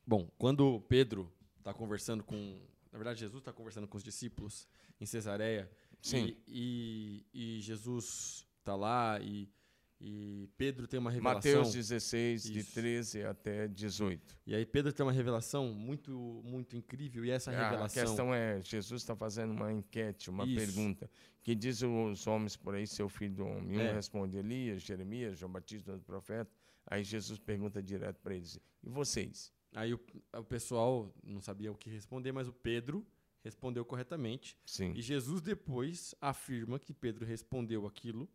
Bom, 0.06 0.30
quando 0.38 0.80
Pedro 0.82 1.32
está 1.58 1.74
conversando 1.74 2.22
com. 2.22 2.60
Na 2.92 2.98
verdade, 2.98 3.18
Jesus 3.18 3.40
está 3.40 3.52
conversando 3.52 3.88
com 3.88 3.96
os 3.96 4.04
discípulos 4.04 4.68
em 5.00 5.06
Cesareia. 5.06 5.68
Sim. 6.00 6.36
E, 6.46 7.26
e, 7.34 7.56
e 7.58 7.60
Jesus 7.62 8.46
está 8.60 8.76
lá 8.76 9.18
e, 9.20 9.50
e 10.00 10.48
Pedro 10.58 10.86
tem 10.86 11.00
uma 11.00 11.10
revelação. 11.10 11.52
Mateus 11.52 11.72
16, 11.72 12.42
de 12.44 12.58
Isso. 12.60 12.74
13 12.74 13.22
até 13.24 13.66
18. 13.66 14.38
E 14.46 14.54
aí 14.54 14.66
Pedro 14.66 14.92
tem 14.92 15.04
uma 15.04 15.12
revelação 15.12 15.72
muito, 15.72 16.42
muito 16.44 16.76
incrível. 16.76 17.24
E 17.24 17.30
essa 17.30 17.50
A 17.50 17.64
revelação. 17.70 18.02
questão 18.04 18.34
é, 18.34 18.60
Jesus 18.60 19.02
está 19.02 19.16
fazendo 19.16 19.52
uma 19.52 19.72
enquete, 19.72 20.28
uma 20.28 20.44
Isso. 20.46 20.54
pergunta. 20.54 21.10
Que 21.42 21.54
diz 21.54 21.80
os 21.82 22.26
homens 22.26 22.56
por 22.56 22.74
aí, 22.74 22.86
seu 22.86 23.08
filho 23.08 23.34
do 23.36 23.44
homem? 23.46 23.78
Um 23.78 23.80
É. 23.80 23.92
responde 23.92 24.36
Elias, 24.36 24.82
Jeremias, 24.82 25.38
João 25.38 25.50
Batista, 25.52 25.92
outro 25.92 26.04
profeta. 26.06 26.50
Aí 26.86 27.02
Jesus 27.02 27.38
pergunta 27.38 27.82
direto 27.82 28.20
para 28.20 28.34
eles, 28.34 28.60
e 28.82 28.88
vocês? 28.88 29.52
Aí 29.74 29.92
o, 29.92 30.00
o 30.36 30.44
pessoal 30.44 31.12
não 31.24 31.40
sabia 31.40 31.70
o 31.72 31.74
que 31.76 31.90
responder, 31.90 32.32
mas 32.32 32.46
o 32.48 32.52
Pedro 32.52 33.04
respondeu 33.42 33.84
corretamente. 33.84 34.56
Sim, 34.64 34.92
E 34.94 35.00
Jesus 35.02 35.40
depois 35.40 36.14
afirma 36.20 36.78
que 36.78 36.92
Pedro 36.92 37.24
respondeu 37.24 37.86
aquilo 37.86 38.28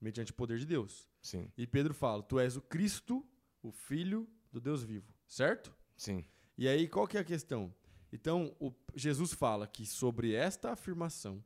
mediante 0.00 0.32
o 0.32 0.34
poder 0.34 0.58
de 0.58 0.66
Deus. 0.66 1.08
sim, 1.22 1.50
E 1.56 1.66
Pedro 1.66 1.92
fala: 1.94 2.22
Tu 2.22 2.38
és 2.40 2.56
o 2.56 2.62
Cristo, 2.62 3.26
o 3.62 3.70
Filho 3.70 4.28
do 4.52 4.60
Deus 4.60 4.82
vivo. 4.82 5.12
Certo? 5.26 5.74
sim, 5.96 6.24
E 6.58 6.66
aí, 6.68 6.88
qual 6.88 7.06
que 7.06 7.16
é 7.16 7.20
a 7.20 7.24
questão? 7.24 7.74
Então, 8.12 8.54
o- 8.58 8.72
Jesus 8.94 9.32
fala 9.32 9.66
que 9.66 9.86
sobre 9.86 10.34
esta 10.34 10.72
afirmação 10.72 11.42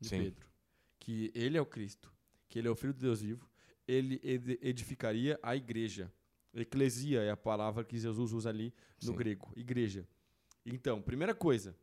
de 0.00 0.08
Sim. 0.08 0.18
Pedro, 0.22 0.48
que 0.98 1.30
ele 1.34 1.56
é 1.58 1.60
o 1.60 1.66
Cristo, 1.66 2.10
que 2.48 2.58
ele 2.58 2.66
é 2.68 2.70
o 2.70 2.74
Filho 2.76 2.94
do 2.94 3.00
Deus 3.00 3.20
vivo, 3.20 3.48
ele 3.86 4.18
ed- 4.24 4.58
edificaria 4.62 5.38
a 5.42 5.54
igreja. 5.54 6.10
Eclesia 6.54 7.20
é 7.22 7.30
a 7.30 7.36
palavra 7.36 7.84
que 7.84 7.98
Jesus 7.98 8.32
usa 8.32 8.48
ali 8.48 8.72
no 9.02 9.08
Sim. 9.12 9.14
grego, 9.16 9.52
igreja. 9.54 10.08
Então, 10.64 11.02
primeira 11.02 11.34
coisa, 11.34 11.76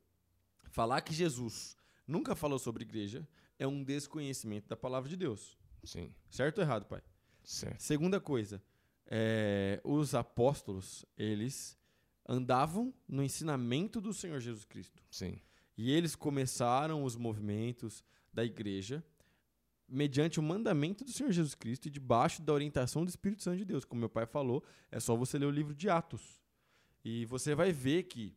falar 0.72 1.00
que 1.02 1.14
Jesus 1.14 1.78
nunca 2.08 2.36
falou 2.36 2.58
sobre 2.58 2.84
igreja 2.84 3.28
é 3.60 3.68
um 3.68 3.84
desconhecimento 3.84 4.68
da 4.68 4.76
palavra 4.76 5.08
de 5.10 5.16
Deus. 5.16 5.58
Sim, 5.84 6.13
Certo 6.30 6.58
ou 6.60 6.63
errado, 6.63 6.86
pai? 6.86 7.02
certo. 7.43 7.82
Segunda 7.82 8.19
coisa, 8.19 8.62
é, 9.06 9.82
os 9.84 10.15
apóstolos, 10.15 11.06
eles 11.17 11.78
andavam 12.28 12.93
no 13.08 13.22
ensinamento 13.24 14.00
do 14.00 14.13
Senhor 14.13 14.39
Jesus 14.39 14.63
Cristo. 14.65 15.04
Sim, 15.12 15.39
E 15.78 15.91
eles 15.91 16.15
começaram 16.15 17.04
os 17.04 17.15
movimentos 17.15 18.04
da 18.32 18.43
igreja 18.46 19.04
mediante 19.88 20.39
o 20.39 20.43
mandamento 20.43 21.04
do 21.04 21.12
Senhor 21.12 21.32
Jesus 21.32 21.54
Cristo 21.54 21.88
e 21.88 21.91
debaixo 21.91 22.41
da 22.41 22.54
orientação 22.54 23.04
do 23.04 23.10
Espírito 23.10 23.43
Santo 23.43 23.58
de 23.58 23.65
Deus. 23.65 23.84
Como 23.86 24.00
meu 24.00 24.10
pai 24.10 24.26
falou, 24.26 24.63
é 24.89 25.00
só 25.00 25.15
você 25.15 25.38
ler 25.38 25.46
o 25.46 25.52
livro 25.52 25.76
de 25.76 25.89
Atos. 25.89 26.41
E 27.04 27.26
você 27.26 27.54
vai 27.54 27.72
ver 27.72 28.04
que 28.04 28.34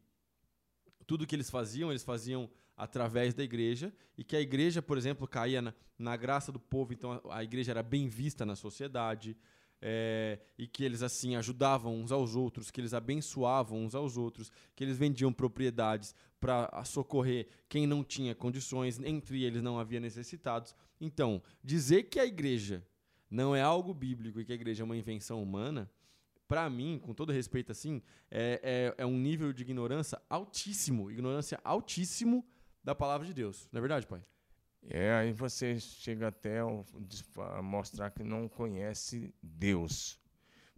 tudo 1.07 1.27
que 1.27 1.35
eles 1.37 1.49
faziam, 1.49 1.91
eles 1.91 2.03
faziam 2.03 2.51
através 2.77 3.35
da 3.35 3.43
igreja, 3.43 3.93
e 4.19 4.25
que 4.25 4.37
a 4.37 4.41
igreja, 4.41 4.83
por 4.83 4.99
exemplo, 4.99 5.27
caía 5.27 5.63
na, 5.63 5.75
na 5.99 6.17
graça 6.17 6.53
do 6.53 6.61
povo, 6.61 6.93
então 6.93 7.13
a, 7.13 7.39
a 7.39 7.45
igreja 7.45 7.73
era 7.73 7.83
bem 7.83 8.09
vista 8.09 8.45
na 8.45 8.55
sociedade. 8.55 9.37
é, 9.81 10.39
e 10.57 10.67
que 10.67 10.85
eles 10.85 11.03
assim 11.03 11.37
ajudavam 11.37 11.95
uns 11.95 12.11
aos 12.11 12.35
outros, 12.35 12.71
que 12.71 12.81
eles 12.81 12.95
abençoavam 12.95 13.85
uns 13.85 13.95
aos 13.95 14.17
outros, 14.17 14.51
que 14.75 14.83
eles 14.83 14.97
vendiam 14.97 15.33
propriedades 15.33 16.15
para 16.41 16.85
socorrer 16.85 17.47
quem 17.69 17.87
não 17.87 18.03
tinha 18.03 18.35
condições, 18.35 18.99
entre 19.01 19.43
eles 19.43 19.63
não 19.63 19.79
havia 19.79 20.01
necessitados. 20.01 20.75
Então, 21.01 21.43
dizer 21.63 22.05
que 22.05 22.19
a 22.19 22.27
igreja 22.27 22.87
não 23.31 23.55
é 23.55 23.63
algo 23.63 23.93
bíblico 23.93 24.41
e 24.41 24.45
que 24.45 24.53
a 24.53 24.55
igreja 24.55 24.83
é 24.83 24.85
uma 24.85 24.97
invenção 24.97 25.43
humana, 25.43 25.91
para 26.49 26.71
mim, 26.71 26.99
com 27.03 27.13
todo 27.13 27.33
respeito 27.33 27.73
assim, 27.73 28.01
é, 28.31 28.95
é, 28.97 29.03
é, 29.03 29.07
um 29.07 29.19
nível 29.19 29.53
de 29.53 29.63
ignorância 29.63 30.21
altíssimo, 30.31 31.11
ignorância 31.11 31.61
altíssimo 31.65 32.47
da 32.87 32.95
palavra 32.95 33.27
de 33.27 33.35
Deus. 33.35 33.69
Não 33.73 33.79
é 33.79 33.81
verdade, 33.81 34.07
pai? 34.07 34.25
É, 34.89 35.13
aí 35.13 35.33
você 35.33 35.81
chega 35.81 36.29
até 36.29 36.61
a 36.61 37.61
mostrar 37.61 38.11
que 38.13 38.23
não 38.23 38.49
conhece 38.49 39.35
Deus. 39.43 40.21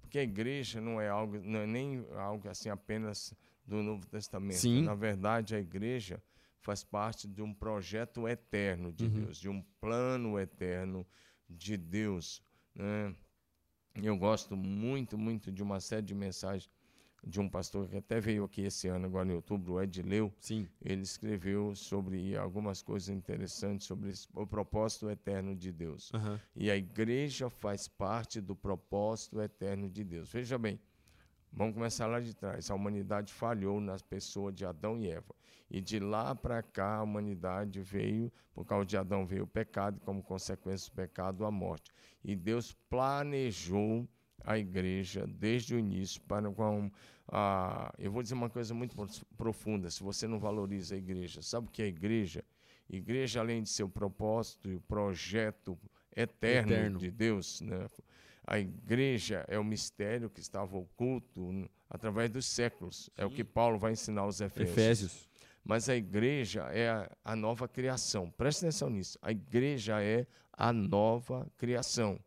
Porque 0.01 0.19
a 0.19 0.23
igreja 0.23 0.81
não 0.81 0.99
é 0.99 1.11
algo, 1.11 1.39
não 1.39 1.61
é 1.61 1.67
nem 1.67 2.07
algo 2.17 2.49
assim 2.49 2.71
apenas 2.71 3.35
do 3.67 3.83
Novo 3.83 4.07
Testamento. 4.07 4.57
Sim. 4.61 4.85
Na 4.85 4.95
verdade, 4.95 5.55
a 5.55 5.61
igreja 5.61 6.23
faz 6.63 6.83
parte 6.83 7.29
de 7.29 7.43
um 7.43 7.53
projeto 7.53 8.27
eterno 8.27 8.91
de 8.91 9.05
Uhum. 9.05 9.11
Deus, 9.11 9.37
de 9.37 9.51
um 9.51 9.61
plano 9.79 10.39
eterno 10.39 11.07
de 11.47 11.77
Deus. 11.77 12.43
Né? 12.75 13.15
Eu 14.03 14.17
gosto 14.17 14.57
muito, 14.57 15.19
muito 15.19 15.53
de 15.53 15.63
uma 15.63 15.79
série 15.79 16.07
de 16.07 16.15
mensagens 16.15 16.71
de 17.27 17.41
um 17.41 17.49
pastor 17.49 17.89
que 17.89 17.97
até 17.97 18.21
veio 18.21 18.45
aqui 18.45 18.63
esse 18.63 18.89
ano, 18.89 19.07
agora 19.07 19.29
em 19.29 19.35
outubro, 19.35 19.75
o 19.75 19.83
Ed 19.83 20.03
Leu. 20.03 20.33
Sim. 20.41 20.69
Ele 20.83 21.03
escreveu 21.03 21.75
sobre 21.75 22.37
algumas 22.37 22.83
coisas 22.83 23.09
interessantes 23.09 23.87
sobre 23.87 24.13
o 24.35 24.47
propósito 24.47 25.11
eterno 25.11 25.55
de 25.55 25.73
Deus. 25.73 26.11
Aham. 26.15 26.41
E 26.55 26.71
a 26.71 26.77
igreja 26.77 27.51
faz 27.51 27.89
parte 27.89 28.41
do 28.41 28.55
propósito 28.55 29.41
eterno 29.41 29.89
de 29.89 30.05
Deus. 30.05 30.31
Veja 30.33 30.59
bem, 30.59 30.81
vamos 31.53 31.75
começar 31.75 32.07
lá 32.07 32.21
de 32.21 32.35
trás. 32.35 32.71
A 32.71 32.75
humanidade 32.75 33.33
falhou 33.33 33.81
nas 33.81 34.03
pessoas 34.03 34.55
de 34.55 34.65
Adão 34.65 34.99
e 34.99 35.11
Eva. 35.11 35.35
E 35.71 35.83
de 35.83 35.99
lá 35.99 36.35
para 36.35 36.63
cá 36.63 36.97
a 36.97 37.03
humanidade 37.03 37.83
veio, 37.83 38.33
por 38.55 38.65
causa 38.65 38.87
de 38.87 38.97
Adão 38.97 39.27
veio 39.27 39.45
o 39.45 39.47
pecado, 39.47 39.99
e 39.99 40.01
como 40.01 40.23
consequência 40.23 40.91
do 40.91 40.95
pecado, 40.95 41.45
a 41.45 41.51
morte. 41.51 41.93
E 42.25 42.35
Deus 42.35 42.73
planejou 42.89 44.09
a 44.45 44.59
igreja 44.59 45.27
desde 45.27 45.75
o 45.75 45.79
início 45.79 46.21
para 46.23 46.51
com 46.51 46.91
a, 47.31 47.93
eu 47.99 48.11
vou 48.11 48.23
dizer 48.23 48.35
uma 48.35 48.49
coisa 48.51 48.73
muito 48.75 48.95
pro- 48.97 49.09
profunda, 49.37 49.91
se 49.91 50.03
você 50.03 50.27
não 50.27 50.39
valoriza 50.39 50.95
a 50.95 50.99
igreja, 50.99 51.43
sabe 51.43 51.69
o 51.69 51.71
que 51.71 51.83
é 51.83 51.87
igreja? 51.87 52.45
Igreja 52.89 53.41
além 53.41 53.63
de 53.63 53.69
seu 53.69 53.89
propósito 53.89 54.71
e 54.71 54.75
o 54.77 54.81
projeto 54.81 55.79
eterno, 56.17 56.73
Eterno. 56.73 56.99
de 56.99 57.11
Deus, 57.11 57.61
né? 57.61 57.87
A 58.47 58.59
igreja 58.59 59.45
é 59.47 59.59
o 59.59 59.65
mistério 59.65 60.31
que 60.31 60.41
estava 60.41 60.75
oculto 60.79 61.69
através 61.91 62.31
dos 62.31 62.47
séculos. 62.47 63.11
É 63.15 63.27
o 63.27 63.29
Sim. 63.29 63.35
que 63.37 63.45
Paulo 63.45 63.79
vai 63.79 63.93
ensinar 63.93 64.23
aos 64.23 64.41
Efésios. 64.41 64.71
Efésios. 64.73 65.29
Mas 65.63 65.87
a 65.91 65.95
igreja 65.95 66.63
é 66.73 66.89
a, 66.89 67.11
a 67.23 67.37
nova 67.37 67.69
criação. 67.69 68.31
Preste 68.31 68.61
atenção 68.61 68.89
nisso. 68.89 69.19
A 69.21 69.31
igreja 69.31 70.03
é 70.03 70.27
a 70.51 70.73
nova 70.73 71.47
criação. 71.59 72.19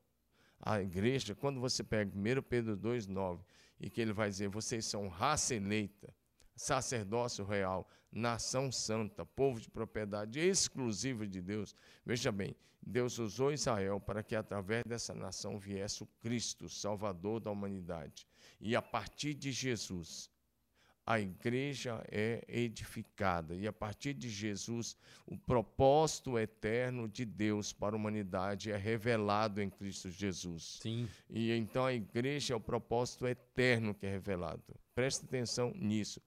A 0.61 0.81
igreja, 0.81 1.33
quando 1.33 1.59
você 1.59 1.83
pega 1.83 2.11
1 2.15 2.41
Pedro 2.43 2.77
2,9, 2.77 3.39
e 3.79 3.89
que 3.89 3.99
ele 3.99 4.13
vai 4.13 4.29
dizer: 4.29 4.47
vocês 4.47 4.85
são 4.85 5.07
raça 5.07 5.55
eleita, 5.55 6.13
sacerdócio 6.55 7.43
real, 7.43 7.89
nação 8.11 8.71
santa, 8.71 9.25
povo 9.25 9.59
de 9.59 9.69
propriedade 9.69 10.39
exclusiva 10.39 11.25
de 11.25 11.41
Deus. 11.41 11.75
Veja 12.05 12.31
bem, 12.31 12.55
Deus 12.81 13.17
usou 13.17 13.51
Israel 13.51 13.99
para 13.99 14.21
que 14.21 14.35
através 14.35 14.83
dessa 14.85 15.13
nação 15.13 15.57
viesse 15.57 16.03
o 16.03 16.07
Cristo, 16.19 16.69
Salvador 16.69 17.39
da 17.39 17.49
humanidade. 17.49 18.27
E 18.59 18.75
a 18.75 18.81
partir 18.81 19.33
de 19.33 19.51
Jesus, 19.51 20.29
a 21.11 21.19
igreja 21.19 22.01
é 22.09 22.41
edificada 22.47 23.53
e 23.53 23.67
a 23.67 23.73
partir 23.73 24.13
de 24.13 24.29
Jesus 24.29 24.95
o 25.25 25.37
propósito 25.37 26.39
eterno 26.39 27.05
de 27.09 27.25
Deus 27.25 27.73
para 27.73 27.95
a 27.95 27.97
humanidade 27.97 28.71
é 28.71 28.77
revelado 28.77 29.61
em 29.61 29.69
Cristo 29.69 30.09
Jesus. 30.09 30.79
Sim. 30.81 31.09
E 31.29 31.51
então 31.51 31.85
a 31.85 31.93
igreja 31.93 32.53
é 32.53 32.55
o 32.55 32.61
propósito 32.61 33.27
eterno 33.27 33.93
que 33.93 34.05
é 34.05 34.09
revelado. 34.09 34.63
Preste 34.95 35.25
atenção 35.25 35.73
nisso. 35.75 36.21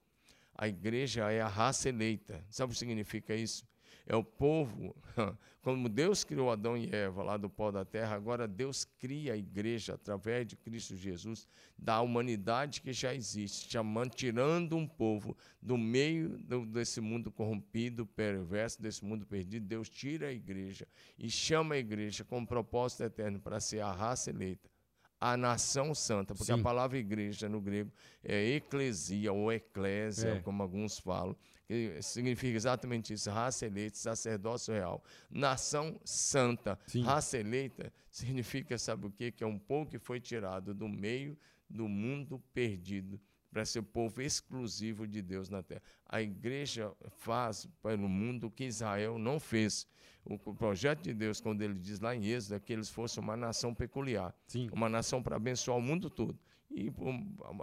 A 0.53 0.67
igreja 0.67 1.31
é 1.31 1.41
a 1.41 1.47
raça 1.47 1.89
eleita. 1.89 2.45
Sabe 2.47 2.69
o 2.69 2.73
que 2.73 2.79
significa 2.79 3.35
isso? 3.35 3.67
É 4.07 4.15
o 4.15 4.23
povo, 4.23 4.95
como 5.63 5.89
Deus 5.89 6.23
criou 6.23 6.51
Adão 6.51 6.77
e 6.77 6.93
Eva 6.93 7.23
lá 7.23 7.37
do 7.37 7.49
pó 7.49 7.71
da 7.71 7.83
terra, 7.83 8.15
agora 8.15 8.47
Deus 8.47 8.85
cria 8.85 9.33
a 9.33 9.37
igreja 9.37 9.95
através 9.95 10.45
de 10.45 10.55
Cristo 10.55 10.95
Jesus, 10.95 11.47
da 11.75 11.99
humanidade 12.01 12.81
que 12.81 12.93
já 12.93 13.15
existe, 13.15 13.71
chamando, 13.71 14.11
tirando 14.13 14.77
um 14.77 14.87
povo 14.87 15.35
do 15.59 15.75
meio 15.75 16.37
do- 16.37 16.67
desse 16.67 17.01
mundo 17.01 17.31
corrompido, 17.31 18.05
perverso, 18.05 18.79
desse 18.79 19.03
mundo 19.03 19.25
perdido. 19.25 19.65
Deus 19.65 19.89
tira 19.89 20.27
a 20.27 20.31
igreja 20.31 20.87
e 21.17 21.27
chama 21.29 21.73
a 21.73 21.77
igreja 21.79 22.23
com 22.23 22.37
um 22.37 22.45
propósito 22.45 23.03
eterno 23.03 23.39
para 23.39 23.59
ser 23.59 23.79
a 23.79 23.91
raça 23.91 24.29
eleita 24.29 24.69
a 25.17 25.35
nação 25.37 25.95
santa, 25.95 26.35
porque 26.35 26.53
Sim. 26.53 26.59
a 26.59 26.63
palavra 26.63 26.97
igreja 26.99 27.47
no 27.49 27.59
grego 27.59 27.91
é 28.21 28.49
eclesia 28.49 29.31
ou 29.33 29.51
eclésia, 29.51 30.27
É. 30.35 30.39
como 30.41 30.61
alguns 30.61 30.99
falam, 30.99 31.35
que 31.67 32.01
significa 32.01 32.55
exatamente 32.55 33.13
isso, 33.13 33.29
raça 33.29 33.65
eleita, 33.65 33.97
sacerdócio 33.97 34.73
real. 34.73 35.03
Nação 35.29 35.99
santa, 36.03 36.77
Sim. 36.87 37.01
raça 37.03 37.37
eleita 37.37 37.91
significa, 38.11 38.77
sabe 38.77 39.07
o 39.07 39.11
quê? 39.11 39.31
Que 39.31 39.43
é 39.43 39.47
um 39.47 39.57
povo 39.57 39.89
que 39.89 39.97
foi 39.97 40.19
tirado 40.19 40.73
do 40.73 40.87
meio 40.87 41.37
do 41.69 41.87
mundo 41.87 42.41
perdido 42.53 43.19
para 43.51 43.65
ser 43.65 43.79
o 43.79 43.83
povo 43.83 44.21
exclusivo 44.21 45.07
de 45.07 45.21
Deus 45.21 45.49
na 45.49 45.63
terra. 45.63 45.81
A 46.05 46.21
igreja 46.21 46.91
faz 47.19 47.65
para 47.81 47.95
o 47.95 48.09
mundo 48.09 48.47
o 48.47 48.51
que 48.51 48.65
Israel 48.65 49.17
não 49.17 49.39
fez. 49.39 49.87
O 50.25 50.33
o 50.33 50.53
projeto 50.53 51.03
de 51.03 51.13
Deus, 51.13 51.39
quando 51.39 51.61
ele 51.61 51.75
diz 51.75 51.99
lá 51.99 52.15
em 52.15 52.25
Êxodo, 52.25 52.55
é 52.55 52.59
que 52.59 52.73
eles 52.73 52.89
fossem 52.89 53.23
uma 53.23 53.37
nação 53.37 53.73
peculiar 53.73 54.35
Sim. 54.47 54.69
uma 54.73 54.89
nação 54.89 55.23
para 55.23 55.37
abençoar 55.37 55.77
o 55.77 55.81
mundo 55.81 56.09
todo. 56.09 56.37
E 56.71 56.91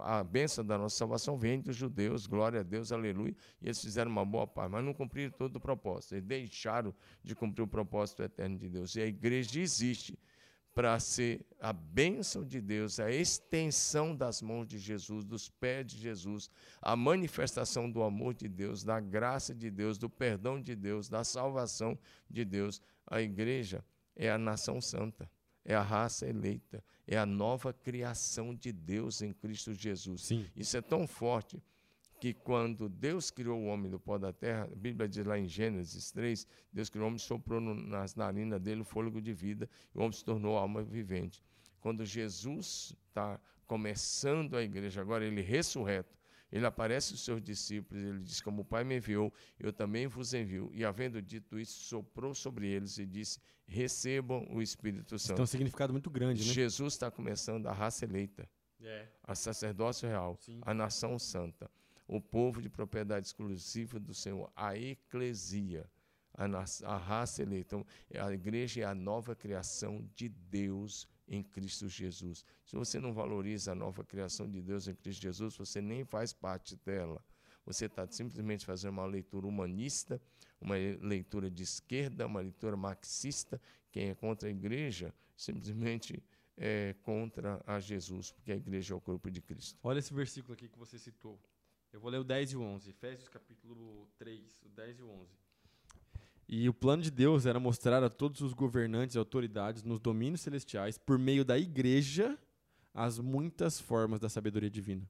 a 0.00 0.24
bênção 0.24 0.64
da 0.64 0.78
nossa 0.78 0.96
salvação 0.96 1.36
vem 1.36 1.60
dos 1.60 1.76
judeus, 1.76 2.26
glória 2.26 2.60
a 2.60 2.62
Deus, 2.62 2.92
aleluia. 2.92 3.34
E 3.60 3.66
eles 3.66 3.80
fizeram 3.80 4.10
uma 4.10 4.24
boa 4.24 4.46
parte, 4.46 4.70
mas 4.70 4.84
não 4.84 4.94
cumpriram 4.94 5.30
todo 5.32 5.56
o 5.56 5.60
propósito. 5.60 6.14
Eles 6.14 6.24
deixaram 6.24 6.94
de 7.22 7.34
cumprir 7.34 7.62
o 7.62 7.68
propósito 7.68 8.22
eterno 8.22 8.56
de 8.56 8.68
Deus. 8.68 8.94
E 8.94 9.02
a 9.02 9.06
igreja 9.06 9.60
existe 9.60 10.18
para 10.74 10.98
ser 10.98 11.44
a 11.60 11.72
bênção 11.72 12.44
de 12.44 12.60
Deus, 12.60 12.98
a 12.98 13.10
extensão 13.10 14.16
das 14.16 14.40
mãos 14.40 14.66
de 14.66 14.78
Jesus, 14.78 15.24
dos 15.24 15.48
pés 15.48 15.86
de 15.86 15.98
Jesus, 15.98 16.50
a 16.80 16.96
manifestação 16.96 17.90
do 17.90 18.02
amor 18.02 18.32
de 18.32 18.48
Deus, 18.48 18.82
da 18.82 18.98
graça 18.98 19.54
de 19.54 19.70
Deus, 19.70 19.98
do 19.98 20.08
perdão 20.08 20.60
de 20.60 20.74
Deus, 20.74 21.08
da 21.08 21.24
salvação 21.24 21.98
de 22.30 22.44
Deus. 22.44 22.80
A 23.06 23.20
igreja 23.20 23.84
é 24.16 24.30
a 24.30 24.38
nação 24.38 24.80
santa, 24.80 25.30
é 25.64 25.74
a 25.74 25.82
raça 25.82 26.26
eleita, 26.26 26.82
é 27.06 27.16
a 27.16 27.26
nova 27.26 27.72
criação 27.72 28.54
de 28.54 28.72
Deus 28.72 29.22
em 29.22 29.32
Cristo 29.32 29.74
Jesus. 29.74 30.22
Sim. 30.22 30.46
Isso 30.56 30.76
é 30.76 30.80
tão 30.80 31.06
forte 31.06 31.62
que 32.20 32.32
quando 32.32 32.88
Deus 32.88 33.30
criou 33.32 33.60
o 33.60 33.66
homem 33.66 33.90
do 33.90 33.98
pó 33.98 34.16
da 34.16 34.32
terra, 34.32 34.68
a 34.70 34.76
Bíblia 34.76 35.08
diz 35.08 35.26
lá 35.26 35.36
em 35.36 35.48
Gênesis 35.48 36.12
3, 36.12 36.46
Deus 36.72 36.88
criou 36.88 37.04
o 37.04 37.08
homem, 37.08 37.18
soprou 37.18 37.60
no, 37.60 37.74
nas 37.74 38.14
narinas 38.14 38.60
dele 38.60 38.82
o 38.82 38.84
fôlego 38.84 39.20
de 39.20 39.32
vida, 39.32 39.68
e 39.92 39.98
o 39.98 40.02
homem 40.02 40.12
se 40.12 40.24
tornou 40.24 40.56
alma 40.56 40.82
vivente. 40.82 41.42
Quando 41.80 42.06
Jesus 42.06 42.96
está 43.08 43.40
começando 43.66 44.56
a 44.56 44.62
igreja, 44.62 45.00
agora 45.00 45.24
ele 45.24 45.40
ressurreto, 45.40 46.14
ele 46.52 46.66
aparece 46.66 47.14
aos 47.14 47.24
seus 47.24 47.42
discípulos, 47.42 48.04
ele 48.04 48.20
diz, 48.20 48.40
como 48.42 48.60
o 48.60 48.64
Pai 48.64 48.84
me 48.84 48.98
enviou, 48.98 49.32
eu 49.58 49.72
também 49.72 50.06
vos 50.06 50.34
envio. 50.34 50.70
E 50.74 50.84
havendo 50.84 51.20
dito 51.22 51.58
isso, 51.58 51.80
soprou 51.84 52.34
sobre 52.34 52.68
eles 52.68 52.98
e 52.98 53.06
disse, 53.06 53.40
recebam 53.66 54.46
o 54.50 54.60
Espírito 54.60 55.18
Santo. 55.18 55.36
Tem 55.36 55.42
um 55.42 55.46
significado 55.46 55.92
muito 55.94 56.10
grande, 56.10 56.46
né? 56.46 56.52
Jesus 56.52 56.92
está 56.92 57.10
começando 57.10 57.66
a 57.66 57.72
raça 57.72 58.04
eleita 58.04 58.46
É. 58.82 59.08
a 59.24 59.34
sacerdócio 59.34 60.06
real, 60.08 60.36
Sim. 60.40 60.60
a 60.62 60.74
nação 60.74 61.18
santa, 61.18 61.70
o 62.06 62.20
povo 62.20 62.60
de 62.60 62.68
propriedade 62.68 63.26
exclusiva 63.26 63.98
do 63.98 64.12
Senhor, 64.12 64.52
a 64.54 64.76
eclesia, 64.76 65.88
a, 66.34 66.44
a 66.84 66.96
raça 66.98 67.42
eleita. 67.42 67.76
Então, 67.76 67.86
é 68.10 68.20
a 68.20 68.30
igreja 68.32 68.82
é 68.82 68.84
a 68.84 68.94
nova 68.94 69.34
criação 69.34 70.06
de 70.14 70.28
Deus 70.28 71.08
em 71.32 71.42
Cristo 71.42 71.88
Jesus. 71.88 72.44
Se 72.62 72.76
você 72.76 73.00
não 73.00 73.14
valoriza 73.14 73.72
a 73.72 73.74
nova 73.74 74.04
criação 74.04 74.48
de 74.48 74.60
Deus 74.60 74.86
em 74.86 74.94
Cristo 74.94 75.22
Jesus, 75.22 75.56
você 75.56 75.80
nem 75.80 76.04
faz 76.04 76.32
parte 76.32 76.76
dela. 76.76 77.24
Você 77.64 77.86
está 77.86 78.06
simplesmente 78.06 78.66
fazendo 78.66 78.92
uma 78.92 79.06
leitura 79.06 79.46
humanista, 79.46 80.20
uma 80.60 80.74
leitura 80.74 81.50
de 81.50 81.62
esquerda, 81.62 82.26
uma 82.26 82.40
leitura 82.40 82.76
marxista. 82.76 83.60
Quem 83.90 84.10
é 84.10 84.14
contra 84.14 84.48
a 84.48 84.52
igreja 84.52 85.14
simplesmente 85.34 86.22
é 86.54 86.94
contra 87.02 87.62
a 87.66 87.80
Jesus, 87.80 88.30
porque 88.30 88.52
a 88.52 88.56
igreja 88.56 88.92
é 88.92 88.96
o 88.96 89.00
corpo 89.00 89.30
de 89.30 89.40
Cristo. 89.40 89.78
Olha 89.82 90.00
esse 90.00 90.12
versículo 90.12 90.52
aqui 90.52 90.68
que 90.68 90.78
você 90.78 90.98
citou. 90.98 91.40
Eu 91.90 91.98
vou 91.98 92.10
ler 92.10 92.18
o 92.18 92.24
10 92.24 92.52
e 92.52 92.56
o 92.56 92.60
11. 92.60 92.90
Efésios 92.90 93.28
capítulo 93.28 94.06
3, 94.18 94.62
o 94.64 94.68
10 94.68 94.98
e 94.98 95.02
o 95.02 95.08
11. 95.08 95.41
E 96.48 96.68
o 96.68 96.74
plano 96.74 97.02
de 97.02 97.10
Deus 97.10 97.46
era 97.46 97.58
mostrar 97.58 98.02
a 98.02 98.10
todos 98.10 98.40
os 98.40 98.52
governantes 98.52 99.16
e 99.16 99.18
autoridades 99.18 99.82
nos 99.82 99.98
domínios 99.98 100.40
celestiais, 100.40 100.98
por 100.98 101.18
meio 101.18 101.44
da 101.44 101.58
igreja, 101.58 102.38
as 102.92 103.18
muitas 103.18 103.80
formas 103.80 104.20
da 104.20 104.28
sabedoria 104.28 104.70
divina. 104.70 105.08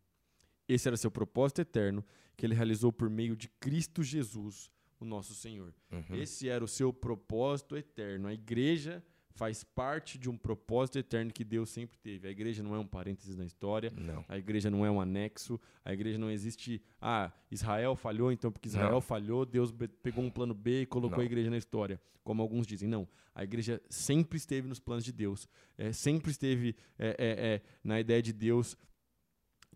Esse 0.69 0.89
era 0.89 0.97
seu 0.97 1.11
propósito 1.11 1.61
eterno 1.61 2.05
que 2.37 2.47
ele 2.47 2.55
realizou 2.55 2.93
por 2.93 3.11
meio 3.11 3.37
de 3.37 3.49
Cristo 3.49 4.03
Jesus, 4.03 4.71
o 5.01 5.05
nosso 5.05 5.35
Senhor. 5.35 5.75
Uhum. 5.91 6.17
Esse 6.17 6.49
era 6.49 6.65
o 6.65 6.69
seu 6.69 6.93
propósito 6.93 7.77
eterno. 7.77 8.29
A 8.29 8.35
igreja 8.35 9.03
faz 9.35 9.65
parte 9.65 10.19
de 10.19 10.29
um 10.29 10.37
propósito 10.37 10.99
eterno 10.99 11.33
que 11.33 11.45
Deus 11.45 11.71
sempre 11.71 11.99
teve. 11.99 12.29
A 12.29 12.31
igreja 12.31 12.63
não 12.63 12.75
é 12.75 12.79
um 12.79 12.87
parênteses 12.87 13.37
na 13.37 13.45
história, 13.45 13.93
Não. 13.97 14.25
a 14.29 14.39
igreja 14.39 14.71
não 14.71 14.85
é 14.85 14.91
um 14.91 15.01
anexo, 15.01 15.61
a 15.85 15.93
igreja 15.93 16.19
não 16.19 16.31
existe. 16.31 16.83
Ah, 17.01 17.33
Israel 17.51 17.97
falhou, 17.97 18.31
então 18.31 18.53
porque 18.53 18.69
Israel 18.69 18.93
Não. 18.93 19.01
falhou, 19.01 19.45
Deus 19.45 19.73
pegou 20.03 20.25
um 20.25 20.31
plano 20.31 20.55
B 20.55 20.83
e 20.83 20.87
colocou 20.87 21.19
Não. 21.19 21.23
a 21.23 21.27
igreja 21.27 21.51
na 21.51 21.59
história, 21.59 22.01
como 22.23 22.43
alguns 22.43 22.67
dizem. 22.67 22.89
Não, 22.89 23.09
a 23.35 23.43
igreja 23.43 23.81
sempre 23.89 24.37
esteve 24.37 24.69
nos 24.69 24.79
planos 24.79 25.05
de 25.05 25.13
Deus, 25.13 25.49
é, 25.77 25.93
sempre 25.93 26.31
esteve 26.31 26.77
é, 26.99 27.09
é, 27.09 27.55
é, 27.55 27.63
na 27.83 27.99
ideia 28.01 28.23
de 28.23 28.33
Deus 28.33 28.77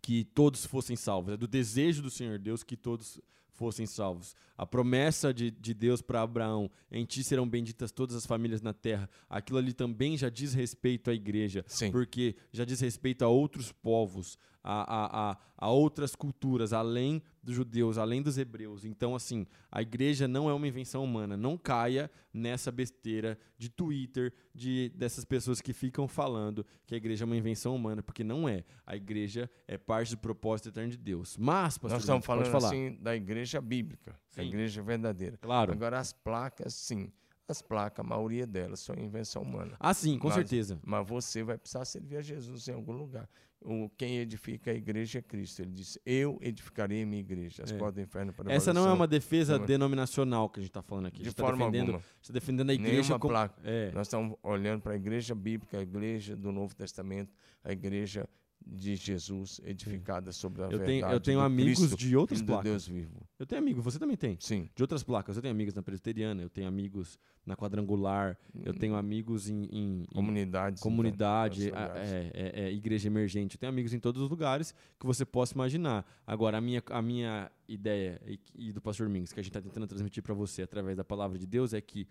que 0.03 0.25
todos 0.25 0.65
fossem 0.67 0.95
salvos, 0.95 1.33
é 1.33 1.37
do 1.37 1.49
desejo 1.49 2.03
do 2.03 2.11
Senhor 2.11 2.39
Deus 2.39 2.63
que 2.63 2.77
todos 2.77 3.21
fossem 3.57 3.87
salvos. 3.87 4.35
A 4.57 4.65
promessa 4.65 5.33
de, 5.33 5.51
de 5.51 5.75
Deus 5.75 6.01
para 6.01 6.23
Abraão, 6.23 6.71
em 6.91 7.05
ti 7.05 7.25
serão 7.25 7.49
benditas 7.49 7.91
todas 7.91 8.15
as 8.15 8.27
famílias 8.27 8.63
na 8.63 8.73
terra, 8.73 9.09
aquilo 9.29 9.59
ali 9.59 9.73
também 9.73 10.17
já 10.17 10.29
diz 10.29 10.55
respeito 10.55 11.11
à 11.11 11.15
igreja, 11.15 11.65
Sim. 11.67 11.91
porque 11.91 12.37
já 12.53 12.65
diz 12.65 12.81
respeito 12.81 13.25
a 13.25 13.29
outros 13.29 13.73
povos, 13.73 14.39
a, 14.67 15.31
a, 15.31 15.37
a, 15.57 15.71
outras 15.71 16.17
culturas, 16.17 16.73
além 16.73 17.23
dos 17.43 17.55
judeus, 17.55 17.97
além 17.97 18.21
dos 18.21 18.37
hebreus. 18.37 18.85
Então, 18.85 19.15
assim, 19.15 19.47
a 19.71 19.81
igreja 19.81 20.27
não 20.27 20.51
é 20.51 20.53
uma 20.53 20.67
invenção 20.67 21.05
humana. 21.05 21.37
Não 21.37 21.57
caia 21.57 22.11
nessa 22.35 22.73
besteira 22.73 23.39
de 23.57 23.71
Twitter, 23.71 24.33
de 24.53 24.91
dessas 24.95 25.25
pessoas 25.25 25.61
que 25.61 25.73
ficam 25.73 26.09
falando 26.09 26.67
que 26.85 26.95
a 26.95 26.99
igreja 26.99 27.25
é 27.25 27.27
uma 27.27 27.37
invenção 27.37 27.75
humana, 27.77 28.03
porque 28.03 28.25
não 28.25 28.49
é. 28.49 28.65
A 28.85 28.97
igreja 28.97 29.49
é 29.69 29.79
parte 29.79 30.11
do 30.11 30.19
propósito 30.19 30.71
eterno 30.71 30.91
de 30.91 30.99
Deus. 30.99 31.37
Mas, 31.37 31.79
pastor, 31.79 31.93
Nós 31.93 32.03
estamos 32.03 32.27
falando 32.27 32.57
assim 32.57 32.99
da 33.01 33.15
igreja 33.15 33.61
bíblica, 33.61 34.19
da 34.35 34.43
Sim. 34.43 34.49
igreja 34.49 34.83
verdadeira. 34.83 35.37
Claro. 35.39 35.73
Agora, 35.73 36.01
as 36.01 36.13
placas, 36.13 36.75
sim. 36.75 37.13
As 37.49 37.63
placas, 37.63 38.05
a 38.05 38.09
maioria 38.09 38.47
delas 38.47 38.81
são 38.81 38.95
invenção 38.97 39.43
humana. 39.43 39.77
Ah, 39.79 39.95
sim, 39.95 40.19
com 40.19 40.27
Mas- 40.27 40.35
certeza. 40.35 40.81
Mas 40.85 41.07
você 41.07 41.43
vai 41.45 41.57
precisar 41.57 41.85
servir 41.85 42.17
a 42.17 42.23
Jesus 42.23 42.67
em 42.69 42.73
algum 42.73 42.93
lugar. 42.93 43.29
O, 43.61 43.89
quem 43.97 44.19
edifica 44.19 44.71
a 44.71 44.75
igreja 44.75 45.19
é 45.21 45.23
Cristo. 45.23 45.61
Ele 45.63 45.71
disse: 45.73 46.01
Eu 46.05 46.39
edificarei 46.43 47.03
a 47.03 47.07
minha 47.07 47.21
igreja. 47.21 47.63
As 47.65 47.73
É. 47.73 47.77
portas 47.79 47.95
do 47.97 48.01
inferno 48.03 48.33
para 48.33 48.53
Essa 48.53 48.73
não 48.73 48.87
é 48.89 48.93
uma 48.93 49.07
defesa 49.07 49.57
Não 49.57 49.65
é. 49.65 49.67
denominacional 49.67 50.49
que 50.49 50.61
a 50.61 50.63
gente 50.63 50.71
está 50.71 50.83
falando 50.83 51.07
aqui. 51.07 51.23
De 51.23 51.35
tá 51.35 51.43
forma 51.43 51.59
defendendo, 51.71 51.95
alguma. 51.95 52.05
Está 52.21 52.33
defendendo 52.35 52.71
a 52.71 52.75
igreja 52.75 53.01
Nenhuma 53.01 53.19
como... 53.19 53.33
placa. 53.33 53.61
É. 53.65 53.91
Nós 53.93 54.07
estamos 54.09 54.37
olhando 54.43 54.83
para 54.83 54.93
a 54.93 54.97
igreja 54.97 55.35
bíblica, 55.35 55.79
a 55.79 55.83
igreja 55.83 56.37
do 56.37 56.53
Novo 56.53 56.75
Testamento, 56.77 57.33
a 57.65 57.73
igreja 57.73 58.29
de 58.65 58.97
Jesus, 58.97 59.61
edificada 59.65 60.33
sobre 60.33 60.63
a 60.63 60.65
Eu 60.65 60.71
verdade. 60.71 60.91
tenho, 60.91 61.07
eu 61.13 61.21
tenho 61.21 61.41
amigos 61.41 61.79
Cristo, 61.79 61.97
de 61.97 62.17
outras 62.17 62.43
placas. 62.43 62.65
Deus 62.65 62.89
vivo. 62.89 63.27
Eu 63.39 63.47
tenho 63.47 63.61
amigos, 63.63 63.85
você 63.85 63.99
também 63.99 64.17
tem. 64.17 64.37
Sim. 64.41 64.69
De 64.75 64.83
outras 64.83 65.03
placas. 65.05 65.37
Eu 65.37 65.43
tenho 65.43 65.53
amigos 65.55 65.73
na 65.75 65.83
presbiteriana, 65.83 66.43
eu 66.43 66.51
tenho 66.51 66.67
amigos 66.67 67.19
na 67.45 67.55
quadrangular, 67.57 68.37
eu 68.65 68.75
tenho 68.75 68.97
amigos 68.97 69.49
em, 69.49 69.65
em- 69.71 70.03
em 70.03 70.07
Comunidades. 70.15 70.83
comunidade, 70.83 71.69
então, 71.69 71.81
os 71.81 71.89
lugares. 71.89 72.11
é, 72.11 72.31
é- 72.35 72.61
é 72.65 72.73
igreja 72.73 73.07
emergente. 73.07 73.55
Eu 73.55 73.61
tenho 73.61 73.71
amigos 73.71 73.93
em 73.95 74.01
todos 74.01 74.21
os 74.21 74.29
lugares 74.29 74.75
que 74.99 75.07
você 75.07 75.25
possa 75.25 75.55
imaginar. 75.55 76.05
Agora, 76.27 76.59
a 76.59 76.61
minha, 76.61 76.83
a 76.91 77.01
minha 77.01 77.51
ideia 77.69 78.21
e, 78.27 78.41
e 78.57 78.73
do 78.73 78.81
pastor 78.81 79.09
Mings, 79.09 79.33
que 79.33 79.39
a 79.39 79.43
gente 79.45 79.51
está 79.51 79.61
tentando 79.63 79.87
transmitir 79.87 80.25
para 80.25 80.35
você 80.35 80.63
através 80.63 80.97
da 80.97 81.05
palavra 81.05 81.39
de 81.39 81.47
Deus, 81.47 81.73
é 81.73 81.81
que 81.81 82.09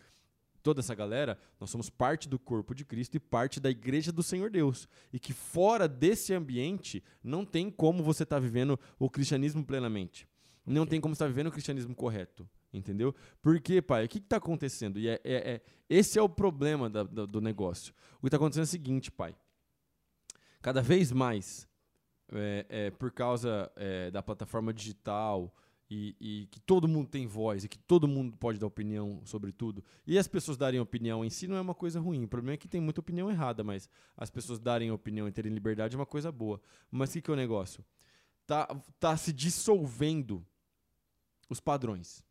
toda 0.66 0.80
essa 0.82 0.96
galera, 0.96 1.38
nós 1.60 1.70
somos 1.70 1.92
parte 1.92 2.28
do 2.28 2.40
corpo 2.40 2.74
de 2.74 2.84
Cristo 2.84 3.14
e 3.16 3.20
parte 3.20 3.60
da 3.60 3.70
igreja 3.70 4.12
do 4.12 4.24
Senhor 4.24 4.50
Deus. 4.50 4.90
E 5.14 5.20
que 5.20 5.32
fora 5.32 5.88
desse 5.88 6.34
ambiente, 6.34 7.04
não 7.24 7.46
tem 7.46 7.70
como 7.70 8.04
você 8.04 8.24
estar 8.24 8.40
vivendo 8.40 8.80
o 8.98 9.08
cristianismo 9.08 9.64
plenamente. 9.64 10.28
Não 10.66 10.88
tem 10.88 11.00
como 11.00 11.14
estar 11.14 11.28
vivendo 11.28 11.48
o 11.48 11.52
cristianismo 11.52 11.94
correto. 11.94 12.50
Entendeu? 12.74 13.14
Porque, 13.44 13.80
pai, 13.80 14.06
o 14.06 14.10
que 14.10 14.18
está 14.18 14.38
acontecendo? 14.38 15.00
E 15.00 15.08
é, 15.08 15.22
é- 15.24 15.52
é- 15.54 15.62
esse 15.88 16.18
é 16.18 16.22
o 16.22 16.28
problema 16.28 16.90
da- 16.90 17.04
da- 17.04 17.26
do 17.28 17.40
negócio. 17.40 17.94
O 18.18 18.22
que 18.22 18.28
está 18.28 18.38
acontecendo 18.38 18.64
é 18.64 18.66
o 18.66 18.68
seguinte, 18.68 19.12
pai. 19.12 19.36
Cada 20.64 20.82
vez 20.82 21.12
mais, 21.12 21.68
é, 22.34 22.66
é, 22.68 22.92
por 22.92 23.12
causa 23.12 23.72
é, 23.76 24.10
da 24.10 24.24
plataforma 24.24 24.74
digital 24.74 25.54
e, 25.90 26.16
e 26.20 26.48
que 26.48 26.60
todo 26.60 26.88
mundo 26.88 27.10
tem 27.10 27.28
voz 27.28 27.64
e 27.64 27.70
que 27.70 27.78
todo 27.78 28.08
mundo 28.08 28.36
pode 28.38 28.60
dar 28.60 28.68
opinião 28.68 29.22
sobre 29.26 29.52
tudo, 29.52 29.84
e 30.06 30.18
as 30.18 30.28
pessoas 30.28 30.58
darem 30.58 30.80
opinião 30.80 31.24
em 31.24 31.30
si 31.30 31.48
não 31.48 31.56
é 31.56 31.62
uma 31.62 31.76
coisa 31.76 32.00
ruim. 32.00 32.24
O 32.24 32.28
problema 32.28 32.56
é 32.56 32.58
que 32.58 32.68
tem 32.68 32.82
muita 32.82 33.00
opinião 33.00 33.30
errada, 33.30 33.64
mas 33.64 33.90
as 34.18 34.30
pessoas 34.30 34.60
darem 34.60 34.92
opinião 34.92 35.28
e 35.28 35.32
terem 35.32 35.54
liberdade 35.54 35.96
é 35.96 36.00
uma 36.00 36.06
coisa 36.06 36.32
boa. 36.32 36.60
Mas 36.90 37.10
o 37.10 37.14
que, 37.14 37.22
que 37.22 37.30
é 37.30 37.34
o 37.34 37.38
negócio? 37.38 37.86
Tá, 38.48 38.68
tá 39.00 39.16
se 39.18 39.32
dissolvendo 39.32 40.46
os 41.50 41.60
padrões. 41.60 42.24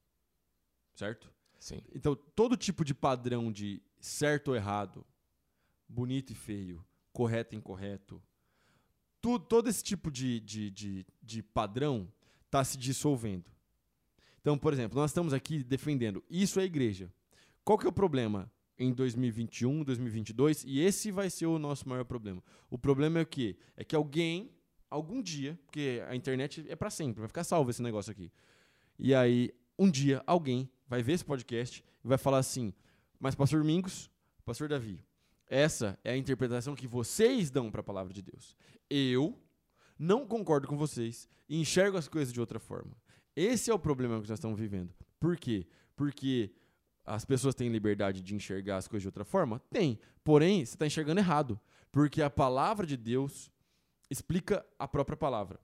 Certo? 0.94 1.32
Sim. 1.58 1.80
Então, 1.94 2.14
todo 2.14 2.56
tipo 2.56 2.84
de 2.84 2.94
padrão 2.94 3.50
de 3.50 3.82
certo 4.00 4.48
ou 4.48 4.56
errado, 4.56 5.04
bonito 5.88 6.30
e 6.30 6.34
feio, 6.34 6.84
correto 7.12 7.54
e 7.54 7.58
incorreto, 7.58 8.22
tu, 9.20 9.38
todo 9.38 9.68
esse 9.68 9.82
tipo 9.82 10.10
de, 10.10 10.40
de, 10.40 10.70
de, 10.70 11.06
de 11.22 11.42
padrão 11.42 12.12
está 12.54 12.62
se 12.62 12.78
dissolvendo. 12.78 13.50
Então, 14.40 14.56
por 14.56 14.72
exemplo, 14.72 14.96
nós 14.96 15.10
estamos 15.10 15.32
aqui 15.32 15.64
defendendo 15.64 16.22
isso 16.30 16.60
é 16.60 16.64
igreja. 16.64 17.12
Qual 17.64 17.76
que 17.76 17.84
é 17.84 17.88
o 17.88 17.92
problema 17.92 18.50
em 18.78 18.92
2021, 18.92 19.82
2022? 19.82 20.64
E 20.64 20.80
esse 20.80 21.10
vai 21.10 21.28
ser 21.30 21.46
o 21.46 21.58
nosso 21.58 21.88
maior 21.88 22.04
problema. 22.04 22.42
O 22.70 22.78
problema 22.78 23.18
é 23.18 23.22
o 23.22 23.26
quê? 23.26 23.56
É 23.76 23.82
que 23.82 23.96
alguém, 23.96 24.52
algum 24.88 25.20
dia, 25.20 25.58
porque 25.64 26.02
a 26.06 26.14
internet 26.14 26.64
é 26.68 26.76
para 26.76 26.90
sempre, 26.90 27.20
vai 27.20 27.28
ficar 27.28 27.42
salvo 27.42 27.70
esse 27.70 27.82
negócio 27.82 28.12
aqui. 28.12 28.30
E 28.98 29.14
aí, 29.14 29.50
um 29.76 29.90
dia, 29.90 30.22
alguém 30.24 30.70
vai 30.86 31.02
ver 31.02 31.14
esse 31.14 31.24
podcast 31.24 31.82
e 32.04 32.06
vai 32.06 32.18
falar 32.18 32.38
assim: 32.38 32.72
Mas, 33.18 33.34
Pastor 33.34 33.60
Domingos, 33.60 34.08
Pastor 34.44 34.68
Davi, 34.68 35.02
essa 35.48 35.98
é 36.04 36.12
a 36.12 36.16
interpretação 36.16 36.76
que 36.76 36.86
vocês 36.86 37.50
dão 37.50 37.70
para 37.70 37.80
a 37.80 37.84
palavra 37.84 38.12
de 38.12 38.22
Deus. 38.22 38.56
Eu 38.88 39.42
não 39.98 40.26
concordo 40.26 40.66
com 40.66 40.76
vocês 40.76 41.28
e 41.48 41.60
enxergo 41.60 41.96
as 41.96 42.08
coisas 42.08 42.32
de 42.32 42.40
outra 42.40 42.58
forma. 42.58 42.96
Esse 43.36 43.70
é 43.70 43.74
o 43.74 43.78
problema 43.78 44.20
que 44.20 44.28
nós 44.28 44.38
estamos 44.38 44.58
vivendo. 44.58 44.94
Por 45.18 45.36
quê? 45.36 45.66
Porque 45.96 46.52
as 47.04 47.24
pessoas 47.24 47.54
têm 47.54 47.68
liberdade 47.68 48.22
de 48.22 48.34
enxergar 48.34 48.76
as 48.76 48.88
coisas 48.88 49.02
de 49.02 49.08
outra 49.08 49.24
forma? 49.24 49.60
Tem. 49.70 49.98
Porém, 50.22 50.64
você 50.64 50.74
está 50.74 50.86
enxergando 50.86 51.20
errado. 51.20 51.60
Porque 51.92 52.22
a 52.22 52.30
palavra 52.30 52.86
de 52.86 52.96
Deus 52.96 53.50
explica 54.10 54.64
a 54.78 54.88
própria 54.88 55.16
palavra. 55.16 55.60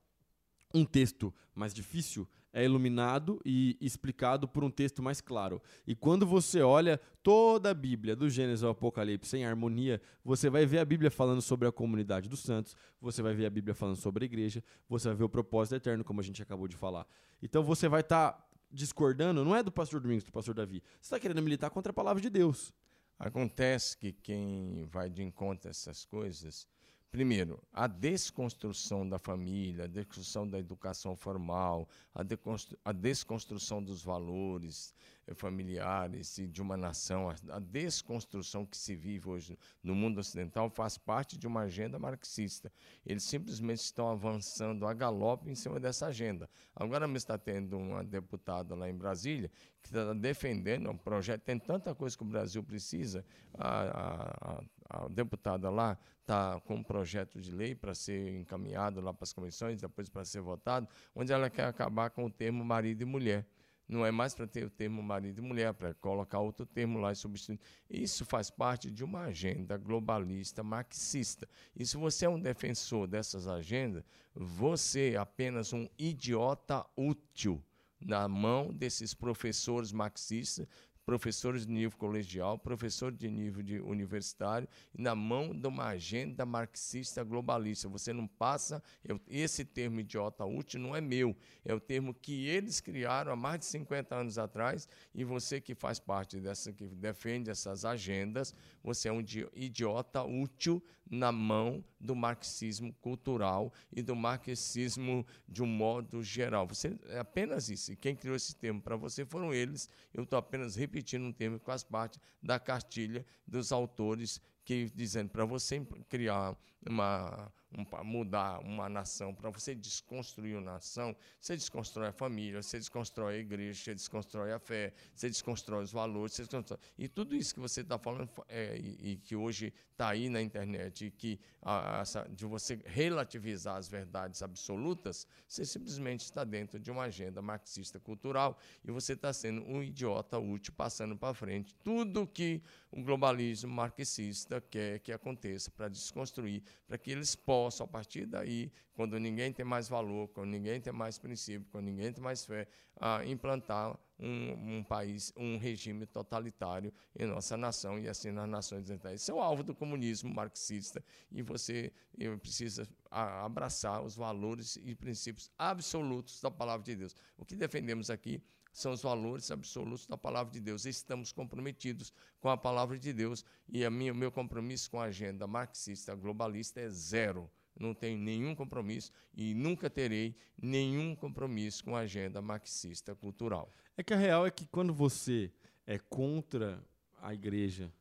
Um 0.75 0.85
texto 0.85 1.35
mais 1.55 1.75
difícil 1.75 2.29
é 2.53 2.65
iluminado 2.65 3.41
e 3.45 3.77
explicado 3.81 4.49
por 4.49 4.65
um 4.65 4.71
texto 4.71 5.03
mais 5.03 5.21
claro. 5.21 5.63
E 5.87 5.95
quando 5.95 6.27
você 6.27 6.61
olha 6.63 7.01
toda 7.23 7.71
a 7.71 7.75
Bíblia, 7.75 8.17
do 8.17 8.29
Gênesis 8.29 8.63
ao 8.63 8.73
Apocalipse, 8.73 9.37
em 9.37 9.45
harmonia, 9.45 10.01
você 10.25 10.51
vai 10.51 10.67
ver 10.67 10.79
a 10.79 10.85
Bíblia 10.85 11.11
falando 11.11 11.41
sobre 11.41 11.69
a 11.69 11.73
comunidade 11.73 12.29
dos 12.29 12.41
santos, 12.41 12.77
você 13.01 13.23
vai 13.23 13.35
ver 13.35 13.47
a 13.47 13.51
Bíblia 13.51 13.75
falando 13.75 13.97
sobre 13.97 14.25
a 14.25 14.27
igreja, 14.27 14.63
você 14.89 15.09
vai 15.09 15.17
ver 15.17 15.25
o 15.25 15.29
propósito 15.29 15.77
eterno, 15.77 16.05
como 16.05 16.21
a 16.21 16.25
gente 16.25 16.43
acabou 16.43 16.67
de 16.67 16.77
falar. 16.77 17.07
Então 17.43 17.63
você 17.63 17.89
vai 17.89 18.01
estar 18.01 18.49
discordando, 18.71 19.45
não 19.45 19.55
é 19.55 19.63
do 19.63 19.73
pastor 19.73 20.01
Domingos, 20.01 20.25
do 20.25 20.33
pastor 20.33 20.55
Davi. 20.55 20.83
Você 21.01 21.07
está 21.07 21.21
querendo 21.21 21.43
militar 21.43 21.71
contra 21.71 21.91
a 21.91 21.95
palavra 21.95 22.23
de 22.23 22.31
Deus. 22.31 22.73
Acontece 23.19 23.99
que 23.99 24.13
quem 24.13 24.85
vai 24.87 25.11
de 25.11 25.23
encontro 25.23 25.69
a 25.69 25.71
essas 25.71 26.05
coisas, 26.05 26.67
primeiro, 27.11 27.61
a 27.73 27.87
desconstrução 27.87 29.09
da 29.09 29.19
família, 29.19 29.85
a 29.85 29.89
desconstrução 29.89 30.49
da 30.49 30.59
educação 30.59 31.17
formal, 31.17 31.89
a, 32.15 32.93
desconstrução 32.93 33.83
dos 33.83 34.03
valores 34.03 34.95
eh, 35.27 35.35
familiares 35.35 36.39
e 36.39 36.47
de 36.47 36.63
uma 36.63 36.77
nação, 36.77 37.29
a, 37.29 37.59
desconstrução 37.59 38.65
que 38.65 38.77
se 38.77 38.95
vive 38.95 39.29
hoje 39.29 39.59
no 39.83 39.95
mundo 39.95 40.19
ocidental 40.19 40.71
faz 40.71 40.97
parte 40.97 41.37
de 41.37 41.47
uma 41.49 41.63
agenda 41.63 41.99
marxista. 41.99 42.73
Eles 43.05 43.25
simplesmente 43.25 43.81
estão 43.81 44.09
avançando 44.09 44.87
a 44.87 44.95
galope 44.95 45.51
em 45.51 45.55
cima 45.57 45.81
dessa 45.81 46.07
agenda. 46.07 46.49
Agora 46.77 47.07
mesmo 47.09 47.17
está 47.17 47.37
tendo 47.37 47.77
uma 47.77 48.05
deputada 48.05 48.75
lá 48.77 48.89
em 48.89 48.95
Brasília 48.97 49.51
que 49.83 49.89
está 49.89 50.13
defendendo 50.15 50.89
um 50.91 50.97
projeto, 50.97 51.43
tem 51.43 51.59
tanta 51.59 51.93
coisa 51.95 52.17
que 52.17 52.23
o 52.23 52.27
Brasil 52.27 52.63
precisa, 52.63 53.25
a, 53.55 53.69
a- 53.69 54.59
a- 54.59 54.65
a 54.91 55.07
deputada 55.09 55.71
lá 55.71 55.97
está 56.21 56.61
com 56.61 56.75
um 56.77 56.83
projeto 56.83 57.41
de 57.41 57.53
lei 57.53 57.75
para 57.77 57.95
ser 57.95 58.37
encaminhado 58.37 59.01
lá 59.01 59.15
para 59.15 59.25
as 59.25 59.33
comissões, 59.33 59.81
depois 59.81 60.09
para 60.09 60.25
ser 60.25 60.41
votado, 60.41 60.89
onde 61.15 61.33
ela 61.33 61.49
quer 61.49 61.65
acabar 61.65 62.11
com 62.11 62.25
o 62.25 62.31
termo 62.31 62.65
marido 62.65 63.03
e 63.03 63.05
mulher. 63.05 63.47
Não 63.89 64.07
é 64.07 64.11
mais 64.11 64.35
para 64.35 64.47
ter 64.47 64.65
o 64.65 64.71
termo 64.71 65.03
marido 65.03 65.39
e 65.39 65.43
mulher, 65.43 65.75
para 65.75 65.95
colocar 65.95 66.39
outro 66.39 66.65
termo 66.65 67.01
lá 67.01 67.11
e 67.11 67.17
substituir. 67.17 67.59
Isso 67.89 68.25
faz 68.25 68.49
parte 68.49 68.89
de 68.89 69.03
uma 69.03 69.23
agenda 69.23 69.77
globalista, 69.77 70.63
marxista. 70.63 71.49
E 71.75 71.85
se 71.85 71.97
você 71.97 72.25
é 72.27 72.29
um 72.29 72.39
defensor 72.39 73.09
dessas 73.09 73.49
agendas, 73.49 74.05
você 74.33 75.13
é 75.15 75.17
apenas 75.17 75.73
um 75.73 75.89
idiota 75.99 76.87
útil 76.97 77.61
na 78.01 78.27
mão 78.27 78.73
desses 78.73 79.13
professores 79.13 79.93
marxistas, 79.93 80.67
professores 81.11 81.67
de 81.67 81.73
nível 81.73 81.99
colegial, 81.99 82.57
professores 82.57 83.19
de 83.19 83.29
nível 83.29 83.65
de 83.65 83.81
universitário, 83.81 84.69
na 84.97 85.13
mão 85.13 85.53
de 85.53 85.67
uma 85.67 85.87
agenda 85.87 86.47
marxista 86.47 87.25
globalista. 87.25 87.89
Você 87.89 88.13
não 88.13 88.29
passa, 88.29 88.81
eu, 89.05 89.21
esse 89.27 89.65
termo 89.65 89.99
idiota 89.99 90.45
útil 90.45 90.79
não 90.79 90.95
é 90.95 91.01
meu, 91.01 91.37
é 91.65 91.75
o 91.75 91.81
termo 91.81 92.15
que 92.15 92.47
eles 92.47 92.81
criaram 92.81 93.33
há 93.33 93.37
mais 93.37 93.59
de 93.59 93.67
50 93.67 94.15
anos 94.15 94.39
atrás, 94.39 94.89
e 95.13 95.25
você 95.25 95.61
que 95.61 95.75
faz 95.75 95.99
parte 95.99 96.39
dessa, 96.39 96.73
que 96.73 96.87
defende 96.87 97.51
essas 97.51 97.85
agendas, 97.85 98.55
você 98.81 99.09
é 99.09 99.13
um 99.13 99.21
idiota 99.53 100.23
útil 100.23 100.81
na 101.11 101.33
mão 101.33 101.85
do 101.99 102.15
marxismo 102.15 102.95
cultural 103.01 103.73
e 103.93 104.01
do 104.01 104.15
marxismo 104.15 105.27
de 105.49 105.61
um 105.61 105.67
modo 105.67 106.23
geral. 106.23 106.69
Você 106.69 106.97
é 107.09 107.19
apenas 107.19 107.69
isso. 107.69 107.91
E 107.91 107.97
quem 107.97 108.15
criou 108.15 108.37
esse 108.37 108.55
termo 108.55 108.81
para 108.81 108.95
você 108.95 109.25
foram 109.25 109.53
eles. 109.53 109.89
Eu 110.15 110.23
estou 110.23 110.39
apenas 110.39 110.77
repetindo 110.77 111.00
um 111.25 111.33
termo 111.33 111.59
que 111.59 111.65
faz 111.65 111.83
parte 111.83 112.21
da 112.43 112.59
cartilha 112.59 113.25
dos 113.47 113.73
autores 113.73 114.41
que 114.65 114.91
dizendo 114.95 115.31
para 115.31 115.45
você 115.45 115.81
criar 116.09 116.57
uma 116.89 117.53
um, 117.77 118.05
mudar 118.05 118.61
uma 118.61 118.89
nação, 118.89 119.35
para 119.35 119.51
você 119.51 119.75
desconstruir 119.75 120.57
uma 120.57 120.73
nação, 120.73 121.15
você 121.41 121.57
desconstrói 121.57 122.09
a 122.09 122.13
família, 122.13 122.63
você 122.63 122.79
desconstrói 122.79 123.37
a 123.37 123.39
igreja, 123.39 123.83
você 123.83 123.95
desconstrói 123.95 124.53
a 124.53 124.59
fé, 124.59 124.93
você 125.15 125.29
desconstrói 125.29 125.85
os 125.85 125.93
valores, 125.93 126.35
você 126.35 126.43
desconstrói. 126.43 126.81
E 126.99 127.09
tudo 127.09 127.35
isso 127.37 127.55
que 127.55 127.61
você 127.61 127.81
está 127.83 127.99
falando 127.99 128.31
é, 128.49 128.77
e, 128.77 129.13
e, 129.13 129.17
que 129.17 129.37
hoje 129.37 129.73
está 129.93 130.09
aí 130.09 130.29
na 130.29 130.41
internet, 130.41 131.07
e 131.07 131.11
que 131.11 131.39
a, 131.63 132.01
a, 132.01 132.05
de 132.29 132.45
você 132.47 132.81
relativizar 132.85 133.77
as 133.77 133.89
verdades 133.89 134.43
absolutas, 134.43 135.27
você 135.47 135.65
simplesmente 135.65 136.25
está 136.25 136.45
dentro 136.45 136.79
de 136.79 136.91
uma 136.91 137.05
agenda 137.05 137.43
marxista 137.43 138.01
cultural 138.01 138.59
e 138.85 138.91
você 138.91 139.13
está 139.13 139.33
sendo 139.33 139.63
um 139.63 139.83
idiota 139.83 140.39
útil 140.39 140.73
passando 140.77 141.17
para 141.17 141.35
frente 141.35 141.75
tudo 141.85 142.27
que 142.27 142.63
o 142.91 143.03
globalismo 143.03 143.73
marxista 143.73 144.61
quer 144.61 144.99
que 145.01 145.13
aconteça 145.13 145.71
para 145.71 145.89
desconstruir, 145.89 146.63
para 146.87 146.99
que 146.99 147.11
eles 147.11 147.35
possam, 147.35 147.60
a 147.69 147.87
partir 147.87 148.27
daí, 148.27 148.73
quando 148.95 149.19
ninguém 149.19 149.53
tem 149.53 149.65
mais 149.65 149.89
valor, 149.89 150.29
quando 150.29 150.51
ninguém 150.51 150.81
tem 150.81 150.93
mais 150.93 151.19
princípio, 151.19 151.67
quando 151.71 151.87
ninguém 151.87 152.13
tem 152.13 152.23
mais 152.23 152.45
fé, 152.45 152.67
a 152.97 153.25
implantar 153.25 153.99
um, 154.19 154.79
um, 154.79 154.85
país, 154.85 155.33
um 155.37 155.57
regime 155.57 156.07
totalitário 156.07 156.93
em 157.19 157.27
nossa 157.27 157.57
nação 157.57 157.99
e 157.99 158.09
assim 158.09 158.31
nas 158.31 158.49
nações 158.49 158.83
ocidentais. 158.83 159.23
Esse 159.23 159.31
é 159.31 159.35
o 159.35 159.41
alvo 159.41 159.63
do 159.63 159.75
comunismo 159.75 160.33
marxista 160.33 161.03
e 161.31 161.43
você 161.43 161.93
precisa 162.41 162.87
abraçar 163.11 164.03
os 164.03 164.15
valores 164.15 164.79
e 164.83 164.95
princípios 164.95 165.51
absolutos 165.59 166.41
da 166.41 166.51
palavra 166.51 166.85
de 166.85 166.97
Deus. 166.97 167.17
O 167.39 167.45
que 167.45 167.57
defendemos 167.57 168.11
aqui 168.11 168.43
são 168.73 168.93
os 168.93 169.03
valores 169.03 169.51
absolutos 169.51 170.07
da 170.07 170.17
palavra 170.17 170.53
de 170.53 170.61
Deus. 170.61 170.85
Estamos 170.85 171.33
comprometidos 171.33 172.13
com 172.41 172.49
a 172.49 172.57
palavra 172.57 172.99
de 172.99 173.13
Deus 173.13 173.45
e 173.69 173.87
o 173.87 173.91
meu 173.91 174.31
compromisso 174.31 174.91
com 174.91 175.01
a 175.01 175.05
agenda 175.05 175.47
marxista 175.47 176.15
globalista 176.15 176.81
é 176.81 176.89
zero. 176.89 177.51
Não 177.79 177.95
tenho 177.95 178.19
nenhum 178.19 178.55
compromisso 178.55 179.11
e 179.35 179.55
nunca 179.55 179.89
terei 179.89 180.37
nenhum 180.61 181.15
compromisso 181.15 181.85
com 181.85 181.97
a 181.97 182.01
agenda 182.01 182.43
marxista 182.43 183.15
cultural. 183.15 183.73
É 183.97 184.03
que 184.03 184.13
a 184.13 184.17
real 184.17 184.47
é 184.47 184.51
que 184.51 184.67
quando 184.67 184.93
você 184.93 185.53
é 185.87 185.99
contra 185.99 186.85
a 187.21 187.33
igreja 187.33 187.93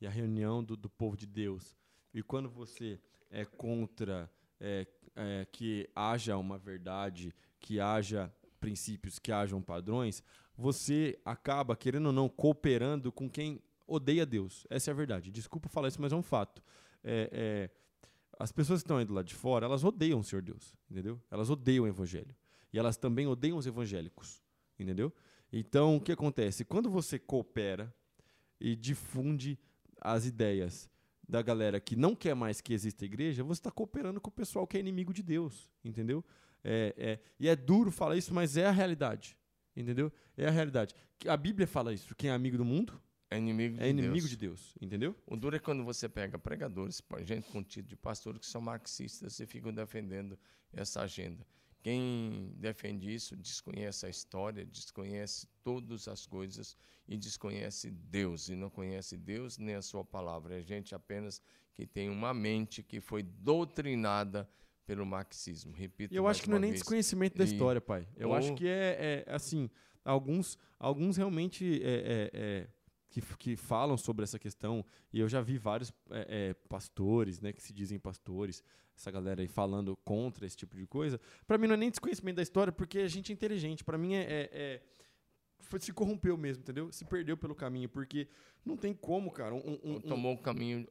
e 0.00 0.06
a 0.06 0.10
reunião 0.10 0.62
do, 0.62 0.76
do 0.76 0.88
povo 0.88 1.16
de 1.16 1.26
Deus, 1.26 1.76
e 2.12 2.22
quando 2.22 2.50
você 2.50 3.00
é 3.30 3.44
contra 3.44 4.30
é, 4.60 4.86
é, 5.16 5.46
que 5.50 5.88
haja 5.94 6.36
uma 6.36 6.58
verdade, 6.58 7.34
que 7.58 7.80
haja 7.80 8.32
princípios, 8.62 9.18
que 9.18 9.32
hajam 9.32 9.60
padrões, 9.60 10.22
você 10.56 11.18
acaba, 11.24 11.74
querendo 11.74 12.06
ou 12.06 12.12
não, 12.12 12.28
cooperando 12.28 13.10
com 13.10 13.28
quem 13.28 13.60
odeia 13.88 14.24
Deus. 14.24 14.64
Essa 14.70 14.90
é 14.90 14.92
a 14.92 14.94
verdade. 14.94 15.32
Desculpa 15.32 15.68
falar 15.68 15.88
isso, 15.88 16.00
mas 16.00 16.12
é 16.12 16.16
um 16.16 16.22
fato. 16.22 16.62
É, 17.02 17.28
é, 17.32 17.70
as 18.38 18.52
pessoas 18.52 18.80
que 18.80 18.84
estão 18.84 18.98
aí 18.98 19.04
do 19.04 19.12
lado 19.12 19.26
de 19.26 19.34
fora, 19.34 19.66
elas 19.66 19.82
odeiam 19.82 20.20
o 20.20 20.24
Senhor 20.24 20.42
Deus, 20.42 20.76
entendeu? 20.88 21.20
Elas 21.28 21.50
odeiam 21.50 21.84
o 21.84 21.88
Evangelho. 21.88 22.34
E 22.72 22.78
elas 22.78 22.96
também 22.96 23.26
odeiam 23.26 23.58
os 23.58 23.66
evangélicos, 23.66 24.40
entendeu? 24.78 25.12
Então, 25.52 25.96
o 25.96 26.00
que 26.00 26.12
acontece? 26.12 26.64
Quando 26.64 26.88
você 26.88 27.18
coopera 27.18 27.92
e 28.58 28.74
difunde 28.76 29.58
as 30.00 30.24
ideias 30.24 30.88
da 31.28 31.40
galera 31.42 31.80
que 31.80 31.96
não 31.96 32.14
quer 32.14 32.34
mais 32.34 32.60
que 32.60 32.72
exista 32.72 33.04
igreja, 33.04 33.42
você 33.42 33.60
está 33.60 33.70
cooperando 33.70 34.20
com 34.20 34.28
o 34.28 34.32
pessoal 34.32 34.66
que 34.66 34.76
é 34.76 34.80
inimigo 34.80 35.12
de 35.12 35.22
Deus, 35.22 35.70
entendeu? 35.84 36.24
É, 36.64 36.94
é, 36.96 37.18
e 37.38 37.48
é 37.48 37.56
duro 37.56 37.90
falar 37.90 38.16
isso, 38.16 38.32
mas 38.32 38.56
é 38.56 38.66
a 38.66 38.70
realidade. 38.70 39.36
Entendeu? 39.74 40.12
É 40.36 40.46
a 40.46 40.50
realidade. 40.50 40.94
A 41.26 41.36
Bíblia 41.36 41.66
fala 41.66 41.94
isso. 41.94 42.14
Quem 42.14 42.30
é 42.30 42.32
amigo 42.32 42.58
do 42.58 42.64
mundo 42.64 43.00
é 43.30 43.38
inimigo 43.38 43.78
de 43.78 43.82
é 43.82 43.88
inimigo 43.88 44.14
Deus. 44.14 44.30
de 44.30 44.36
Deus, 44.36 44.74
entendeu? 44.80 45.16
O 45.26 45.36
duro 45.36 45.56
é 45.56 45.58
quando 45.58 45.82
você 45.82 46.08
pega 46.08 46.38
pregadores, 46.38 47.02
gente 47.22 47.50
com 47.50 47.62
título 47.62 47.88
de 47.88 47.96
pastores 47.96 48.40
que 48.40 48.46
são 48.46 48.60
marxistas 48.60 49.40
e 49.40 49.46
ficam 49.46 49.72
defendendo 49.72 50.38
essa 50.70 51.00
agenda. 51.00 51.46
Quem 51.82 52.54
defende 52.58 53.12
isso 53.12 53.34
desconhece 53.36 54.06
a 54.06 54.08
história, 54.08 54.64
desconhece 54.64 55.48
todas 55.64 56.06
as 56.06 56.24
coisas 56.24 56.76
e 57.08 57.16
desconhece 57.16 57.90
Deus. 57.90 58.48
E 58.48 58.54
não 58.54 58.70
conhece 58.70 59.16
Deus 59.16 59.58
nem 59.58 59.74
a 59.74 59.82
sua 59.82 60.04
palavra. 60.04 60.60
É 60.60 60.62
gente 60.62 60.94
apenas 60.94 61.42
que 61.74 61.84
tem 61.84 62.08
uma 62.08 62.32
mente 62.32 62.84
que 62.84 63.00
foi 63.00 63.24
doutrinada 63.24 64.48
pelo 64.86 65.04
marxismo. 65.04 65.72
Repito. 65.72 66.14
Eu 66.14 66.28
acho 66.28 66.42
que 66.42 66.50
não 66.50 66.58
é 66.58 66.60
nem 66.60 66.70
vez. 66.70 66.82
desconhecimento 66.82 67.36
da 67.36 67.44
e, 67.44 67.48
história, 67.48 67.80
pai. 67.80 68.06
Eu 68.16 68.28
ou... 68.28 68.34
acho 68.36 68.54
que 68.54 68.68
é, 68.68 69.24
é, 69.26 69.32
assim, 69.32 69.68
alguns, 70.04 70.56
alguns 70.78 71.16
realmente 71.16 71.82
é, 71.82 71.90
é, 71.90 72.30
é, 72.32 72.68
que, 73.10 73.20
que 73.38 73.56
falam 73.56 73.96
sobre 73.96 74.22
essa 74.22 74.38
questão, 74.38 74.84
e 75.12 75.18
eu 75.18 75.28
já 75.28 75.40
vi 75.40 75.58
vários 75.58 75.92
é, 76.10 76.54
pastores, 76.68 77.40
né, 77.40 77.52
que 77.52 77.62
se 77.62 77.72
dizem 77.72 77.98
pastores, 77.98 78.62
essa 79.02 79.10
galera 79.10 79.42
aí 79.42 79.48
falando 79.48 79.96
contra 80.04 80.46
esse 80.46 80.56
tipo 80.56 80.76
de 80.76 80.86
coisa. 80.86 81.20
Para 81.46 81.58
mim 81.58 81.66
não 81.66 81.74
é 81.74 81.78
nem 81.78 81.90
desconhecimento 81.90 82.36
da 82.36 82.42
história, 82.42 82.72
porque 82.72 83.00
a 83.00 83.08
gente 83.08 83.30
é 83.30 83.34
inteligente. 83.34 83.84
Para 83.84 83.98
mim 83.98 84.14
é 84.14 84.80
foi, 85.62 85.80
se 85.80 85.92
corrompeu 85.92 86.36
mesmo, 86.36 86.62
entendeu? 86.62 86.92
Se 86.92 87.04
perdeu 87.04 87.36
pelo 87.36 87.54
caminho, 87.54 87.88
porque 87.88 88.28
não 88.64 88.76
tem 88.76 88.92
como, 88.92 89.30
cara. 89.30 89.54
Um, 89.54 89.78
um, 89.82 90.00
tomou 90.00 90.34
o 90.34 90.38
caminho, 90.38 90.86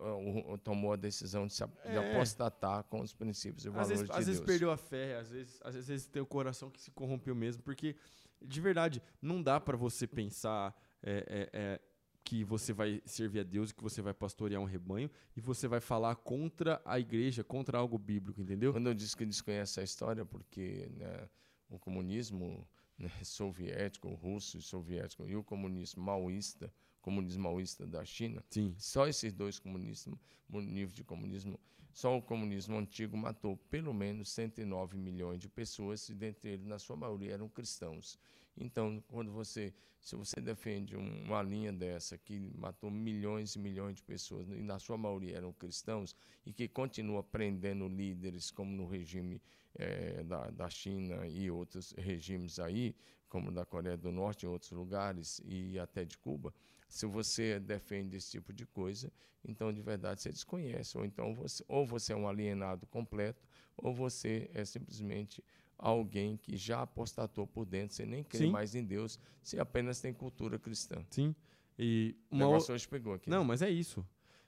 tomou 0.63 0.93
a 0.93 0.95
decisão 0.95 1.45
de, 1.45 1.53
se, 1.53 1.63
é. 1.63 1.91
de 1.91 1.97
apostatar 1.97 2.83
com 2.85 3.01
os 3.01 3.13
princípios 3.13 3.65
e 3.65 3.67
às 3.67 3.73
valores 3.73 3.89
vezes, 3.89 4.05
de 4.05 4.11
às 4.11 4.17
Deus. 4.17 4.19
Às 4.19 4.25
vezes 4.27 4.41
perdeu 4.41 4.71
a 4.71 4.77
fé, 4.77 5.17
às 5.17 5.29
vezes, 5.29 5.59
às 5.63 5.75
vezes 5.75 6.07
tem 6.07 6.21
o 6.21 6.25
coração 6.25 6.69
que 6.69 6.81
se 6.81 6.89
corrompeu 6.91 7.35
mesmo, 7.35 7.61
porque 7.61 7.95
de 8.41 8.59
verdade 8.59 9.01
não 9.21 9.41
dá 9.41 9.59
para 9.59 9.77
você 9.77 10.07
pensar 10.07 10.75
é, 11.03 11.25
é, 11.27 11.49
é, 11.53 11.81
que 12.23 12.43
você 12.43 12.71
vai 12.71 13.01
servir 13.05 13.39
a 13.39 13.43
Deus, 13.43 13.71
que 13.71 13.81
você 13.81 14.01
vai 14.01 14.13
pastorear 14.13 14.61
um 14.61 14.65
rebanho 14.65 15.09
e 15.35 15.41
você 15.41 15.67
vai 15.67 15.79
falar 15.79 16.15
contra 16.15 16.81
a 16.85 16.99
igreja, 16.99 17.43
contra 17.43 17.77
algo 17.77 17.97
bíblico, 17.97 18.41
entendeu? 18.41 18.71
Quando 18.71 18.87
eu 18.87 18.93
disse 18.93 19.15
que 19.15 19.25
desconhece 19.25 19.79
a 19.79 19.83
história, 19.83 20.25
porque 20.25 20.89
né, 20.97 21.27
o 21.69 21.79
comunismo 21.79 22.67
né, 22.97 23.09
soviético, 23.23 24.09
russo 24.09 24.57
e 24.57 24.61
soviético, 24.61 25.27
e 25.27 25.35
o 25.35 25.43
comunismo 25.43 26.03
maoísta, 26.03 26.71
comunismo 27.01 27.43
maoísta 27.43 27.85
da 27.85 28.05
China, 28.05 28.43
Sim. 28.49 28.73
só 28.77 29.07
esses 29.07 29.33
dois 29.33 29.59
comunismos, 29.59 30.17
nível 30.49 30.93
de 30.93 31.03
comunismo, 31.03 31.59
só 31.93 32.17
o 32.17 32.21
comunismo 32.21 32.77
antigo 32.77 33.17
matou 33.17 33.57
pelo 33.69 33.93
menos 33.93 34.29
109 34.31 34.97
milhões 34.97 35.39
de 35.39 35.49
pessoas, 35.49 36.07
e 36.09 36.15
dentre 36.15 36.51
eles, 36.51 36.65
na 36.65 36.79
sua 36.79 36.95
maioria, 36.95 37.33
eram 37.33 37.49
cristãos. 37.49 38.17
Então, 38.57 39.03
quando 39.07 39.31
você, 39.31 39.73
se 40.01 40.15
você 40.15 40.39
defende 40.41 40.95
uma 40.95 41.41
linha 41.41 41.71
dessa 41.71 42.17
que 42.17 42.39
matou 42.55 42.91
milhões 42.91 43.55
e 43.55 43.59
milhões 43.59 43.95
de 43.95 44.03
pessoas 44.03 44.47
e 44.49 44.61
na 44.61 44.77
sua 44.79 44.97
maioria 44.97 45.37
eram 45.37 45.53
cristãos 45.53 46.15
e 46.45 46.51
que 46.51 46.67
continua 46.67 47.23
prendendo 47.23 47.87
líderes 47.87 48.51
como 48.51 48.71
no 48.71 48.85
regime 48.85 49.41
é, 49.75 50.23
da, 50.23 50.49
da 50.49 50.69
China 50.69 51.25
e 51.27 51.49
outros 51.49 51.93
regimes 51.97 52.59
aí, 52.59 52.95
como 53.29 53.51
da 53.51 53.65
Coreia 53.65 53.97
do 53.97 54.11
Norte 54.11 54.43
e 54.43 54.47
outros 54.47 54.71
lugares, 54.71 55.41
e 55.45 55.79
até 55.79 56.03
de 56.03 56.17
Cuba, 56.17 56.53
se 56.91 57.05
você 57.05 57.57
defende 57.57 58.17
esse 58.17 58.31
tipo 58.31 58.51
de 58.51 58.65
coisa, 58.65 59.09
então 59.45 59.71
de 59.71 59.81
verdade 59.81 60.21
você 60.21 60.29
desconhece, 60.29 60.97
ou 60.97 61.05
então 61.05 61.33
você, 61.33 61.63
ou 61.65 61.85
você 61.85 62.11
é 62.11 62.15
um 62.15 62.27
alienado 62.27 62.85
completo, 62.85 63.47
ou 63.77 63.93
você 63.93 64.51
é 64.53 64.65
simplesmente 64.65 65.41
alguém 65.77 66.35
que 66.35 66.57
já 66.57 66.81
apostatou 66.81 67.47
por 67.47 67.65
dentro, 67.65 67.95
você 67.95 68.05
nem 68.05 68.25
crê 68.25 68.39
Sim. 68.39 68.51
mais 68.51 68.75
em 68.75 68.83
Deus, 68.83 69.17
você 69.41 69.57
apenas 69.57 70.01
tem 70.01 70.13
cultura 70.13 70.59
cristã. 70.59 71.01
Sim. 71.09 71.33
E 71.79 72.13
uma 72.29 72.45
o 72.45 72.49
negócio 72.49 72.75
hoje 72.75 72.85
pegou 72.85 73.13
aqui. 73.13 73.29
Não, 73.29 73.39
né? 73.39 73.47
mas 73.47 73.61
é 73.61 73.69
isso. 73.69 74.05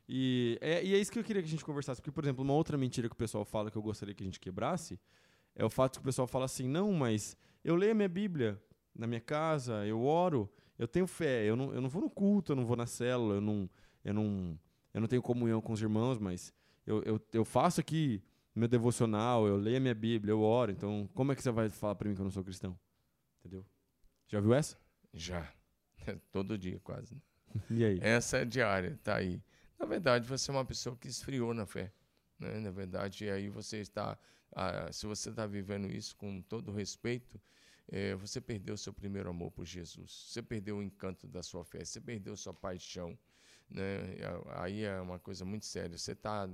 E 0.07 0.57
é, 0.59 0.83
e 0.83 0.93
é 0.93 0.97
isso 0.97 1.13
que 1.13 1.17
eu 1.17 1.23
queria 1.23 1.41
que 1.41 1.47
a 1.47 1.51
gente 1.51 1.63
conversasse. 1.63 2.01
Porque, 2.01 2.11
por 2.11 2.25
exemplo, 2.25 2.43
uma 2.43 2.53
outra 2.53 2.77
mentira 2.77 3.07
que 3.07 3.15
o 3.15 3.17
pessoal 3.17 3.45
fala 3.45 3.71
que 3.71 3.77
eu 3.77 3.81
gostaria 3.81 4.13
que 4.13 4.21
a 4.21 4.25
gente 4.25 4.39
quebrasse 4.39 4.99
é 5.55 5.63
o 5.63 5.69
fato 5.69 5.93
que 5.93 6.01
o 6.01 6.03
pessoal 6.03 6.27
fala 6.27 6.43
assim: 6.43 6.67
não, 6.67 6.91
mas 6.91 7.37
eu 7.63 7.77
leio 7.77 7.93
a 7.93 7.95
minha 7.95 8.09
Bíblia 8.09 8.61
na 8.93 9.07
minha 9.07 9.21
casa, 9.21 9.87
eu 9.87 10.03
oro, 10.03 10.51
eu 10.77 10.87
tenho 10.87 11.07
fé, 11.07 11.43
eu 11.45 11.55
não, 11.55 11.73
eu 11.73 11.81
não 11.81 11.89
vou 11.89 12.01
no 12.01 12.09
culto, 12.09 12.51
eu 12.51 12.55
não 12.55 12.65
vou 12.65 12.75
na 12.75 12.85
célula, 12.85 13.35
eu 13.35 13.41
não, 13.41 13.69
eu 14.03 14.13
não, 14.13 14.59
eu 14.93 15.01
não 15.01 15.07
tenho 15.07 15.21
comunhão 15.21 15.61
com 15.61 15.73
os 15.73 15.81
irmãos, 15.81 16.17
mas 16.17 16.53
eu, 16.85 17.01
eu, 17.03 17.21
eu 17.31 17.45
faço 17.45 17.79
aqui 17.79 18.23
meu 18.55 18.67
devocional, 18.67 19.47
eu 19.47 19.57
leio 19.57 19.77
a 19.77 19.79
minha 19.79 19.95
Bíblia, 19.95 20.31
eu 20.31 20.41
oro. 20.41 20.71
Então, 20.71 21.09
como 21.13 21.31
é 21.31 21.35
que 21.35 21.41
você 21.41 21.51
vai 21.51 21.69
falar 21.69 21.95
para 21.95 22.07
mim 22.07 22.15
que 22.15 22.21
eu 22.21 22.25
não 22.25 22.31
sou 22.31 22.43
cristão? 22.43 22.77
Entendeu? 23.39 23.65
Já 24.27 24.39
viu 24.39 24.53
essa? 24.53 24.77
Já. 25.13 25.51
Todo 26.31 26.57
dia, 26.57 26.79
quase. 26.83 27.21
E 27.69 27.83
aí? 27.83 27.99
Essa 28.01 28.37
é 28.37 28.45
diária, 28.45 28.99
tá 29.03 29.15
aí. 29.15 29.41
Na 29.79 29.85
verdade, 29.85 30.27
você 30.27 30.51
é 30.51 30.53
uma 30.53 30.65
pessoa 30.65 30.95
que 30.95 31.07
esfriou 31.07 31.53
na 31.53 31.65
fé. 31.65 31.91
Né? 32.39 32.59
Na 32.59 32.71
verdade, 32.71 33.29
aí 33.29 33.49
você 33.49 33.79
está. 33.79 34.17
Ah, 34.55 34.91
se 34.91 35.05
você 35.07 35.29
está 35.29 35.47
vivendo 35.47 35.87
isso 35.87 36.15
com 36.15 36.41
todo 36.41 36.71
respeito, 36.71 37.41
é, 37.89 38.15
você 38.15 38.39
perdeu 38.39 38.77
seu 38.77 38.93
primeiro 38.93 39.29
amor 39.29 39.51
por 39.51 39.65
Jesus. 39.65 40.27
Você 40.29 40.41
perdeu 40.41 40.77
o 40.77 40.83
encanto 40.83 41.27
da 41.27 41.43
sua 41.43 41.63
fé. 41.63 41.83
Você 41.83 41.99
perdeu 41.99 42.35
sua 42.35 42.53
paixão. 42.53 43.17
Né? 43.69 44.17
Aí 44.55 44.83
é 44.83 44.99
uma 45.01 45.19
coisa 45.19 45.43
muito 45.43 45.65
séria. 45.65 45.97
Você 45.97 46.13
está 46.13 46.49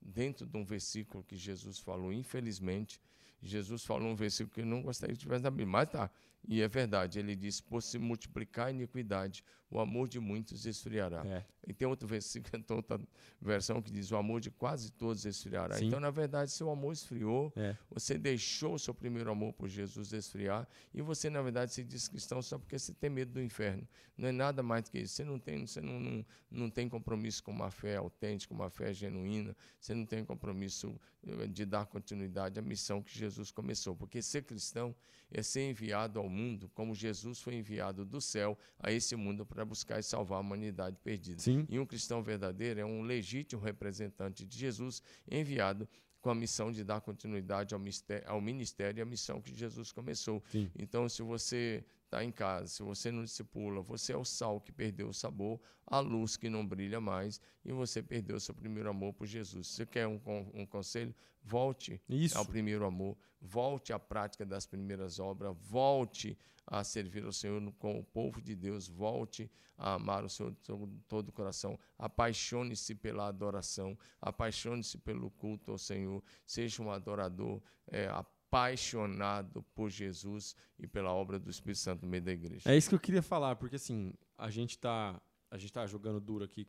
dentro 0.00 0.46
de 0.46 0.56
um 0.56 0.64
versículo 0.64 1.24
que 1.24 1.36
Jesus 1.36 1.78
falou, 1.78 2.12
infelizmente. 2.12 3.00
Jesus 3.40 3.84
falou 3.84 4.08
um 4.08 4.16
versículo 4.16 4.54
que 4.54 4.60
eu 4.60 4.66
não 4.66 4.82
gostaria 4.82 5.14
que 5.14 5.20
tivesse 5.20 5.42
na 5.42 5.50
Bíblia, 5.50 5.66
mas 5.66 5.90
tá. 5.90 6.10
E 6.46 6.60
é 6.62 6.68
verdade, 6.68 7.18
ele 7.18 7.34
diz: 7.34 7.60
por 7.60 7.82
se 7.82 7.98
multiplicar 7.98 8.68
a 8.68 8.70
iniquidade, 8.70 9.44
o 9.74 9.80
amor 9.80 10.08
de 10.08 10.20
muitos 10.20 10.66
esfriará. 10.66 11.26
É. 11.26 11.44
E 11.66 11.72
tem 11.72 11.88
outro 11.88 12.06
versículo, 12.06 12.50
tem 12.62 12.76
outra 12.76 13.00
versão 13.40 13.82
que 13.82 13.90
diz: 13.90 14.12
o 14.12 14.16
amor 14.16 14.40
de 14.40 14.50
quase 14.50 14.92
todos 14.92 15.24
esfriará. 15.24 15.76
Sim. 15.76 15.86
Então, 15.86 15.98
na 15.98 16.10
verdade, 16.10 16.52
seu 16.52 16.70
amor 16.70 16.92
esfriou, 16.92 17.52
é. 17.56 17.76
você 17.90 18.16
deixou 18.16 18.74
o 18.74 18.78
seu 18.78 18.94
primeiro 18.94 19.30
amor 19.32 19.52
por 19.52 19.68
Jesus 19.68 20.12
esfriar, 20.12 20.68
e 20.94 21.02
você, 21.02 21.28
na 21.28 21.42
verdade, 21.42 21.72
se 21.72 21.82
diz 21.82 22.06
cristão 22.06 22.40
só 22.40 22.56
porque 22.56 22.78
você 22.78 22.94
tem 22.94 23.10
medo 23.10 23.32
do 23.32 23.42
inferno. 23.42 23.86
Não 24.16 24.28
é 24.28 24.32
nada 24.32 24.62
mais 24.62 24.84
do 24.84 24.92
que 24.92 25.00
isso. 25.00 25.14
Você 25.14 25.24
não 25.24 25.40
tem, 25.40 25.66
você 25.66 25.80
não, 25.80 25.98
não, 25.98 26.26
não 26.48 26.70
tem 26.70 26.88
compromisso 26.88 27.42
com 27.42 27.50
uma 27.50 27.70
fé 27.70 27.96
autêntica, 27.96 28.54
uma 28.54 28.70
fé 28.70 28.92
genuína, 28.92 29.56
você 29.80 29.92
não 29.92 30.06
tem 30.06 30.24
compromisso 30.24 30.94
eh, 31.26 31.48
de 31.48 31.64
dar 31.66 31.86
continuidade 31.86 32.60
à 32.60 32.62
missão 32.62 33.02
que 33.02 33.18
Jesus 33.18 33.50
começou. 33.50 33.96
Porque 33.96 34.22
ser 34.22 34.44
cristão 34.44 34.94
é 35.34 35.42
ser 35.42 35.68
enviado 35.68 36.20
ao 36.20 36.28
mundo 36.28 36.70
como 36.72 36.94
Jesus 36.94 37.40
foi 37.40 37.56
enviado 37.56 38.04
do 38.04 38.20
céu 38.20 38.56
a 38.78 38.92
esse 38.92 39.16
mundo 39.16 39.44
para 39.44 39.64
buscar 39.64 39.98
e 39.98 40.02
salvar 40.02 40.38
a 40.38 40.40
humanidade 40.40 40.96
perdida. 41.02 41.40
Sim. 41.40 41.66
E 41.68 41.78
um 41.78 41.84
cristão 41.84 42.22
verdadeiro 42.22 42.80
é 42.80 42.84
um 42.84 43.02
legítimo 43.02 43.60
representante 43.60 44.46
de 44.46 44.56
Jesus 44.56 45.02
enviado 45.28 45.88
com 46.22 46.30
a 46.30 46.34
missão 46.34 46.72
de 46.72 46.82
dar 46.82 47.02
continuidade 47.02 47.74
ao, 47.74 47.80
ao 48.26 48.40
ministério 48.40 48.98
e 48.98 49.02
à 49.02 49.04
missão 49.04 49.42
que 49.42 49.54
Jesus 49.54 49.92
começou. 49.92 50.42
Sim. 50.50 50.70
Então, 50.78 51.06
se 51.06 51.20
você 51.20 51.84
está 52.14 52.24
em 52.24 52.30
casa, 52.30 52.68
se 52.68 52.82
você 52.82 53.10
não 53.10 53.24
discipula, 53.24 53.82
você 53.82 54.12
é 54.12 54.16
o 54.16 54.24
sal 54.24 54.60
que 54.60 54.70
perdeu 54.70 55.08
o 55.08 55.12
sabor, 55.12 55.60
a 55.84 55.98
luz 55.98 56.36
que 56.36 56.48
não 56.48 56.64
brilha 56.64 57.00
mais 57.00 57.40
e 57.64 57.72
você 57.72 58.00
perdeu 58.00 58.38
seu 58.38 58.54
primeiro 58.54 58.88
amor 58.88 59.12
por 59.12 59.26
Jesus. 59.26 59.66
Se 59.66 59.74
você 59.74 59.86
quer 59.86 60.06
um, 60.06 60.20
um 60.54 60.64
conselho? 60.64 61.14
Volte 61.42 62.00
Isso. 62.08 62.38
ao 62.38 62.46
primeiro 62.46 62.86
amor, 62.86 63.18
volte 63.40 63.92
à 63.92 63.98
prática 63.98 64.46
das 64.46 64.64
primeiras 64.64 65.18
obras, 65.18 65.54
volte 65.60 66.38
a 66.66 66.82
servir 66.82 67.24
ao 67.24 67.32
Senhor 67.32 67.60
com 67.78 67.98
o 67.98 68.04
povo 68.04 68.40
de 68.40 68.54
Deus, 68.54 68.88
volte 68.88 69.50
a 69.76 69.94
amar 69.94 70.24
o 70.24 70.30
Senhor 70.30 70.52
de 70.52 70.60
todo 71.06 71.28
o 71.28 71.32
coração, 71.32 71.78
apaixone-se 71.98 72.94
pela 72.94 73.26
adoração, 73.26 73.98
apaixone-se 74.22 74.96
pelo 74.98 75.30
culto 75.32 75.72
ao 75.72 75.78
Senhor, 75.78 76.22
seja 76.46 76.82
um 76.82 76.90
adorador 76.90 77.60
é, 77.88 78.08
apaixonado 78.54 79.62
por 79.74 79.90
Jesus 79.90 80.54
e 80.78 80.86
pela 80.86 81.12
obra 81.12 81.38
do 81.38 81.50
Espírito 81.50 81.78
Santo 81.80 82.02
no 82.02 82.08
meio 82.08 82.22
da 82.22 82.32
igreja. 82.32 82.70
É 82.70 82.76
isso 82.76 82.88
que 82.88 82.94
eu 82.94 83.00
queria 83.00 83.22
falar, 83.22 83.56
porque 83.56 83.76
assim, 83.76 84.14
a 84.38 84.48
gente 84.50 84.70
está 84.70 85.20
a 85.50 85.58
gente 85.58 85.72
tá 85.72 85.86
jogando 85.86 86.20
duro 86.20 86.44
aqui 86.44 86.66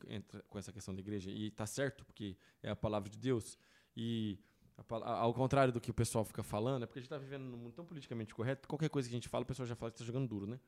com 0.48 0.60
essa 0.60 0.72
questão 0.72 0.94
da 0.94 1.00
igreja 1.00 1.32
e 1.32 1.50
tá 1.50 1.66
certo, 1.66 2.06
porque 2.06 2.38
é 2.62 2.70
a 2.70 2.76
palavra 2.76 3.10
de 3.10 3.18
Deus 3.18 3.58
e 3.98 4.40
ao 4.90 5.34
contrário 5.34 5.74
do 5.74 5.82
que 5.82 5.90
o 5.90 5.94
pessoal 5.94 6.24
fica 6.24 6.44
falando, 6.44 6.84
é 6.84 6.86
porque 6.86 7.00
a 7.00 7.02
gente 7.02 7.08
está 7.08 7.18
vivendo 7.18 7.46
num 7.46 7.58
mundo 7.58 7.74
tão 7.74 7.86
politicamente 7.86 8.36
correto, 8.36 8.68
qualquer 8.68 8.90
coisa 8.90 9.08
que 9.08 9.16
a 9.16 9.18
gente 9.18 9.30
fala, 9.30 9.44
o 9.44 9.48
pessoal 9.48 9.66
já 9.66 9.76
fala 9.76 9.90
que 9.90 9.96
está 9.96 10.06
jogando 10.06 10.28
duro, 10.28 10.46
né? 10.46 10.60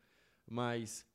Mas, 0.50 1.06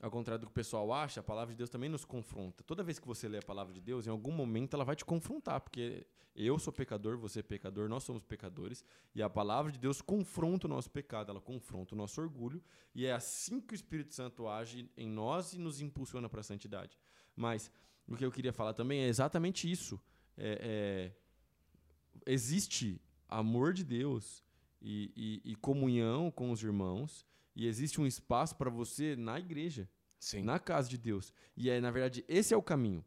ao 0.00 0.10
contrário 0.10 0.42
do 0.42 0.46
que 0.46 0.52
o 0.52 0.54
pessoal 0.54 0.92
acha, 0.92 1.20
a 1.20 1.22
palavra 1.22 1.52
de 1.52 1.58
Deus 1.58 1.70
também 1.70 1.88
nos 1.88 2.04
confronta. 2.04 2.62
Toda 2.62 2.82
vez 2.82 2.98
que 2.98 3.06
você 3.06 3.28
lê 3.28 3.38
a 3.38 3.42
palavra 3.42 3.72
de 3.72 3.80
Deus, 3.80 4.06
em 4.06 4.10
algum 4.10 4.30
momento 4.30 4.74
ela 4.74 4.84
vai 4.84 4.94
te 4.94 5.04
confrontar, 5.04 5.60
porque 5.60 6.06
eu 6.36 6.58
sou 6.58 6.72
pecador, 6.72 7.18
você 7.18 7.40
é 7.40 7.42
pecador, 7.42 7.88
nós 7.88 8.04
somos 8.04 8.22
pecadores, 8.22 8.84
e 9.14 9.22
a 9.22 9.28
palavra 9.28 9.72
de 9.72 9.78
Deus 9.78 10.00
confronta 10.00 10.66
o 10.66 10.70
nosso 10.70 10.90
pecado, 10.90 11.30
ela 11.30 11.40
confronta 11.40 11.94
o 11.94 11.98
nosso 11.98 12.20
orgulho, 12.20 12.62
e 12.94 13.06
é 13.06 13.12
assim 13.12 13.60
que 13.60 13.74
o 13.74 13.76
Espírito 13.76 14.14
Santo 14.14 14.46
age 14.46 14.88
em 14.96 15.08
nós 15.08 15.52
e 15.52 15.58
nos 15.58 15.80
impulsiona 15.80 16.28
para 16.28 16.40
a 16.40 16.44
santidade. 16.44 16.96
Mas 17.34 17.70
o 18.06 18.16
que 18.16 18.24
eu 18.24 18.30
queria 18.30 18.52
falar 18.52 18.74
também 18.74 19.00
é 19.02 19.08
exatamente 19.08 19.70
isso. 19.70 20.00
É, 20.36 21.12
é 21.14 21.28
existe 22.26 23.00
amor 23.28 23.72
de 23.72 23.84
Deus 23.84 24.44
e, 24.80 25.12
e, 25.44 25.52
e, 25.52 25.56
comunhão 25.56 26.30
com 26.30 26.50
os 26.50 26.62
irmãos, 26.62 27.26
e 27.58 27.66
existe 27.66 28.00
um 28.00 28.06
espaço 28.06 28.54
para 28.54 28.70
você 28.70 29.16
na 29.16 29.36
igreja, 29.36 29.90
Sim. 30.16 30.44
na 30.44 30.60
casa 30.60 30.88
de 30.88 30.96
Deus. 30.96 31.34
E 31.56 31.68
é, 31.68 31.80
na 31.80 31.90
verdade, 31.90 32.24
esse 32.28 32.54
é 32.54 32.56
o 32.56 32.62
caminho. 32.62 33.04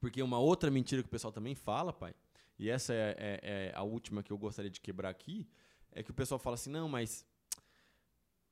Porque 0.00 0.22
uma 0.22 0.38
outra 0.38 0.70
mentira 0.70 1.02
que 1.02 1.08
o 1.08 1.10
pessoal 1.10 1.32
também 1.32 1.56
fala, 1.56 1.92
pai, 1.92 2.14
e 2.56 2.70
essa 2.70 2.94
é, 2.94 3.16
é, 3.18 3.40
é 3.42 3.72
a 3.74 3.82
última 3.82 4.22
que 4.22 4.32
eu 4.32 4.38
gostaria 4.38 4.70
de 4.70 4.80
quebrar 4.80 5.10
aqui, 5.10 5.48
é 5.90 6.00
que 6.00 6.12
o 6.12 6.14
pessoal 6.14 6.38
fala 6.38 6.54
assim: 6.54 6.70
não, 6.70 6.88
mas. 6.88 7.26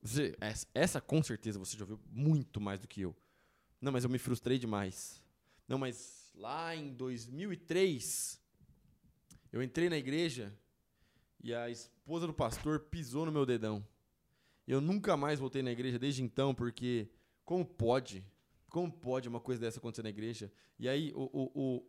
Você, 0.01 0.35
essa, 0.41 0.67
essa 0.73 1.01
com 1.01 1.23
certeza 1.23 1.57
você 1.57 1.77
já 1.77 1.85
ouviu 1.85 1.99
muito 2.11 2.59
mais 2.59 2.81
do 2.81 2.87
que 2.87 2.99
eu. 2.99 3.15
Não, 3.79 3.93
mas 3.93 4.03
eu 4.03 4.09
me 4.09 4.19
frustrei 4.19 4.59
demais. 4.59 5.23
Não, 5.65 5.77
mas 5.77 6.29
lá 6.35 6.75
em 6.75 6.93
2003 6.93 8.37
eu 9.53 9.63
entrei 9.63 9.89
na 9.89 9.97
igreja 9.97 10.53
e 11.41 11.53
a 11.53 11.69
esposa 11.69 12.27
do 12.27 12.33
pastor 12.33 12.81
pisou 12.81 13.25
no 13.25 13.31
meu 13.31 13.45
dedão. 13.45 13.81
Eu 14.67 14.81
nunca 14.81 15.15
mais 15.15 15.39
voltei 15.39 15.61
na 15.61 15.71
igreja 15.71 15.99
desde 15.99 16.23
então, 16.23 16.53
porque 16.53 17.09
como 17.43 17.63
pode? 17.63 18.25
Como 18.69 18.91
pode 18.91 19.29
uma 19.29 19.39
coisa 19.39 19.61
dessa 19.61 19.79
acontecer 19.79 20.03
na 20.03 20.09
igreja? 20.09 20.51
E 20.79 20.89
aí, 20.89 21.13
o, 21.15 21.29
o, 21.31 21.83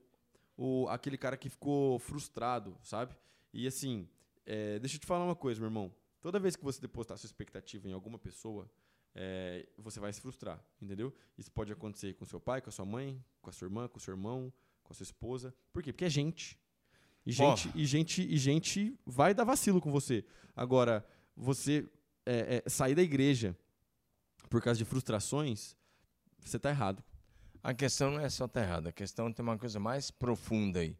o, 0.56 0.82
o 0.84 0.88
aquele 0.88 1.16
cara 1.16 1.36
que 1.36 1.48
ficou 1.48 1.98
frustrado, 1.98 2.76
sabe? 2.82 3.16
E 3.52 3.66
assim, 3.66 4.08
é, 4.44 4.78
deixa 4.78 4.96
eu 4.96 5.00
te 5.00 5.06
falar 5.06 5.24
uma 5.24 5.34
coisa, 5.34 5.58
meu 5.58 5.68
irmão. 5.68 5.92
Toda 6.20 6.38
vez 6.38 6.54
que 6.54 6.64
você 6.64 6.80
depositar 6.80 7.16
sua 7.16 7.26
expectativa 7.26 7.88
em 7.88 7.92
alguma 7.92 8.18
pessoa, 8.18 8.70
é, 9.14 9.66
você 9.78 9.98
vai 9.98 10.12
se 10.12 10.20
frustrar, 10.20 10.62
entendeu? 10.80 11.12
Isso 11.38 11.50
pode 11.50 11.72
acontecer 11.72 12.14
com 12.14 12.24
seu 12.26 12.38
pai, 12.38 12.60
com 12.60 12.68
a 12.68 12.72
sua 12.72 12.84
mãe, 12.84 13.22
com 13.40 13.48
a 13.48 13.52
sua 13.52 13.66
irmã, 13.66 13.88
com 13.88 13.96
o 13.96 14.00
seu 14.00 14.12
irmão, 14.12 14.52
com 14.84 14.92
a 14.92 14.94
sua 14.94 15.04
esposa. 15.04 15.54
Por 15.72 15.82
quê? 15.82 15.92
Porque 15.92 16.04
é 16.04 16.10
gente. 16.10 16.58
E 17.24 17.32
gente, 17.32 17.72
e 17.74 17.84
gente, 17.84 18.22
e 18.22 18.36
gente 18.36 18.96
vai 19.04 19.34
dar 19.34 19.42
vacilo 19.42 19.80
com 19.80 19.90
você. 19.90 20.24
Agora, 20.54 21.04
você 21.36 21.88
é, 22.26 22.62
é, 22.64 22.68
sair 22.68 22.94
da 22.94 23.02
igreja 23.02 23.56
por 24.50 24.60
causa 24.60 24.78
de 24.78 24.84
frustrações, 24.84 25.76
você 26.40 26.56
está 26.56 26.70
errado. 26.70 27.02
A 27.62 27.72
questão 27.72 28.10
não 28.10 28.20
é 28.20 28.28
só 28.28 28.44
estar 28.44 28.60
tá 28.60 28.66
errado, 28.66 28.88
a 28.88 28.92
questão 28.92 29.32
tem 29.32 29.42
uma 29.42 29.56
coisa 29.56 29.80
mais 29.80 30.10
profunda 30.10 30.80
aí. 30.80 30.96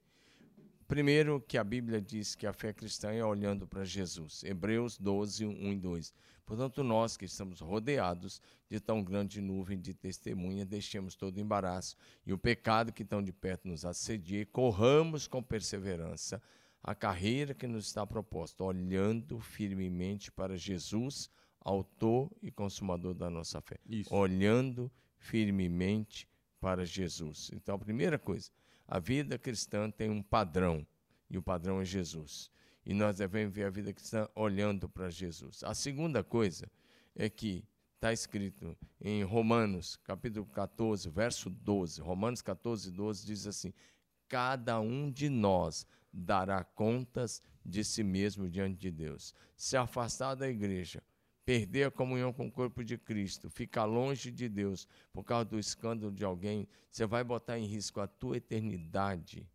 Primeiro, 0.88 1.40
que 1.40 1.58
a 1.58 1.64
Bíblia 1.64 2.00
diz 2.00 2.36
que 2.36 2.46
a 2.46 2.52
fé 2.52 2.72
cristã 2.72 3.12
é 3.12 3.24
olhando 3.24 3.66
para 3.66 3.84
Jesus. 3.84 4.44
Hebreus 4.44 4.96
12, 4.96 5.44
1 5.44 5.72
e 5.72 5.76
2. 5.76 6.14
Portanto, 6.44 6.84
nós 6.84 7.16
que 7.16 7.24
estamos 7.24 7.60
rodeados 7.60 8.40
de 8.68 8.78
tão 8.78 9.02
grande 9.02 9.40
nuvem 9.40 9.80
de 9.80 9.92
testemunha, 9.92 10.64
deixemos 10.64 11.16
todo 11.16 11.38
o 11.38 11.40
embaraço 11.40 11.96
e 12.24 12.32
o 12.32 12.38
pecado 12.38 12.92
que 12.92 13.04
tão 13.04 13.20
de 13.20 13.32
perto 13.32 13.66
nos 13.66 13.84
assedia 13.84 14.42
e 14.42 14.46
corramos 14.46 15.26
com 15.26 15.42
perseverança 15.42 16.40
a 16.86 16.94
carreira 16.94 17.52
que 17.52 17.66
nos 17.66 17.88
está 17.88 18.06
proposta, 18.06 18.62
olhando 18.62 19.40
firmemente 19.40 20.30
para 20.30 20.56
Jesus, 20.56 21.28
autor 21.60 22.30
e 22.40 22.48
consumador 22.48 23.12
da 23.12 23.28
nossa 23.28 23.60
fé. 23.60 23.76
Isso. 23.84 24.14
Olhando 24.14 24.88
firmemente 25.18 26.28
para 26.60 26.86
Jesus. 26.86 27.50
Então, 27.52 27.74
a 27.74 27.78
primeira 27.78 28.20
coisa, 28.20 28.52
a 28.86 29.00
vida 29.00 29.36
cristã 29.36 29.90
tem 29.90 30.08
um 30.08 30.22
padrão, 30.22 30.86
e 31.28 31.36
o 31.36 31.42
padrão 31.42 31.80
é 31.80 31.84
Jesus. 31.84 32.52
E 32.84 32.94
nós 32.94 33.16
devemos 33.16 33.52
ver 33.52 33.64
a 33.64 33.70
vida 33.70 33.92
cristã 33.92 34.28
olhando 34.32 34.88
para 34.88 35.10
Jesus. 35.10 35.64
A 35.64 35.74
segunda 35.74 36.22
coisa 36.22 36.70
é 37.16 37.28
que 37.28 37.64
está 37.96 38.12
escrito 38.12 38.78
em 39.00 39.24
Romanos, 39.24 39.96
capítulo 40.04 40.46
14, 40.46 41.10
verso 41.10 41.50
12. 41.50 42.00
Romanos 42.00 42.42
14, 42.42 42.92
12 42.92 43.26
diz 43.26 43.44
assim: 43.44 43.74
Cada 44.28 44.78
um 44.78 45.10
de 45.10 45.28
nós 45.28 45.84
dará 46.12 46.62
contas 46.64 47.42
de 47.64 47.84
si 47.84 48.02
mesmo 48.02 48.48
diante 48.48 48.78
de 48.78 48.90
Deus. 48.90 49.34
Se 49.56 49.76
afastar 49.76 50.34
da 50.34 50.48
igreja, 50.48 51.02
perder 51.44 51.84
a 51.84 51.90
comunhão 51.90 52.32
com 52.32 52.46
o 52.46 52.52
corpo 52.52 52.84
de 52.84 52.98
Cristo, 52.98 53.48
ficar 53.48 53.84
longe 53.84 54.30
de 54.30 54.48
Deus 54.48 54.86
por 55.12 55.24
causa 55.24 55.44
do 55.44 55.58
escândalo 55.58 56.12
de 56.12 56.24
alguém, 56.24 56.68
você 56.90 57.06
vai 57.06 57.22
botar 57.22 57.58
em 57.58 57.66
risco 57.66 58.00
a 58.00 58.06
tua 58.06 58.36
eternidade 58.36 59.48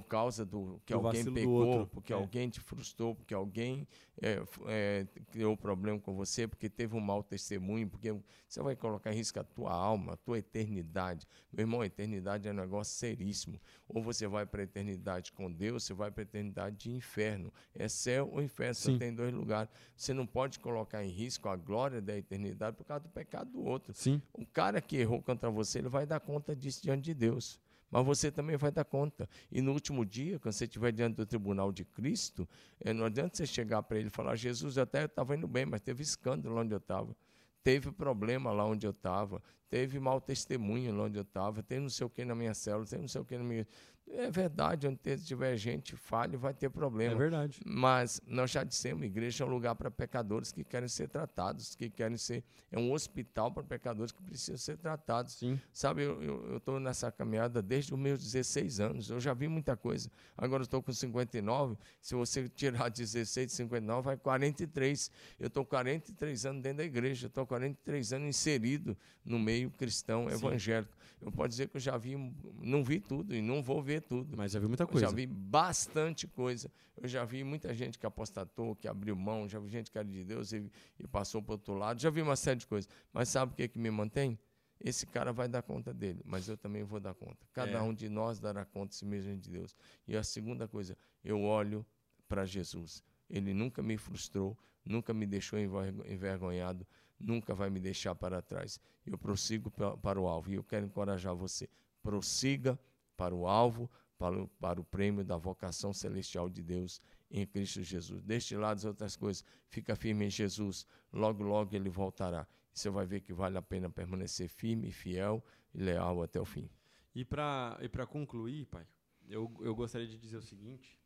por 0.00 0.08
causa 0.08 0.44
do 0.44 0.80
que 0.84 0.92
Do 0.92 1.06
alguém 1.06 1.46
outro. 1.46 1.86
porque 1.92 2.12
É. 2.12 2.16
alguém 2.16 2.48
te 2.48 2.60
frustrou, 2.60 3.14
porque 3.14 3.32
alguém 3.32 3.86
é, 4.20 4.42
é, 4.66 5.06
criou 5.30 5.56
problema 5.56 5.98
com 6.00 6.14
você, 6.14 6.46
porque 6.48 6.68
teve 6.68 6.96
um 6.96 7.00
mau 7.00 7.22
testemunho, 7.22 7.88
porque 7.88 8.12
você 8.48 8.62
vai 8.62 8.74
colocar 8.76 9.12
em 9.12 9.16
risco 9.16 9.38
a 9.40 9.44
tua 9.44 9.72
alma, 9.72 10.14
a 10.14 10.16
tua 10.16 10.38
eternidade. 10.38 11.26
Meu 11.52 11.62
irmão, 11.64 11.80
a 11.80 11.86
eternidade 11.86 12.48
é 12.48 12.50
um 12.50 12.54
negócio 12.54 12.94
seríssimo. 12.96 13.60
Ou 13.88 14.02
você 14.02 14.26
vai 14.26 14.46
para 14.46 14.62
a 14.62 14.64
eternidade 14.64 15.32
com 15.32 15.50
Deus, 15.52 15.84
você 15.84 15.94
vai 15.94 16.10
para 16.10 16.22
a 16.22 16.24
eternidade 16.24 16.76
de 16.76 16.90
inferno. 16.90 17.52
É 17.74 17.88
céu 17.88 18.28
ou 18.32 18.42
inferno, 18.42 18.74
Sim. 18.74 18.92
você 18.92 18.98
tem 18.98 19.14
dois 19.14 19.32
lugares. 19.32 19.70
Você 19.96 20.12
não 20.12 20.26
pode 20.26 20.58
colocar 20.58 21.04
em 21.04 21.08
risco 21.10 21.48
a 21.48 21.56
glória 21.56 22.00
da 22.00 22.16
eternidade 22.16 22.76
por 22.76 22.84
causa 22.84 23.04
do 23.04 23.10
pecado 23.10 23.50
do 23.50 23.62
outro. 23.64 23.92
Sim. 23.94 24.20
O 24.32 24.46
cara 24.46 24.80
que 24.80 24.96
errou 24.96 25.22
contra 25.22 25.50
você, 25.50 25.78
ele 25.78 25.88
vai 25.88 26.06
dar 26.06 26.20
conta 26.20 26.54
disso 26.54 26.82
diante 26.82 27.02
de 27.04 27.14
Deus. 27.14 27.60
Mas 27.94 28.04
você 28.04 28.28
também 28.28 28.56
vai 28.56 28.72
dar 28.72 28.84
conta. 28.84 29.28
E 29.52 29.62
no 29.62 29.72
último 29.72 30.04
dia, 30.04 30.40
quando 30.40 30.52
você 30.52 30.64
estiver 30.64 30.90
diante 30.90 31.14
do 31.14 31.24
tribunal 31.24 31.70
de 31.70 31.84
Cristo, 31.84 32.48
eh, 32.80 32.92
não 32.92 33.04
adianta 33.04 33.36
você 33.36 33.46
chegar 33.46 33.84
para 33.84 33.96
ele 33.96 34.08
e 34.08 34.10
falar: 34.10 34.34
Jesus, 34.34 34.76
eu 34.76 34.82
até 34.82 35.04
estava 35.04 35.36
indo 35.36 35.46
bem, 35.46 35.64
mas 35.64 35.80
teve 35.80 36.02
escândalo 36.02 36.58
onde 36.58 36.74
eu 36.74 36.78
estava. 36.78 37.14
Teve 37.62 37.92
problema 37.92 38.50
lá 38.50 38.66
onde 38.66 38.84
eu 38.84 38.90
estava. 38.90 39.40
Teve 39.70 40.00
mau 40.00 40.20
testemunho 40.20 40.92
lá 40.92 41.04
onde 41.04 41.18
eu 41.18 41.22
estava. 41.22 41.62
Teve 41.62 41.82
não 41.82 41.88
sei 41.88 42.04
o 42.04 42.10
que 42.10 42.24
na 42.24 42.34
minha 42.34 42.52
célula. 42.52 42.84
Teve 42.84 43.02
não 43.02 43.08
sei 43.08 43.20
o 43.20 43.24
que 43.24 43.38
na 43.38 43.44
minha. 43.44 43.66
É 44.06 44.30
verdade, 44.30 44.86
onde 44.86 45.16
tiver 45.18 45.56
gente 45.56 45.96
falha, 45.96 46.36
vai 46.36 46.52
ter 46.52 46.68
problema. 46.68 47.14
É 47.14 47.18
verdade. 47.18 47.60
Mas 47.64 48.20
nós 48.26 48.50
já 48.50 48.62
dissemos, 48.62 49.04
igreja 49.04 49.42
é 49.42 49.46
um 49.46 49.50
lugar 49.50 49.74
para 49.74 49.90
pecadores 49.90 50.52
que 50.52 50.62
querem 50.62 50.88
ser 50.88 51.08
tratados, 51.08 51.74
que 51.74 51.88
querem 51.88 52.16
ser. 52.16 52.44
É 52.70 52.78
um 52.78 52.92
hospital 52.92 53.50
para 53.50 53.62
pecadores 53.62 54.12
que 54.12 54.22
precisam 54.22 54.56
ser 54.58 54.76
tratados. 54.76 55.34
Sim. 55.34 55.58
Sabe, 55.72 56.02
eu 56.02 56.58
estou 56.58 56.78
nessa 56.78 57.10
caminhada 57.10 57.62
desde 57.62 57.94
os 57.94 57.98
meus 57.98 58.22
16 58.22 58.78
anos. 58.78 59.10
Eu 59.10 59.20
já 59.20 59.32
vi 59.32 59.48
muita 59.48 59.76
coisa. 59.76 60.10
Agora 60.36 60.62
eu 60.62 60.64
estou 60.64 60.82
com 60.82 60.92
59. 60.92 61.76
Se 62.00 62.14
você 62.14 62.48
tirar 62.48 62.90
16 62.90 63.46
de 63.46 63.52
59, 63.54 64.04
vai 64.04 64.16
43. 64.16 65.10
Eu 65.40 65.48
estou 65.48 65.64
43 65.64 66.46
anos 66.46 66.62
dentro 66.62 66.78
da 66.78 66.84
igreja. 66.84 67.26
Estou 67.26 67.46
43 67.46 68.12
anos 68.12 68.28
inserido 68.28 68.96
no 69.24 69.38
meio 69.38 69.70
cristão 69.70 70.28
Sim. 70.28 70.34
evangélico. 70.34 70.92
Eu 71.24 71.32
posso 71.32 71.48
dizer 71.48 71.68
que 71.68 71.76
eu 71.76 71.80
já 71.80 71.96
vi, 71.96 72.16
não 72.60 72.84
vi 72.84 73.00
tudo 73.00 73.34
e 73.34 73.40
não 73.40 73.62
vou 73.62 73.82
ver 73.82 74.02
tudo. 74.02 74.36
Mas 74.36 74.52
já 74.52 74.60
viu 74.60 74.68
muita 74.68 74.84
Eu 74.84 74.88
coisa. 74.88 75.06
já 75.06 75.12
vi 75.12 75.26
bastante 75.26 76.26
coisa. 76.26 76.70
Eu 77.00 77.08
já 77.08 77.24
vi 77.24 77.42
muita 77.42 77.72
gente 77.72 77.98
que 77.98 78.04
apostatou, 78.04 78.76
que 78.76 78.86
abriu 78.86 79.16
mão, 79.16 79.48
já 79.48 79.58
vi 79.58 79.68
gente 79.70 79.90
que 79.90 79.96
era 79.96 80.06
de 80.06 80.22
Deus 80.22 80.52
e, 80.52 80.70
e 80.98 81.06
passou 81.08 81.42
para 81.42 81.52
o 81.52 81.54
outro 81.54 81.74
lado. 81.74 81.98
Já 82.00 82.10
vi 82.10 82.20
uma 82.20 82.36
série 82.36 82.60
de 82.60 82.66
coisas. 82.66 82.88
Mas 83.12 83.30
sabe 83.30 83.52
o 83.52 83.56
que, 83.56 83.66
que 83.68 83.78
me 83.78 83.90
mantém? 83.90 84.38
Esse 84.78 85.06
cara 85.06 85.32
vai 85.32 85.48
dar 85.48 85.62
conta 85.62 85.94
dele, 85.94 86.20
mas 86.26 86.46
eu 86.46 86.58
também 86.58 86.82
vou 86.82 87.00
dar 87.00 87.14
conta. 87.14 87.38
Cada 87.54 87.78
É. 87.78 87.80
um 87.80 87.94
de 87.94 88.08
nós 88.10 88.38
dará 88.38 88.64
conta 88.66 88.88
de 88.88 88.96
si 88.96 89.06
mesmo 89.06 89.34
de 89.38 89.48
Deus. 89.50 89.74
E 90.06 90.14
a 90.16 90.22
segunda 90.22 90.68
coisa, 90.68 90.94
eu 91.24 91.40
olho 91.40 91.86
para 92.28 92.44
Jesus. 92.44 93.02
Ele 93.30 93.54
nunca 93.54 93.82
me 93.82 93.96
frustrou, 93.96 94.58
nunca 94.84 95.14
me 95.14 95.24
deixou 95.26 95.58
envergo- 95.58 96.04
envergonhado, 96.06 96.86
nunca 97.18 97.54
vai 97.54 97.70
me 97.70 97.80
deixar 97.80 98.14
para 98.14 98.42
trás. 98.42 98.80
Eu 99.06 99.16
prossigo 99.18 99.70
pa- 99.70 99.96
para 99.96 100.20
o 100.20 100.26
alvo. 100.26 100.50
E 100.50 100.54
eu 100.54 100.64
quero 100.64 100.86
encorajar 100.86 101.34
você. 101.34 101.68
Prossiga 102.02 102.78
para 103.16 103.34
o 103.34 103.46
alvo, 103.46 103.90
para 104.18 104.42
o, 104.42 104.48
para 104.48 104.80
o 104.80 104.84
prêmio 104.84 105.24
da 105.24 105.36
vocação 105.36 105.92
celestial 105.92 106.48
de 106.48 106.62
Deus 106.62 107.00
em 107.30 107.46
Cristo 107.46 107.82
Jesus. 107.82 108.22
Deixe 108.22 108.54
de 108.54 108.56
lado 108.60 108.78
as 108.78 108.84
outras 108.84 109.16
coisas. 109.16 109.44
Fica 109.68 109.96
firme 109.96 110.26
em 110.26 110.30
Jesus. 110.30 110.86
Logo, 111.12 111.42
logo 111.42 111.74
ele 111.74 111.88
voltará. 111.88 112.46
Você 112.72 112.90
vai 112.90 113.06
ver 113.06 113.20
que 113.20 113.32
vale 113.32 113.56
a 113.56 113.62
pena 113.62 113.88
permanecer 113.88 114.48
firme, 114.48 114.90
fiel 114.90 115.42
e 115.72 115.78
leal 115.78 116.22
até 116.22 116.40
o 116.40 116.44
fim. 116.44 116.68
E 117.14 117.24
para 117.24 117.78
e 117.80 117.88
concluir, 118.06 118.66
pai, 118.66 118.86
eu, 119.28 119.52
eu 119.60 119.74
gostaria 119.74 120.06
de 120.08 120.18
dizer 120.18 120.36
o 120.36 120.42
seguinte: 120.42 120.98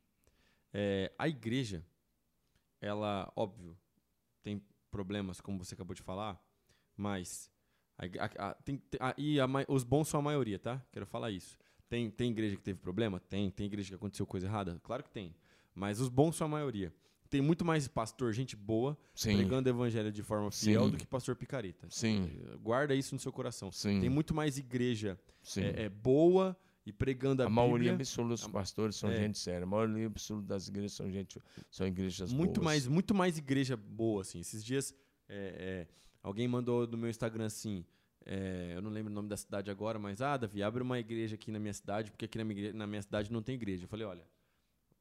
é, 0.73 1.13
a 1.19 1.29
igreja, 1.29 1.85
ela, 2.81 3.31
óbvio, 3.37 3.77
problemas, 4.91 5.41
como 5.41 5.63
você 5.65 5.75
acabou 5.75 5.95
de 5.95 6.03
falar, 6.03 6.41
mas. 6.97 7.51
a 7.99 8.05
a- 8.05 8.51
a- 8.51 8.55
tem- 8.55 8.81
e 9.17 9.39
os 9.69 9.83
bons 9.85 10.09
são 10.09 10.21
a 10.21 10.23
maioria, 10.23 10.59
tá? 10.59 10.81
Quero 10.93 11.05
falar 11.07 11.31
isso. 11.31 11.59
Tem, 11.89 12.11
tem 12.11 12.31
igreja 12.31 12.55
que 12.57 12.63
teve 12.63 12.79
problema? 12.79 13.19
Tem. 13.19 13.51
Tem 13.51 13.67
igreja 13.67 13.89
que 13.89 13.95
aconteceu 13.95 14.27
coisa 14.27 14.47
errada? 14.47 14.79
Claro 14.83 15.03
que 15.03 15.11
tem. 15.11 15.35
Mas 15.75 16.01
os 16.01 16.09
bons 16.09 16.37
são 16.37 16.47
a 16.47 16.51
maioria. 16.51 16.93
Tem 17.31 17.41
muito 17.43 17.65
mais 17.65 17.87
pastor, 17.89 18.33
gente 18.33 18.55
boa, 18.57 18.97
Sim. 19.15 19.37
pregando 19.37 19.69
o 19.69 19.73
evangelho 19.73 20.11
de 20.13 20.23
forma 20.23 20.51
fiel 20.51 20.85
Sim. 20.85 20.91
do 20.93 20.97
que 20.97 21.07
pastor 21.07 21.35
picareta. 21.37 21.87
Sim. 21.91 22.31
Guarda 22.63 22.95
isso 22.95 23.15
no 23.15 23.21
seu 23.21 23.33
coração. 23.33 23.71
Sim. 23.73 24.01
Tem 24.01 24.09
muito 24.09 24.35
mais 24.35 24.57
igreja 24.59 25.19
é, 25.57 25.85
é 25.85 25.89
boa 25.89 26.57
e 26.89 26.93
pregando 26.93 27.43
a, 27.43 27.47
a 27.47 27.49
maioria 27.51 27.93
absoluta 27.93 28.35
dos 28.35 28.47
pastores 28.47 28.97
são 28.97 29.11
É. 29.11 29.17
gente 29.17 29.39
séria. 29.39 29.65
A 29.65 29.67
maioria 29.67 30.07
absoluta 30.07 30.47
das 30.47 30.69
igrejas 30.69 30.93
são, 30.93 31.11
gente, 31.11 31.39
são 31.71 31.87
igrejas 31.87 32.33
muito 32.33 32.55
boas. 32.61 32.65
mais 32.65 32.87
muito 32.87 33.15
mais 33.15 33.37
igreja 33.39 33.77
boa 33.77 34.23
assim 34.23 34.41
esses 34.41 34.65
dias 34.65 34.95
é, 35.29 35.87
é, 35.87 35.95
alguém 36.23 36.49
mandou 36.49 36.87
no 36.87 36.97
meu 36.97 37.11
Instagram 37.11 37.45
assim 37.47 37.85
é, 38.25 38.73
eu 38.75 38.81
não 38.83 38.91
lembro 38.91 39.11
o 39.13 39.15
nome 39.15 39.29
da 39.29 39.37
cidade 39.37 39.71
agora 39.71 39.99
mas 39.99 40.21
ah 40.23 40.37
Davi 40.37 40.63
abre 40.63 40.83
uma 40.83 40.99
igreja 40.99 41.35
aqui 41.35 41.51
na 41.51 41.59
minha 41.59 41.75
cidade 41.75 42.11
porque 42.11 42.25
aqui 42.25 42.39
na 42.39 42.45
minha, 42.45 42.59
igre- 42.61 42.73
na 42.73 42.87
minha 42.87 43.03
cidade 43.03 43.31
não 43.33 43.43
tem 43.43 43.55
igreja 43.55 43.85
eu 43.85 43.89
falei 43.89 44.07
olha 44.07 44.25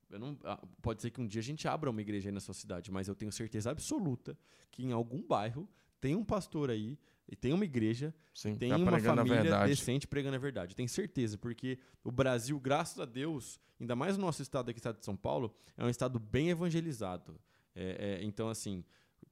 eu 0.10 0.20
não, 0.20 0.38
ah, 0.46 0.62
pode 0.82 1.02
ser 1.02 1.10
que 1.12 1.20
um 1.22 1.28
dia 1.28 1.40
a 1.40 1.44
gente 1.44 1.68
abra 1.68 1.90
uma 1.90 2.02
igreja 2.02 2.30
aí 2.30 2.34
na 2.34 2.40
sua 2.40 2.54
cidade 2.54 2.92
mas 2.92 3.08
eu 3.08 3.16
tenho 3.16 3.32
certeza 3.32 3.72
absoluta 3.72 4.38
que 4.72 4.84
em 4.84 4.92
algum 4.92 5.22
bairro 5.22 5.68
tem 6.02 6.16
um 6.16 6.24
pastor 6.24 6.70
aí 6.70 6.98
e 7.30 7.36
tem 7.36 7.52
uma 7.54 7.66
igreja 7.66 8.14
Sim, 8.34 8.56
tem 8.56 8.70
tá 8.70 8.78
uma 8.78 9.00
família 9.00 9.66
decente 9.68 10.08
pregando 10.08 10.36
a 10.36 10.40
verdade. 10.40 10.76
Tenho 10.76 10.88
certeza, 10.90 11.38
porque 11.38 11.78
o 12.04 12.12
Brasil, 12.12 12.60
graças 12.60 13.00
a 13.00 13.06
Deus, 13.06 13.60
ainda 13.80 13.96
mais 13.96 14.18
o 14.18 14.20
nosso 14.20 14.42
estado 14.42 14.70
aqui, 14.70 14.78
o 14.78 14.80
estado 14.80 15.00
de 15.00 15.06
São 15.06 15.16
Paulo, 15.16 15.54
é 15.76 15.84
um 15.84 15.90
estado 15.90 16.20
bem 16.20 16.50
evangelizado. 16.50 17.40
É, 17.76 18.20
é, 18.20 18.24
então, 18.24 18.50
assim, 18.50 18.84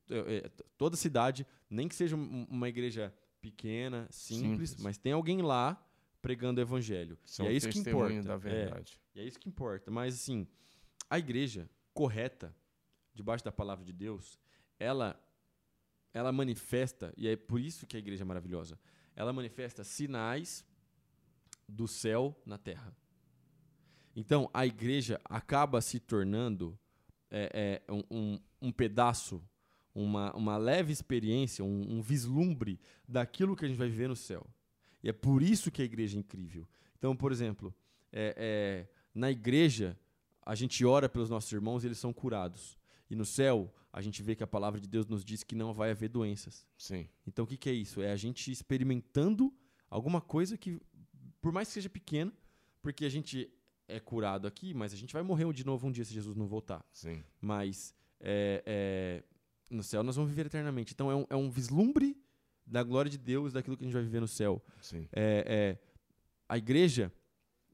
é, 0.09 0.35
é, 0.45 0.49
toda 0.77 0.95
cidade, 0.97 1.47
nem 1.69 1.87
que 1.87 1.95
seja 1.95 2.15
um- 2.15 2.45
uma 2.49 2.67
igreja 2.69 3.13
pequena, 3.41 4.07
simples, 4.11 4.71
Simples. 4.71 4.83
mas 4.83 4.97
tem 4.97 5.13
alguém 5.13 5.41
lá 5.41 5.81
pregando 6.21 6.59
o 6.59 6.63
evangelho. 6.63 7.17
São 7.23 7.45
e 7.45 7.49
é 7.49 7.53
isso 7.53 7.69
que 7.69 7.79
importa. 7.79 8.21
da 8.23 8.33
É, 8.33 8.37
verdade. 8.37 8.99
e 9.13 9.19
é 9.19 9.23
isso 9.23 9.39
que 9.39 9.47
importa. 9.47 9.89
Mas, 9.91 10.15
assim, 10.15 10.47
a 11.09 11.17
igreja 11.19 11.69
correta, 11.93 12.55
debaixo 13.13 13.45
da 13.45 13.51
palavra 13.51 13.85
de 13.85 13.93
Deus, 13.93 14.39
ela, 14.79 15.19
ela 16.15 16.31
manifesta, 16.31 17.13
e 17.17 17.27
é 17.27 17.35
por 17.35 17.59
isso 17.59 17.85
que 17.85 17.97
a 17.97 17.99
igreja 17.99 18.23
é 18.23 18.25
maravilhosa, 18.25 18.79
ela 19.17 19.33
manifesta 19.33 19.83
sinais 19.83 20.65
do 21.67 21.89
céu 21.89 22.33
na 22.45 22.57
terra. 22.57 22.95
Então, 24.15 24.49
a 24.53 24.65
igreja 24.65 25.19
acaba 25.25 25.81
se 25.81 25.99
tornando 25.99 26.79
é, 27.29 27.81
é, 27.85 27.91
um, 28.09 28.39
um, 28.61 28.71
pedaço, 28.71 29.43
uma, 29.93 30.33
uma 30.37 30.55
leve 30.55 30.93
experiência, 30.93 31.65
um, 31.65 31.97
um 31.97 32.01
vislumbre 32.01 32.79
daquilo 33.05 33.53
que 33.53 33.65
a 33.65 33.67
gente 33.67 33.77
vai 33.77 33.89
viver 33.89 34.07
no 34.07 34.15
céu. 34.15 34.47
E 35.03 35.09
é 35.09 35.13
por 35.13 35.43
isso 35.43 35.69
que 35.69 35.81
a 35.81 35.85
igreja 35.85 36.15
é 36.17 36.21
incrível. 36.21 36.65
Então, 36.97 37.13
por 37.13 37.33
exemplo, 37.33 37.75
é, 38.09 38.33
é, 38.37 38.87
na 39.13 39.29
igreja, 39.29 39.99
a 40.45 40.55
gente 40.55 40.85
ora 40.85 41.09
pelos 41.09 41.29
nossos 41.29 41.51
irmãos 41.51 41.83
e 41.83 41.87
eles 41.87 41.97
são 41.97 42.13
curados. 42.13 42.77
E 43.09 43.15
no 43.15 43.25
céu, 43.25 43.73
a 43.91 44.01
gente 44.01 44.21
vê 44.21 44.35
que 44.35 44.43
a 44.43 44.47
palavra 44.47 44.79
de 44.79 44.87
Deus 44.87 45.07
nos 45.07 45.23
diz 45.23 45.43
que 45.43 45.55
não 45.55 45.73
vai 45.73 45.91
haver 45.91 46.09
doenças. 46.09 46.67
Sim. 46.77 47.07
Então, 47.25 47.45
o 47.45 47.47
que, 47.47 47.57
que 47.57 47.69
é 47.69 47.73
isso? 47.73 48.01
É 48.01 48.11
a 48.11 48.15
gente 48.15 48.51
experimentando 48.51 49.53
alguma 49.89 50.19
coisa 50.19 50.57
que, 50.57 50.81
por 51.41 51.51
mais 51.51 51.67
que 51.67 51.75
seja 51.75 51.89
pequena, 51.89 52.33
porque 52.81 53.05
a 53.05 53.09
gente 53.09 53.49
é 53.87 53.99
curado 53.99 54.47
aqui, 54.47 54.73
mas 54.73 54.93
a 54.93 54.97
gente 54.97 55.13
vai 55.13 55.23
morrer 55.23 55.51
de 55.53 55.65
novo 55.65 55.87
um 55.87 55.91
dia 55.91 56.03
se 56.03 56.13
Jesus 56.13 56.35
não 56.35 56.47
voltar. 56.47 56.83
Sim. 56.91 57.23
Mas 57.39 57.93
é, 58.19 58.63
é, 58.65 59.23
no 59.69 59.83
céu 59.83 60.03
nós 60.03 60.15
vamos 60.15 60.29
viver 60.29 60.47
eternamente. 60.47 60.93
Então, 60.93 61.09
é 61.09 61.15
um, 61.15 61.25
é 61.29 61.35
um 61.35 61.49
vislumbre 61.49 62.17
da 62.65 62.83
glória 62.83 63.09
de 63.09 63.17
Deus, 63.17 63.53
daquilo 63.53 63.77
que 63.77 63.83
a 63.83 63.85
gente 63.85 63.93
vai 63.93 64.03
viver 64.03 64.19
no 64.19 64.27
céu. 64.27 64.61
Sim. 64.81 65.07
É, 65.13 65.45
é, 65.47 65.79
a 66.49 66.57
igreja 66.57 67.13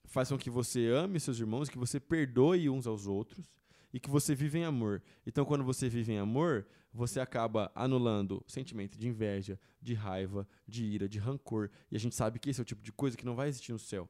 faz 0.05 0.29
com 0.29 0.37
que 0.37 0.49
você 0.49 0.87
ame 0.87 1.19
seus 1.19 1.39
irmãos, 1.39 1.69
que 1.69 1.77
você 1.77 1.99
perdoe 1.99 2.69
uns 2.69 2.85
aos 2.85 3.07
outros 3.07 3.49
e 3.93 3.99
que 3.99 4.09
você 4.09 4.33
vive 4.33 4.59
em 4.59 4.63
amor. 4.63 5.01
Então, 5.25 5.45
quando 5.45 5.63
você 5.63 5.89
vive 5.89 6.13
em 6.13 6.17
amor, 6.17 6.65
você 6.93 7.19
acaba 7.19 7.71
anulando 7.73 8.43
sentimento 8.47 8.97
de 8.97 9.07
inveja, 9.07 9.59
de 9.81 9.93
raiva, 9.93 10.47
de 10.67 10.83
ira, 10.83 11.07
de 11.07 11.19
rancor. 11.19 11.69
E 11.89 11.95
a 11.95 11.99
gente 11.99 12.15
sabe 12.15 12.39
que 12.39 12.49
esse 12.49 12.59
é 12.59 12.63
o 12.63 12.65
tipo 12.65 12.83
de 12.83 12.91
coisa 12.91 13.17
que 13.17 13.25
não 13.25 13.35
vai 13.35 13.49
existir 13.49 13.71
no 13.71 13.79
céu. 13.79 14.09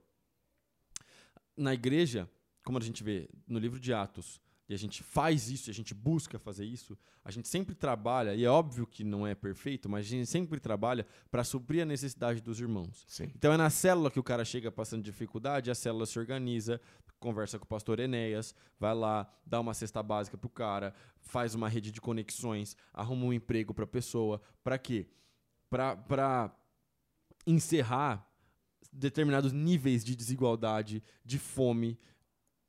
Na 1.56 1.74
igreja, 1.74 2.30
como 2.64 2.78
a 2.78 2.82
gente 2.82 3.04
vê 3.04 3.30
no 3.48 3.60
livro 3.60 3.80
de 3.80 3.94
Atos, 3.94 4.42
e 4.72 4.74
a 4.74 4.78
gente 4.78 5.04
faz 5.04 5.50
isso, 5.50 5.70
e 5.70 5.72
a 5.72 5.74
gente 5.74 5.94
busca 5.94 6.40
fazer 6.40 6.64
isso, 6.64 6.98
a 7.26 7.30
gente 7.30 7.50
sempre 7.50 7.76
trabalha, 7.76 8.34
e 8.34 8.46
é 8.46 8.50
óbvio 8.50 8.88
que 8.88 9.04
não 9.04 9.28
é 9.28 9.36
perfeito, 9.36 9.90
mas 9.90 10.06
a 10.06 10.10
gente 10.10 10.26
sempre 10.28 10.62
trabalha 10.62 11.06
para 11.30 11.44
suprir 11.44 11.82
a 11.82 11.86
necessidade 11.86 12.40
dos 12.42 12.58
irmãos. 12.62 13.04
Sim. 13.06 13.30
Então 13.36 13.52
é 13.52 13.58
na 13.58 13.70
célula 13.70 14.10
que 14.10 14.20
o 14.20 14.24
cara 14.24 14.46
chega 14.46 14.72
passando 14.72 15.04
dificuldade, 15.04 15.70
a 15.70 15.76
célula 15.76 16.06
se 16.06 16.18
organiza, 16.18 16.80
conversa 17.22 17.60
com 17.60 17.66
o 17.66 17.68
pastor 17.68 18.00
Enéas, 18.00 18.54
vai 18.80 18.94
lá, 18.94 19.32
dá 19.46 19.60
uma 19.62 19.74
cesta 19.74 20.02
básica 20.02 20.38
pro 20.38 20.50
cara, 20.50 20.94
faz 21.22 21.56
uma 21.56 21.70
rede 21.70 21.92
de 21.92 22.02
conexões, 22.02 22.76
arruma 22.92 23.26
um 23.26 23.32
emprego 23.32 23.74
pra 23.74 23.88
pessoa. 23.88 24.42
Pra 24.64 24.78
quê? 24.78 25.08
Pra, 25.70 25.96
pra 25.96 26.54
encerrar 27.48 28.28
determinados 28.92 29.54
níveis 29.54 30.04
de 30.04 30.16
desigualdade, 30.16 31.02
de 31.24 31.40
fome, 31.40 31.98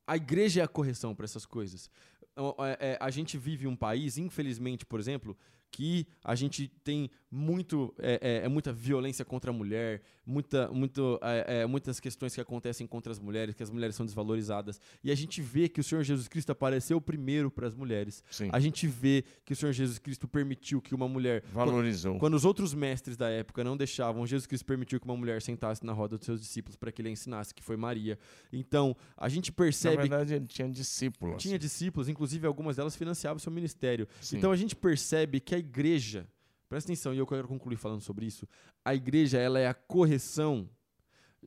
a 0.06 0.16
igreja 0.16 0.60
é 0.60 0.64
a 0.64 0.68
correção 0.68 1.14
para 1.14 1.24
essas 1.24 1.46
coisas. 1.46 1.90
É, 2.36 2.92
é, 2.92 2.98
a 3.00 3.10
gente 3.10 3.38
vive 3.38 3.66
um 3.66 3.74
país, 3.74 4.18
infelizmente, 4.18 4.84
por 4.84 5.00
exemplo, 5.00 5.36
que 5.70 6.06
a 6.22 6.34
gente 6.34 6.68
tem 6.84 7.10
muito 7.34 7.94
é, 7.98 8.18
é, 8.20 8.44
é, 8.44 8.48
muita 8.48 8.70
violência 8.70 9.24
contra 9.24 9.50
a 9.50 9.54
mulher, 9.54 10.02
muita, 10.26 10.70
muito, 10.70 11.18
é, 11.22 11.62
é, 11.62 11.66
muitas 11.66 11.98
questões 11.98 12.34
que 12.34 12.40
acontecem 12.42 12.86
contra 12.86 13.10
as 13.10 13.18
mulheres, 13.18 13.54
que 13.54 13.62
as 13.62 13.70
mulheres 13.70 13.96
são 13.96 14.04
desvalorizadas. 14.04 14.78
E 15.02 15.10
a 15.10 15.14
gente 15.14 15.40
vê 15.40 15.66
que 15.66 15.80
o 15.80 15.84
Senhor 15.84 16.04
Jesus 16.04 16.28
Cristo 16.28 16.52
apareceu 16.52 17.00
primeiro 17.00 17.50
para 17.50 17.66
as 17.66 17.74
mulheres. 17.74 18.22
Sim. 18.30 18.50
A 18.52 18.60
gente 18.60 18.86
vê 18.86 19.24
que 19.46 19.54
o 19.54 19.56
Senhor 19.56 19.72
Jesus 19.72 19.98
Cristo 19.98 20.28
permitiu 20.28 20.82
que 20.82 20.94
uma 20.94 21.08
mulher. 21.08 21.42
Valorizou. 21.54 22.12
Quando, 22.12 22.20
quando 22.20 22.34
os 22.34 22.44
outros 22.44 22.74
mestres 22.74 23.16
da 23.16 23.30
época 23.30 23.64
não 23.64 23.78
deixavam, 23.78 24.26
Jesus 24.26 24.46
Cristo 24.46 24.66
permitiu 24.66 25.00
que 25.00 25.06
uma 25.06 25.16
mulher 25.16 25.40
sentasse 25.40 25.86
na 25.86 25.92
roda 25.94 26.18
dos 26.18 26.26
seus 26.26 26.38
discípulos 26.38 26.76
para 26.76 26.92
que 26.92 27.00
ele 27.00 27.08
ensinasse, 27.08 27.54
que 27.54 27.62
foi 27.62 27.78
Maria. 27.78 28.18
Então, 28.52 28.94
a 29.16 29.30
gente 29.30 29.50
percebe. 29.50 29.96
Na 29.96 30.02
verdade, 30.02 30.34
ele 30.34 30.46
tinha 30.46 30.68
discípulos. 30.68 31.42
Tinha 31.42 31.58
discípulos, 31.58 32.10
inclusive 32.10 32.46
algumas 32.46 32.76
delas 32.76 32.94
financiavam 32.94 33.38
o 33.38 33.40
seu 33.40 33.50
ministério. 33.50 34.06
Sim. 34.20 34.36
Então, 34.36 34.52
a 34.52 34.56
gente 34.56 34.76
percebe 34.76 35.40
que 35.40 35.54
a 35.54 35.58
igreja 35.58 36.26
Presta 36.72 36.90
atenção, 36.90 37.12
e 37.12 37.18
eu 37.18 37.26
quero 37.26 37.46
concluir 37.46 37.76
falando 37.76 38.00
sobre 38.00 38.24
isso. 38.24 38.48
A 38.82 38.94
igreja 38.94 39.36
ela 39.36 39.58
é 39.58 39.66
a 39.66 39.74
correção 39.74 40.66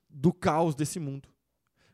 do 0.08 0.32
caos 0.32 0.76
desse 0.76 1.00
mundo. 1.00 1.28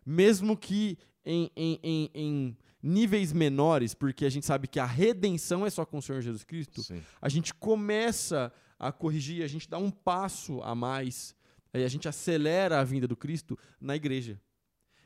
Mesmo 0.05 0.57
que 0.57 0.97
em, 1.23 1.49
em, 1.55 1.79
em, 1.81 2.11
em 2.13 2.57
níveis 2.83 3.31
menores, 3.31 3.93
porque 3.93 4.25
a 4.25 4.29
gente 4.29 4.45
sabe 4.45 4.67
que 4.67 4.81
a 4.81 4.85
redenção 4.85 5.65
é 5.65 5.69
só 5.69 5.85
com 5.85 5.99
o 5.99 6.01
Senhor 6.01 6.21
Jesus 6.21 6.43
Cristo, 6.43 6.83
Sim. 6.83 7.01
a 7.21 7.29
gente 7.29 7.53
começa 7.53 8.51
a 8.77 8.91
corrigir, 8.91 9.45
a 9.45 9.47
gente 9.47 9.69
dá 9.69 9.77
um 9.77 9.91
passo 9.91 10.61
a 10.61 10.75
mais, 10.75 11.33
aí 11.73 11.85
a 11.85 11.87
gente 11.87 12.09
acelera 12.09 12.81
a 12.81 12.83
vinda 12.83 13.07
do 13.07 13.15
Cristo 13.15 13.57
na 13.79 13.95
igreja. 13.95 14.41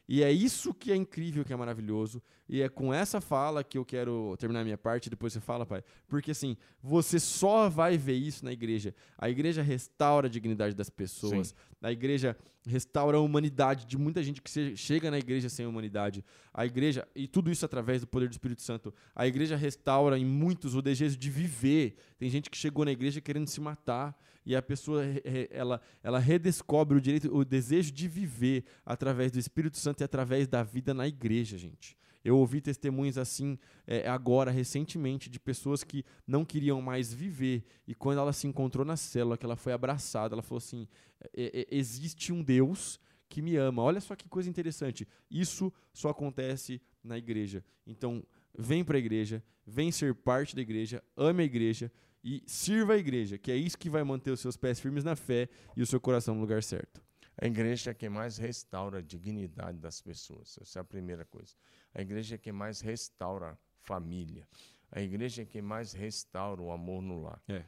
E 0.08 0.24
é 0.24 0.32
isso 0.32 0.74
que 0.74 0.91
é 0.91 0.95
incrível, 0.95 1.43
que 1.43 1.51
é 1.51 1.56
maravilhoso. 1.56 2.22
E 2.47 2.62
é 2.62 2.70
com 2.70 2.93
essa 2.93 3.20
fala 3.20 3.64
que 3.64 3.78
eu 3.78 3.84
quero 3.84 4.36
terminar 4.38 4.62
a 4.62 4.64
minha 4.64 4.78
parte, 4.78 5.10
depois 5.10 5.34
você 5.34 5.39
fala, 5.39 5.66
pai. 5.66 5.84
Porque 6.08 6.32
assim, 6.32 6.56
você 6.82 7.20
só 7.20 7.70
vai 7.70 7.97
ver 7.97 8.14
isso 8.14 8.45
na 8.45 8.51
igreja. 8.51 8.93
A 9.18 9.30
igreja 9.30 9.62
restaura 9.64 10.28
a 10.28 10.30
dignidade 10.30 10.76
das 10.76 10.89
pessoas. 10.89 11.49
Sim. 11.49 11.56
A 11.82 11.91
igreja 11.91 12.38
restaura 12.68 13.18
a 13.18 13.22
humanidade 13.22 13.86
de 13.86 13.97
muita 13.97 14.24
gente 14.24 14.41
que 14.41 14.76
chega 14.76 15.10
na 15.10 15.18
igreja 15.18 15.49
sem 15.49 15.66
humanidade. 15.66 16.24
A 16.53 16.66
igreja, 16.66 17.08
e 17.16 17.28
tudo 17.28 17.51
isso 17.51 17.66
através 17.66 18.01
do 18.01 18.08
poder 18.08 18.28
do 18.28 18.32
Espírito 18.32 18.62
Santo. 18.62 18.93
A 19.16 19.28
igreja 19.28 19.56
restaura 19.56 20.18
em 20.18 20.26
muitos 20.26 20.76
o 20.76 20.82
desejo 20.82 21.18
de 21.18 21.30
viver. 21.30 21.95
Tem 22.18 22.30
gente 22.30 22.49
que 22.49 22.58
chegou 22.58 22.86
na 22.86 22.91
igreja 22.91 23.22
querendo 23.22 23.47
se 23.47 23.62
matar 23.62 24.16
e 24.46 24.56
a 24.56 24.62
pessoa 24.62 25.04
ela, 25.50 25.82
ela 26.04 26.20
redescobre 26.20 26.98
o 26.98 27.02
direito, 27.02 27.36
o 27.36 27.43
desejo 27.43 27.91
de 27.91 28.08
viver 28.08 28.64
através 28.86 29.32
do 29.32 29.39
Espírito 29.39 29.78
Santo 29.78 30.02
e 30.02 30.04
através 30.04 30.48
da 30.48 30.62
vida 30.62 30.93
na 30.93 31.08
igreja, 31.08 31.58
gente. 31.58 31.98
Eu 32.24 32.38
ouvi 32.38 32.60
testemunhos 32.60 33.20
assim 33.20 33.58
é, 33.86 34.10
agora, 34.10 34.50
recentemente, 34.50 35.30
de 35.30 35.39
pessoas 35.39 35.84
que 35.84 36.04
não 36.26 36.43
queriam 36.43 36.82
mais 36.82 37.14
viver. 37.14 37.64
E 37.88 37.93
quando 37.93 38.18
ela 38.18 38.34
se 38.34 38.48
encontrou 38.48 38.84
na 38.84 38.98
célula, 38.98 39.38
que 39.38 39.46
ela 39.46 39.56
foi 39.56 39.74
abraçada, 39.74 40.34
ela 40.34 40.41
falou 40.41 40.58
assim: 40.58 40.88
é, 41.36 41.62
é, 41.62 41.68
existe 41.70 42.34
um 42.34 42.41
Deus 42.41 43.00
que 43.30 43.43
me 43.43 43.56
ama. 43.58 43.84
Olha 43.84 44.02
só 44.02 44.16
que 44.16 44.28
coisa 44.28 44.50
interessante. 44.50 45.08
Isso 45.30 45.72
só 45.93 46.10
acontece 46.10 46.82
na 47.04 47.16
igreja. 47.16 47.64
Então, 47.86 48.26
vem 48.58 48.84
para 48.84 48.98
a 48.98 49.00
igreja, 49.00 49.43
vem 49.66 49.91
ser 49.91 50.16
parte 50.16 50.56
da 50.56 50.62
igreja, 50.64 51.04
ame 51.16 51.43
a 51.43 51.46
igreja 51.46 51.91
e 52.26 52.41
sirva 52.47 52.93
a 52.93 52.97
igreja, 52.97 53.38
que 53.38 53.51
é 53.51 53.55
isso 53.55 53.78
que 53.78 53.88
vai 53.88 54.03
manter 54.03 54.32
os 54.32 54.39
seus 54.39 54.57
pés 54.57 54.80
firmes 54.80 55.03
na 55.03 55.15
fé 55.15 55.47
e 55.78 55.84
o 55.84 55.86
seu 55.86 56.01
coração 56.01 56.34
no 56.34 56.41
lugar 56.41 56.63
certo. 56.63 56.99
A 57.39 57.45
igreja 57.45 57.91
é 57.91 57.93
quem 57.93 58.09
mais 58.09 58.38
restaura 58.38 58.97
a 58.97 59.01
dignidade 59.01 59.78
das 59.78 60.01
pessoas. 60.01 60.57
Essa 60.59 60.80
é 60.80 60.82
a 60.82 60.84
primeira 60.84 61.23
coisa. 61.23 61.53
A 61.93 62.01
igreja 62.01 62.34
é 62.34 62.38
quem 62.39 62.51
mais 62.51 62.82
restaura 62.82 63.59
família. 63.78 64.47
A 64.91 65.01
igreja 65.01 65.43
é 65.43 65.45
quem 65.45 65.61
mais 65.61 65.93
restaura 65.93 66.59
o 66.59 66.71
amor 66.71 67.03
no 67.03 67.21
lar. 67.21 67.39
É. 67.47 67.63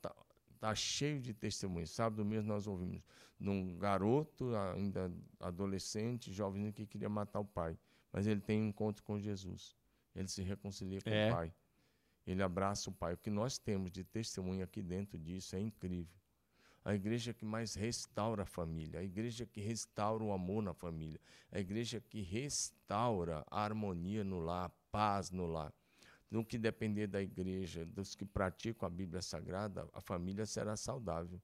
Tá, 0.00 0.16
tá, 0.58 0.74
cheio 0.74 1.20
de 1.20 1.34
testemunhos. 1.34 1.90
Sábado 1.90 2.24
mesmo 2.24 2.48
nós 2.48 2.66
ouvimos 2.66 3.02
de 3.38 3.50
um 3.50 3.76
garoto, 3.76 4.54
ainda 4.74 5.12
adolescente, 5.38 6.32
jovem, 6.32 6.72
que 6.72 6.86
queria 6.86 7.10
matar 7.10 7.40
o 7.40 7.44
pai. 7.44 7.78
Mas 8.10 8.26
ele 8.26 8.40
tem 8.40 8.62
um 8.62 8.68
encontro 8.68 9.04
com 9.04 9.18
Jesus. 9.18 9.76
Ele 10.14 10.28
se 10.28 10.42
reconcilia 10.42 11.00
com 11.02 11.10
é. 11.10 11.30
o 11.30 11.34
pai. 11.34 11.52
Ele 12.30 12.42
abraça 12.42 12.90
o 12.90 12.92
pai. 12.92 13.14
O 13.14 13.18
que 13.18 13.30
nós 13.30 13.58
temos 13.58 13.90
de 13.90 14.04
testemunho 14.04 14.62
aqui 14.62 14.82
dentro 14.82 15.18
disso 15.18 15.56
é 15.56 15.60
incrível 15.60 16.18
a 16.88 16.94
igreja 16.94 17.34
que 17.34 17.44
mais 17.44 17.74
restaura 17.74 18.44
a 18.44 18.46
família, 18.46 19.00
a 19.00 19.02
igreja 19.02 19.44
que 19.44 19.60
restaura 19.60 20.24
o 20.24 20.32
amor 20.32 20.62
na 20.62 20.72
família, 20.72 21.20
a 21.52 21.58
igreja 21.60 22.00
que 22.00 22.22
restaura 22.22 23.44
a 23.50 23.62
harmonia 23.62 24.24
no 24.24 24.40
lar, 24.40 24.66
a 24.66 24.72
paz 24.90 25.30
no 25.30 25.44
lar. 25.44 25.70
No 26.30 26.42
que 26.42 26.56
depender 26.56 27.06
da 27.06 27.20
igreja, 27.20 27.84
dos 27.84 28.14
que 28.14 28.24
praticam 28.24 28.86
a 28.86 28.90
Bíblia 28.90 29.20
Sagrada, 29.20 29.86
a 29.92 30.00
família 30.00 30.46
será 30.46 30.76
saudável. 30.78 31.38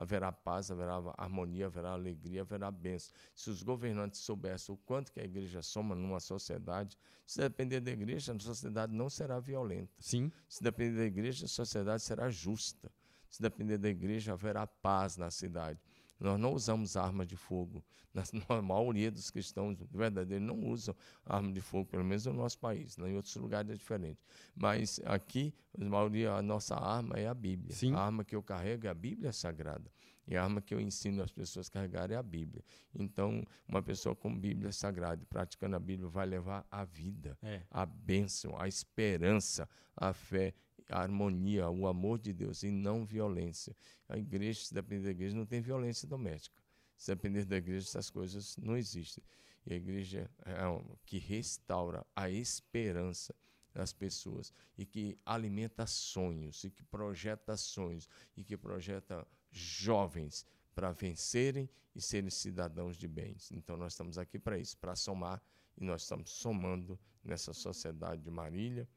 Haverá 0.00 0.30
paz, 0.30 0.70
haverá 0.70 1.02
harmonia, 1.18 1.66
haverá 1.66 1.90
alegria, 1.90 2.42
haverá 2.42 2.70
bênção. 2.70 3.12
Se 3.34 3.50
os 3.50 3.64
governantes 3.64 4.20
soubessem 4.20 4.72
o 4.72 4.78
quanto 4.78 5.10
que 5.10 5.18
a 5.18 5.24
igreja 5.24 5.60
soma 5.60 5.92
numa 5.96 6.20
sociedade, 6.20 6.96
se 7.26 7.40
depender 7.40 7.80
da 7.80 7.90
igreja, 7.90 8.32
a 8.32 8.38
sociedade 8.38 8.94
não 8.94 9.10
será 9.10 9.40
violenta. 9.40 9.92
Sim. 9.98 10.30
Se 10.48 10.62
depender 10.62 10.98
da 10.98 11.04
igreja, 11.04 11.46
a 11.46 11.48
sociedade 11.48 12.00
será 12.04 12.30
justa. 12.30 12.92
Se 13.28 13.42
depender 13.42 13.76
da 13.76 13.88
igreja, 13.88 14.34
haverá 14.34 14.68
paz 14.68 15.16
na 15.16 15.32
cidade. 15.32 15.80
Nós 16.18 16.38
não 16.38 16.52
usamos 16.52 16.96
arma 16.96 17.24
de 17.24 17.36
fogo. 17.36 17.84
A 18.48 18.62
maioria 18.62 19.10
dos 19.10 19.30
cristãos 19.30 19.78
verdadeiros 19.90 20.46
não 20.46 20.58
usam 20.68 20.94
arma 21.24 21.52
de 21.52 21.60
fogo, 21.60 21.86
pelo 21.86 22.04
menos 22.04 22.26
no 22.26 22.32
nosso 22.32 22.58
país. 22.58 22.96
Né? 22.96 23.10
Em 23.10 23.14
outros 23.14 23.36
lugares 23.36 23.70
é 23.70 23.74
diferente. 23.74 24.18
Mas 24.54 25.00
aqui, 25.04 25.54
a 25.78 25.84
maioria, 25.84 26.32
a 26.32 26.42
nossa 26.42 26.74
arma 26.74 27.16
é 27.16 27.28
a 27.28 27.34
Bíblia. 27.34 27.74
Sim. 27.74 27.94
A 27.94 28.00
arma 28.00 28.24
que 28.24 28.34
eu 28.34 28.42
carrego 28.42 28.86
é 28.86 28.90
a 28.90 28.94
Bíblia 28.94 29.32
Sagrada. 29.32 29.90
E 30.26 30.36
a 30.36 30.42
arma 30.42 30.60
que 30.60 30.74
eu 30.74 30.80
ensino 30.80 31.22
as 31.22 31.32
pessoas 31.32 31.68
a 31.68 31.70
carregar 31.70 32.10
é 32.10 32.16
a 32.16 32.22
Bíblia. 32.22 32.62
Então, 32.94 33.42
uma 33.66 33.82
pessoa 33.82 34.14
com 34.14 34.36
Bíblia 34.36 34.70
Sagrada, 34.72 35.24
praticando 35.24 35.76
a 35.76 35.78
Bíblia, 35.78 36.08
vai 36.08 36.26
levar 36.26 36.66
a 36.70 36.84
vida, 36.84 37.38
é. 37.42 37.62
a 37.70 37.86
bênção, 37.86 38.60
a 38.60 38.68
esperança, 38.68 39.66
a 39.96 40.12
fé 40.12 40.52
a 40.88 41.00
harmonia, 41.00 41.68
o 41.68 41.86
amor 41.86 42.18
de 42.18 42.32
Deus 42.32 42.62
e 42.62 42.70
não 42.70 43.04
violência. 43.04 43.76
A 44.08 44.16
igreja, 44.16 44.64
se 44.64 44.74
depender 44.74 45.04
da 45.04 45.10
igreja, 45.10 45.36
não 45.36 45.46
tem 45.46 45.60
violência 45.60 46.08
doméstica. 46.08 46.60
Se 46.96 47.14
depender 47.14 47.44
da 47.44 47.56
igreja, 47.56 47.86
essas 47.86 48.10
coisas 48.10 48.56
não 48.56 48.76
existem. 48.76 49.22
E 49.66 49.74
a 49.74 49.76
igreja 49.76 50.30
é 50.44 50.66
uma 50.66 50.98
que 51.04 51.18
restaura 51.18 52.04
a 52.16 52.30
esperança 52.30 53.34
das 53.74 53.92
pessoas 53.92 54.52
e 54.76 54.86
que 54.86 55.18
alimenta 55.24 55.86
sonhos 55.86 56.64
e 56.64 56.70
que 56.70 56.82
projeta 56.82 57.56
sonhos 57.56 58.08
e 58.36 58.42
que 58.42 58.56
projeta 58.56 59.26
jovens 59.50 60.46
para 60.74 60.90
vencerem 60.90 61.68
e 61.94 62.00
serem 62.00 62.30
cidadãos 62.30 62.96
de 62.96 63.06
bens. 63.06 63.50
Então 63.52 63.76
nós 63.76 63.92
estamos 63.92 64.16
aqui 64.16 64.38
para 64.38 64.58
isso, 64.58 64.76
para 64.78 64.96
somar 64.96 65.42
e 65.76 65.84
nós 65.84 66.02
estamos 66.02 66.30
somando 66.30 66.98
nessa 67.22 67.52
sociedade 67.52 68.22
de 68.22 68.30
Marília 68.30 68.88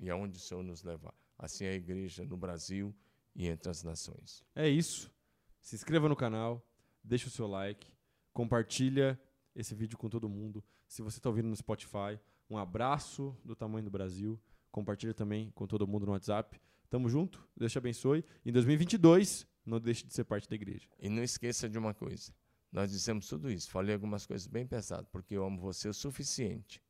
e 0.00 0.08
aonde 0.08 0.38
o 0.38 0.40
Senhor 0.40 0.62
nos 0.62 0.82
levar 0.82 1.14
assim 1.38 1.64
é 1.64 1.70
a 1.70 1.74
igreja 1.74 2.24
no 2.24 2.36
Brasil 2.36 2.94
e 3.34 3.46
entre 3.46 3.70
as 3.70 3.82
nações. 3.82 4.44
É 4.54 4.68
isso. 4.68 5.12
Se 5.60 5.74
inscreva 5.74 6.08
no 6.08 6.16
canal, 6.16 6.66
deixa 7.02 7.28
o 7.28 7.30
seu 7.30 7.46
like, 7.46 7.92
compartilha 8.32 9.20
esse 9.54 9.74
vídeo 9.74 9.98
com 9.98 10.08
todo 10.08 10.28
mundo. 10.28 10.64
Se 10.86 11.02
você 11.02 11.18
está 11.18 11.28
ouvindo 11.28 11.48
no 11.48 11.56
Spotify, 11.56 12.20
um 12.48 12.56
abraço 12.56 13.36
do 13.44 13.56
tamanho 13.56 13.84
do 13.84 13.90
Brasil. 13.90 14.40
Compartilha 14.70 15.14
também 15.14 15.50
com 15.50 15.66
todo 15.66 15.86
mundo 15.86 16.06
no 16.06 16.12
WhatsApp. 16.12 16.60
Tamo 16.88 17.08
junto, 17.08 17.46
Deus 17.56 17.72
te 17.72 17.78
abençoe. 17.78 18.24
Em 18.44 18.52
2022, 18.52 19.46
não 19.64 19.80
deixe 19.80 20.06
de 20.06 20.14
ser 20.14 20.24
parte 20.24 20.48
da 20.48 20.54
igreja. 20.54 20.88
E 21.00 21.08
não 21.08 21.22
esqueça 21.22 21.68
de 21.68 21.78
uma 21.78 21.92
coisa. 21.92 22.32
Nós 22.70 22.90
dissemos 22.90 23.26
tudo 23.26 23.50
isso. 23.50 23.70
Falei 23.70 23.94
algumas 23.94 24.26
coisas 24.26 24.46
bem 24.46 24.66
pesadas, 24.66 25.08
porque 25.10 25.34
eu 25.34 25.44
amo 25.44 25.60
você 25.60 25.88
o 25.88 25.94
suficiente 25.94 26.82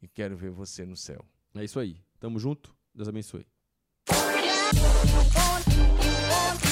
e 0.00 0.06
quero 0.06 0.36
ver 0.36 0.50
você 0.50 0.84
no 0.84 0.96
céu. 0.96 1.24
É 1.54 1.64
isso 1.64 1.80
aí. 1.80 2.00
Tamo 2.20 2.38
junto. 2.38 2.74
Deus 2.94 3.08
abençoe. 3.08 3.46
on, 4.78 5.62
you 6.02 6.34
on. 6.34 6.63